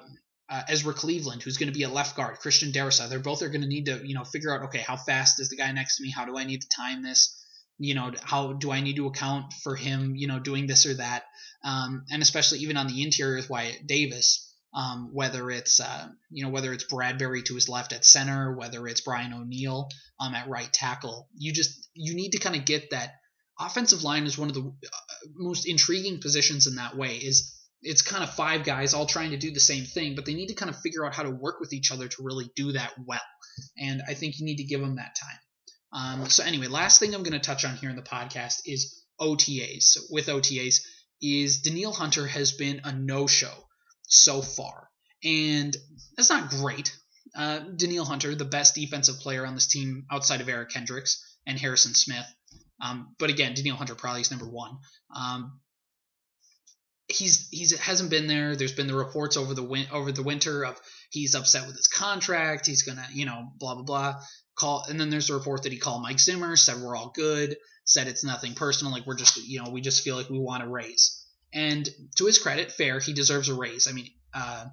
uh, 0.49 0.62
Ezra 0.69 0.93
Cleveland, 0.93 1.41
who's 1.41 1.58
going 1.58 1.71
to 1.71 1.78
be 1.78 1.84
a 1.84 1.89
left 1.89 2.15
guard, 2.15 2.38
Christian 2.38 2.71
Darrisaw. 2.71 3.10
They're 3.10 3.19
both 3.19 3.41
are 3.41 3.49
going 3.49 3.62
to 3.62 3.67
need 3.67 3.88
to, 3.88 4.06
you 4.06 4.13
know, 4.13 4.23
figure 4.23 4.54
out, 4.54 4.65
okay, 4.65 4.80
how 4.80 4.95
fast 4.95 5.39
is 5.39 5.49
the 5.49 5.56
guy 5.56 5.71
next 5.71 5.97
to 5.97 6.04
me? 6.04 6.12
How 6.12 6.25
do 6.25 6.38
I 6.38 6.43
need 6.43 6.62
to 6.62 6.67
time 6.69 7.04
this? 7.04 7.41
You 7.78 7.95
know, 7.95 8.12
how 8.21 8.54
do 8.54 8.71
I 8.71 8.80
need 8.80 8.95
to 8.97 9.08
account 9.08 9.54
for 9.63 9.75
him, 9.75 10.15
you 10.15 10.28
know, 10.28 10.39
doing 10.39 10.67
this 10.67 10.86
or 10.86 10.93
that? 10.95 11.23
Um, 11.63 12.06
and 12.12 12.21
especially 12.21 12.60
even 12.60 12.78
on 12.78 12.88
the 12.88 13.04
interior 13.04 13.38
with 13.38 13.49
Wyatt 13.49 13.88
Davis, 13.88 14.44
um, 14.75 15.09
whether 15.13 15.49
it's, 15.49 15.79
uh, 15.79 16.07
you 16.29 16.43
know, 16.43 16.51
whether 16.51 16.73
it's 16.73 16.83
Bradbury 16.83 17.41
to 17.43 17.55
his 17.55 17.69
left 17.69 17.93
at 17.93 18.05
center, 18.05 18.55
whether 18.55 18.88
it's 18.88 19.01
Brian 19.01 19.33
O'Neill 19.33 19.89
um, 20.19 20.35
at 20.35 20.49
right 20.49 20.71
tackle. 20.71 21.29
You 21.35 21.53
just, 21.53 21.88
you 21.93 22.13
need 22.13 22.31
to 22.31 22.39
kind 22.39 22.57
of 22.57 22.65
get 22.65 22.91
that 22.91 23.13
offensive 23.59 24.03
line 24.03 24.25
is 24.25 24.38
one 24.38 24.49
of 24.49 24.53
the 24.53 24.61
uh, 24.61 25.27
most 25.35 25.65
intriguing 25.65 26.19
positions 26.19 26.67
in 26.67 26.75
that 26.75 26.97
way 26.97 27.15
is 27.15 27.53
it's 27.81 28.01
kind 28.01 28.23
of 28.23 28.33
five 28.33 28.65
guys 28.65 28.93
all 28.93 29.05
trying 29.05 29.31
to 29.31 29.38
do 29.38 29.51
the 29.51 29.59
same 29.59 29.85
thing, 29.85 30.15
but 30.15 30.25
they 30.25 30.33
need 30.33 30.47
to 30.47 30.55
kind 30.55 30.69
of 30.69 30.77
figure 30.79 31.05
out 31.05 31.15
how 31.15 31.23
to 31.23 31.31
work 31.31 31.61
with 31.61 31.71
each 31.71 31.91
other 31.91 32.07
to 32.09 32.23
really 32.23 32.51
do 32.55 32.73
that 32.73 32.91
well. 33.05 33.19
And 33.77 34.01
I 34.07 34.13
think 34.13 34.39
you 34.39 34.45
need 34.45 34.57
to 34.57 34.63
give 34.63 34.81
them 34.81 34.97
that 34.97 35.15
time. 35.15 35.39
Um, 35.93 36.29
so 36.29 36.43
anyway, 36.43 36.67
last 36.67 36.99
thing 36.99 37.15
I'm 37.15 37.23
going 37.23 37.33
to 37.33 37.39
touch 37.39 37.63
on 37.63 37.75
here 37.75 37.89
in 37.89 37.95
the 37.95 38.01
podcast 38.01 38.61
is 38.65 39.01
OTAs. 39.21 39.83
So 39.83 40.01
with 40.09 40.27
OTAs, 40.27 40.81
is 41.21 41.61
Danielle 41.61 41.93
Hunter 41.93 42.27
has 42.27 42.51
been 42.51 42.81
a 42.83 42.91
no-show 42.91 43.64
so 44.08 44.41
far, 44.41 44.89
and 45.24 45.76
that's 46.15 46.30
not 46.30 46.50
great. 46.50 46.96
Uh, 47.36 47.60
Danielle 47.60 48.06
Hunter, 48.06 48.34
the 48.34 48.46
best 48.46 48.76
defensive 48.76 49.20
player 49.20 49.46
on 49.46 49.56
this 49.56 49.68
team 49.68 50.06
outside 50.12 50.41
of 50.41 50.48
Eric 50.48 50.70
Kendricks 50.70 51.38
and 51.46 51.60
Harrison 51.60 51.94
Smith. 51.94 52.26
Um, 52.82 53.15
but 53.20 53.30
again, 53.30 53.54
Danielle 53.54 53.78
Hunter 53.78 53.96
probably 53.96 54.22
is 54.22 54.32
number 54.32 54.48
one. 54.48 54.78
Um, 55.13 55.60
he's 57.08 57.48
he's 57.50 57.78
hasn't 57.78 58.10
been 58.10 58.28
there. 58.28 58.56
There's 58.56 58.74
been 58.74 58.88
the 58.88 58.96
reports 58.96 59.38
over 59.38 59.54
the 59.54 59.63
win- 59.63 59.88
over 59.91 60.12
the 60.12 60.24
winter 60.24 60.65
of 60.65 60.80
he's 61.10 61.36
upset 61.36 61.68
with 61.68 61.76
his 61.76 61.88
contract. 61.88 62.65
He's 62.68 62.84
gonna 62.84 63.08
you 63.13 63.26
know 63.26 63.50
blah 63.60 63.76
blah 63.76 63.84
blah. 63.84 64.22
Call 64.58 64.86
and 64.88 65.00
then 65.00 65.10
there's 65.10 65.30
a 65.30 65.34
report 65.34 65.63
that 65.63 65.72
he 65.72 65.78
called 65.78 66.02
Mike 66.02 66.20
Zimmer, 66.20 66.56
said 66.56 66.82
we're 66.82 66.96
all 66.96 67.12
good, 67.13 67.58
said 67.84 68.08
it's 68.08 68.24
nothing 68.24 68.54
personal, 68.54 68.94
like 68.94 69.06
we're 69.06 69.15
just 69.15 69.38
you 69.38 69.62
know 69.62 69.70
we 69.70 69.82
just 69.82 70.04
feel 70.04 70.15
like 70.15 70.30
we 70.30 70.39
want 70.39 70.63
to 70.63 70.70
raise. 70.70 71.24
And 71.56 71.89
to 72.18 72.26
his 72.26 72.38
credit, 72.38 72.72
fair, 72.72 73.00
he 73.00 73.13
deserves 73.13 73.48
a 73.48 73.54
raise. 73.54 73.88
I 73.88 73.94
mean, 73.94 74.10
uh, 74.34 74.65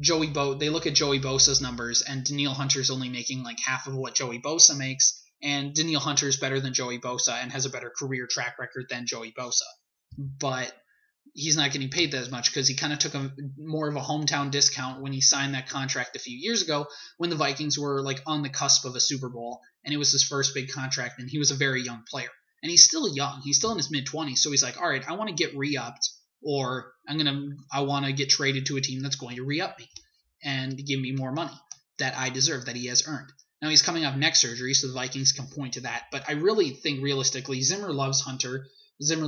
Joey 0.00 0.26
Bo 0.26 0.54
they 0.54 0.68
look 0.68 0.86
at 0.86 0.94
Joey 0.94 1.20
Bosa's 1.20 1.60
numbers, 1.60 2.02
and 2.02 2.24
Danielle 2.24 2.52
Hunter's 2.52 2.90
only 2.90 3.08
making 3.08 3.44
like 3.44 3.60
half 3.60 3.86
of 3.86 3.94
what 3.94 4.14
Joey 4.14 4.40
Bosa 4.40 4.76
makes, 4.76 5.22
and 5.40 5.72
Danielle 5.72 6.00
Hunter's 6.00 6.36
better 6.36 6.60
than 6.60 6.74
Joey 6.74 6.98
Bosa 6.98 7.40
and 7.40 7.52
has 7.52 7.64
a 7.64 7.70
better 7.70 7.90
career 7.96 8.26
track 8.26 8.58
record 8.58 8.86
than 8.90 9.06
Joey 9.06 9.32
Bosa. 9.32 9.62
But 10.18 10.74
he's 11.32 11.56
not 11.56 11.70
getting 11.70 11.90
paid 11.90 12.12
that 12.12 12.22
as 12.22 12.30
much 12.30 12.50
because 12.50 12.66
he 12.66 12.74
kind 12.74 12.92
of 12.92 12.98
took 12.98 13.14
a 13.14 13.30
more 13.58 13.88
of 13.88 13.96
a 13.96 14.00
hometown 14.00 14.50
discount 14.50 15.02
when 15.02 15.12
he 15.12 15.20
signed 15.20 15.54
that 15.54 15.68
contract 15.68 16.16
a 16.16 16.20
few 16.20 16.36
years 16.36 16.62
ago 16.62 16.86
when 17.18 17.30
the 17.30 17.36
Vikings 17.36 17.78
were 17.78 18.02
like 18.02 18.20
on 18.26 18.42
the 18.42 18.48
cusp 18.48 18.84
of 18.84 18.96
a 18.96 19.00
Super 19.00 19.28
Bowl 19.28 19.60
and 19.84 19.94
it 19.94 19.98
was 19.98 20.12
his 20.12 20.24
first 20.24 20.54
big 20.54 20.70
contract 20.70 21.20
and 21.20 21.28
he 21.28 21.38
was 21.38 21.50
a 21.50 21.54
very 21.54 21.82
young 21.82 22.02
player 22.08 22.30
and 22.62 22.70
he's 22.70 22.84
still 22.84 23.14
young 23.14 23.42
he's 23.44 23.58
still 23.58 23.70
in 23.70 23.76
his 23.76 23.90
mid 23.90 24.06
20s 24.06 24.38
so 24.38 24.50
he's 24.50 24.62
like 24.62 24.80
all 24.80 24.88
right 24.88 25.06
I 25.06 25.12
want 25.12 25.28
to 25.28 25.34
get 25.34 25.56
re-upped 25.56 26.10
or 26.42 26.92
I'm 27.08 27.18
gonna 27.18 27.48
I 27.72 27.82
want 27.82 28.06
to 28.06 28.12
get 28.12 28.30
traded 28.30 28.66
to 28.66 28.76
a 28.76 28.80
team 28.80 29.02
that's 29.02 29.16
going 29.16 29.36
to 29.36 29.44
re-up 29.44 29.78
me 29.78 29.88
and 30.42 30.76
give 30.76 31.00
me 31.00 31.12
more 31.12 31.32
money 31.32 31.58
that 31.98 32.16
I 32.16 32.30
deserve 32.30 32.66
that 32.66 32.76
he 32.76 32.86
has 32.86 33.06
earned. 33.08 33.32
Now 33.62 33.70
he's 33.70 33.82
coming 33.82 34.04
off 34.04 34.16
neck 34.16 34.36
surgery, 34.36 34.74
so 34.74 34.86
the 34.86 34.92
Vikings 34.92 35.32
can 35.32 35.46
point 35.46 35.74
to 35.74 35.80
that. 35.80 36.04
But 36.12 36.24
I 36.28 36.32
really 36.32 36.70
think 36.70 37.02
realistically, 37.02 37.62
Zimmer 37.62 37.92
loves 37.92 38.20
Hunter. 38.20 38.66
Zimmer, 39.02 39.26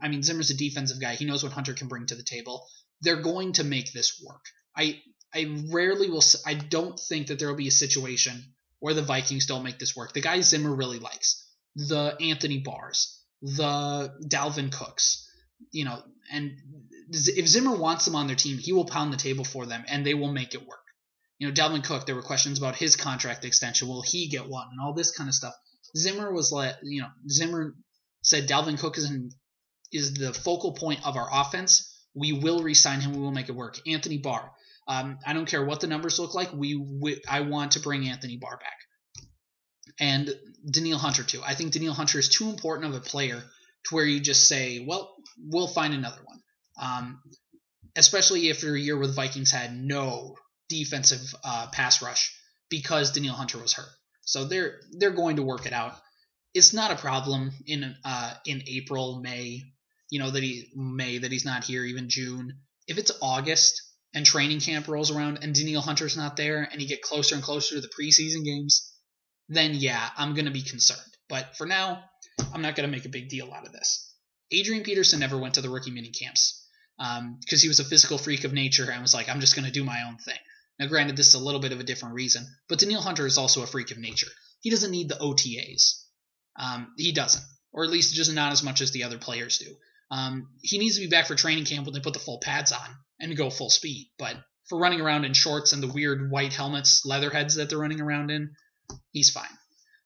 I 0.00 0.08
mean, 0.08 0.22
Zimmer's 0.22 0.50
a 0.50 0.54
defensive 0.54 1.00
guy. 1.00 1.14
He 1.14 1.24
knows 1.24 1.42
what 1.42 1.52
Hunter 1.52 1.74
can 1.74 1.88
bring 1.88 2.06
to 2.06 2.14
the 2.14 2.22
table. 2.22 2.66
They're 3.00 3.22
going 3.22 3.52
to 3.54 3.64
make 3.64 3.92
this 3.92 4.22
work. 4.24 4.44
I 4.76 5.00
I 5.34 5.62
rarely 5.72 6.08
will. 6.08 6.22
I 6.46 6.54
don't 6.54 6.98
think 6.98 7.26
that 7.26 7.38
there 7.38 7.48
will 7.48 7.56
be 7.56 7.68
a 7.68 7.72
situation 7.72 8.54
where 8.78 8.94
the 8.94 9.02
Vikings 9.02 9.46
don't 9.46 9.64
make 9.64 9.78
this 9.78 9.96
work. 9.96 10.12
The 10.12 10.20
guy 10.20 10.40
Zimmer 10.40 10.74
really 10.74 10.98
likes 10.98 11.44
the 11.74 12.16
Anthony 12.20 12.58
Barrs, 12.58 13.20
the 13.42 14.14
Dalvin 14.28 14.70
Cooks, 14.70 15.23
you 15.72 15.84
know, 15.84 16.02
and 16.32 16.52
if 17.10 17.46
Zimmer 17.46 17.76
wants 17.76 18.04
them 18.04 18.16
on 18.16 18.26
their 18.26 18.36
team, 18.36 18.58
he 18.58 18.72
will 18.72 18.86
pound 18.86 19.12
the 19.12 19.18
table 19.18 19.44
for 19.44 19.66
them, 19.66 19.84
and 19.88 20.04
they 20.04 20.14
will 20.14 20.32
make 20.32 20.54
it 20.54 20.66
work. 20.66 20.80
You 21.38 21.48
know, 21.48 21.54
Dalvin 21.54 21.84
Cook, 21.84 22.06
there 22.06 22.14
were 22.14 22.22
questions 22.22 22.58
about 22.58 22.76
his 22.76 22.96
contract 22.96 23.44
extension. 23.44 23.88
Will 23.88 24.02
he 24.02 24.28
get 24.28 24.48
one? 24.48 24.68
And 24.70 24.80
all 24.80 24.94
this 24.94 25.10
kind 25.10 25.28
of 25.28 25.34
stuff. 25.34 25.54
Zimmer 25.96 26.32
was 26.32 26.52
like, 26.52 26.76
you 26.82 27.02
know, 27.02 27.08
Zimmer 27.28 27.74
said 28.22 28.48
Dalvin 28.48 28.78
Cook 28.78 28.96
is 28.98 29.10
in, 29.10 29.30
is 29.92 30.14
the 30.14 30.32
focal 30.32 30.72
point 30.72 31.04
of 31.06 31.16
our 31.16 31.28
offense. 31.32 31.90
We 32.14 32.32
will 32.32 32.62
resign 32.62 33.00
him. 33.00 33.12
We 33.12 33.20
will 33.20 33.32
make 33.32 33.48
it 33.48 33.54
work. 33.54 33.78
Anthony 33.86 34.18
Barr. 34.18 34.50
Um, 34.86 35.18
I 35.26 35.32
don't 35.32 35.46
care 35.46 35.64
what 35.64 35.80
the 35.80 35.86
numbers 35.86 36.18
look 36.18 36.34
like. 36.34 36.52
We, 36.52 36.76
we 36.76 37.20
I 37.28 37.40
want 37.40 37.72
to 37.72 37.80
bring 37.80 38.08
Anthony 38.08 38.36
Barr 38.36 38.58
back 38.58 38.76
and 40.00 40.34
Danielle 40.68 40.98
Hunter 40.98 41.22
too. 41.22 41.40
I 41.44 41.54
think 41.54 41.72
Danielle 41.72 41.94
Hunter 41.94 42.18
is 42.18 42.28
too 42.28 42.48
important 42.48 42.88
of 42.88 42.94
a 42.94 43.04
player 43.04 43.42
to 43.86 43.94
where 43.94 44.04
you 44.04 44.20
just 44.20 44.48
say, 44.48 44.84
well, 44.86 45.14
we'll 45.38 45.68
find 45.68 45.94
another 45.94 46.20
one. 46.24 46.40
Um, 46.80 47.20
especially 47.96 48.50
after 48.50 48.74
a 48.74 48.80
year 48.80 48.98
where 48.98 49.06
the 49.06 49.12
Vikings 49.12 49.52
had 49.52 49.76
no 49.76 50.34
defensive 50.68 51.34
uh, 51.44 51.68
pass 51.72 52.02
rush 52.02 52.36
because 52.68 53.12
Danielle 53.12 53.34
Hunter 53.34 53.58
was 53.58 53.74
hurt. 53.74 53.88
So 54.22 54.44
they're 54.44 54.80
they're 54.98 55.10
going 55.10 55.36
to 55.36 55.42
work 55.42 55.66
it 55.66 55.72
out. 55.72 55.94
It's 56.54 56.72
not 56.72 56.90
a 56.90 56.96
problem 56.96 57.52
in 57.66 57.94
uh, 58.04 58.34
in 58.46 58.62
April, 58.66 59.20
May, 59.20 59.62
you 60.10 60.20
know 60.20 60.30
that 60.30 60.42
he 60.42 60.68
May 60.74 61.18
that 61.18 61.32
he's 61.32 61.44
not 61.44 61.64
here, 61.64 61.84
even 61.84 62.08
June. 62.08 62.58
If 62.86 62.98
it's 62.98 63.10
August 63.20 63.82
and 64.14 64.24
training 64.24 64.60
camp 64.60 64.86
rolls 64.86 65.10
around 65.10 65.40
and 65.42 65.54
Danielle 65.54 65.82
Hunter's 65.82 66.16
not 66.16 66.36
there, 66.36 66.68
and 66.70 66.80
you 66.80 66.86
get 66.86 67.02
closer 67.02 67.34
and 67.34 67.42
closer 67.42 67.74
to 67.74 67.80
the 67.80 67.88
preseason 67.88 68.44
games, 68.44 68.92
then 69.48 69.74
yeah, 69.74 70.08
I'm 70.16 70.34
to 70.34 70.50
be 70.50 70.62
concerned. 70.62 71.00
But 71.28 71.56
for 71.56 71.66
now, 71.66 72.04
I'm 72.54 72.62
not 72.62 72.76
going 72.76 72.88
to 72.88 72.96
make 72.96 73.04
a 73.04 73.10
big 73.10 73.28
deal 73.28 73.52
out 73.52 73.66
of 73.66 73.72
this. 73.72 74.14
Adrian 74.52 74.84
Peterson 74.84 75.20
never 75.20 75.36
went 75.36 75.54
to 75.54 75.60
the 75.60 75.68
rookie 75.68 75.90
mini 75.90 76.10
camps 76.10 76.66
because 76.96 77.18
um, 77.18 77.58
he 77.60 77.68
was 77.68 77.80
a 77.80 77.84
physical 77.84 78.18
freak 78.18 78.44
of 78.44 78.52
nature 78.52 78.88
and 78.90 79.02
was 79.02 79.14
like, 79.14 79.28
I'm 79.28 79.40
just 79.40 79.56
going 79.56 79.66
to 79.66 79.72
do 79.72 79.84
my 79.84 80.04
own 80.06 80.16
thing. 80.18 80.38
Now, 80.78 80.86
granted, 80.86 81.16
this 81.16 81.28
is 81.28 81.34
a 81.34 81.44
little 81.44 81.60
bit 81.60 81.72
of 81.72 81.80
a 81.80 81.84
different 81.84 82.14
reason, 82.14 82.46
but 82.68 82.78
Danielle 82.78 83.02
Hunter 83.02 83.26
is 83.26 83.38
also 83.38 83.62
a 83.62 83.66
freak 83.66 83.90
of 83.90 83.98
nature. 83.98 84.28
He 84.60 84.70
doesn't 84.70 84.90
need 84.90 85.08
the 85.08 85.16
OTAs. 85.16 86.04
Um, 86.56 86.92
he 86.96 87.12
doesn't, 87.12 87.44
or 87.72 87.84
at 87.84 87.90
least 87.90 88.14
just 88.14 88.32
not 88.32 88.52
as 88.52 88.62
much 88.62 88.80
as 88.80 88.92
the 88.92 89.04
other 89.04 89.18
players 89.18 89.58
do. 89.58 89.74
Um, 90.10 90.50
he 90.62 90.78
needs 90.78 90.96
to 90.96 91.02
be 91.02 91.08
back 91.08 91.26
for 91.26 91.34
training 91.34 91.64
camp 91.64 91.86
when 91.86 91.94
they 91.94 92.00
put 92.00 92.12
the 92.12 92.20
full 92.20 92.38
pads 92.38 92.70
on 92.70 92.88
and 93.18 93.36
go 93.36 93.50
full 93.50 93.70
speed. 93.70 94.10
But 94.18 94.36
for 94.68 94.78
running 94.78 95.00
around 95.00 95.24
in 95.24 95.34
shorts 95.34 95.72
and 95.72 95.82
the 95.82 95.88
weird 95.88 96.30
white 96.30 96.52
helmets, 96.52 97.04
leather 97.04 97.30
heads 97.30 97.56
that 97.56 97.68
they're 97.68 97.78
running 97.78 98.00
around 98.00 98.30
in, 98.30 98.54
he's 99.10 99.30
fine. 99.30 99.48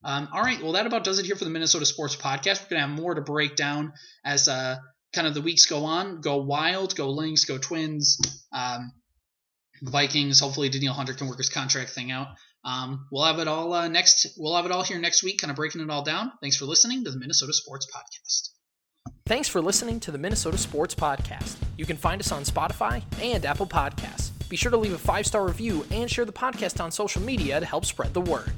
Um, 0.04 0.28
all 0.32 0.42
right, 0.42 0.62
well, 0.62 0.72
that 0.72 0.86
about 0.86 1.04
does 1.04 1.18
it 1.18 1.26
here 1.26 1.36
for 1.36 1.44
the 1.44 1.50
Minnesota 1.50 1.84
Sports 1.84 2.16
Podcast. 2.16 2.62
We're 2.62 2.76
going 2.76 2.82
to 2.82 2.88
have 2.88 2.90
more 2.90 3.14
to 3.14 3.20
break 3.20 3.56
down 3.56 3.92
as 4.24 4.48
uh, 4.48 4.76
kind 5.12 5.26
of 5.26 5.34
the 5.34 5.42
weeks 5.42 5.66
go 5.66 5.84
on. 5.84 6.20
Go 6.20 6.38
Wild, 6.42 6.94
go 6.94 7.10
Lynx, 7.10 7.44
go 7.44 7.58
Twins, 7.58 8.18
um, 8.52 8.92
Vikings. 9.82 10.40
Hopefully, 10.40 10.68
Daniel 10.68 10.94
Hunter 10.94 11.14
can 11.14 11.26
work 11.26 11.38
his 11.38 11.48
contract 11.48 11.90
thing 11.90 12.10
out. 12.10 12.28
Um, 12.64 13.06
we'll 13.10 13.24
have 13.24 13.38
it 13.38 13.48
all 13.48 13.72
uh, 13.72 13.88
next. 13.88 14.26
We'll 14.36 14.56
have 14.56 14.66
it 14.66 14.72
all 14.72 14.82
here 14.82 14.98
next 14.98 15.22
week, 15.22 15.40
kind 15.40 15.50
of 15.50 15.56
breaking 15.56 15.80
it 15.80 15.90
all 15.90 16.02
down. 16.02 16.32
Thanks 16.40 16.56
for 16.56 16.64
listening 16.64 17.04
to 17.04 17.10
the 17.10 17.18
Minnesota 17.18 17.52
Sports 17.52 17.86
Podcast. 17.94 18.50
Thanks 19.26 19.48
for 19.48 19.60
listening 19.60 20.00
to 20.00 20.10
the 20.10 20.18
Minnesota 20.18 20.58
Sports 20.58 20.94
Podcast. 20.94 21.56
You 21.76 21.86
can 21.86 21.96
find 21.96 22.20
us 22.20 22.32
on 22.32 22.44
Spotify 22.44 23.02
and 23.20 23.44
Apple 23.44 23.66
Podcasts. 23.66 24.30
Be 24.48 24.56
sure 24.56 24.70
to 24.70 24.76
leave 24.76 24.94
a 24.94 24.98
five 24.98 25.26
star 25.26 25.46
review 25.46 25.84
and 25.90 26.10
share 26.10 26.24
the 26.24 26.32
podcast 26.32 26.82
on 26.82 26.90
social 26.90 27.22
media 27.22 27.60
to 27.60 27.66
help 27.66 27.84
spread 27.84 28.14
the 28.14 28.20
word. 28.20 28.52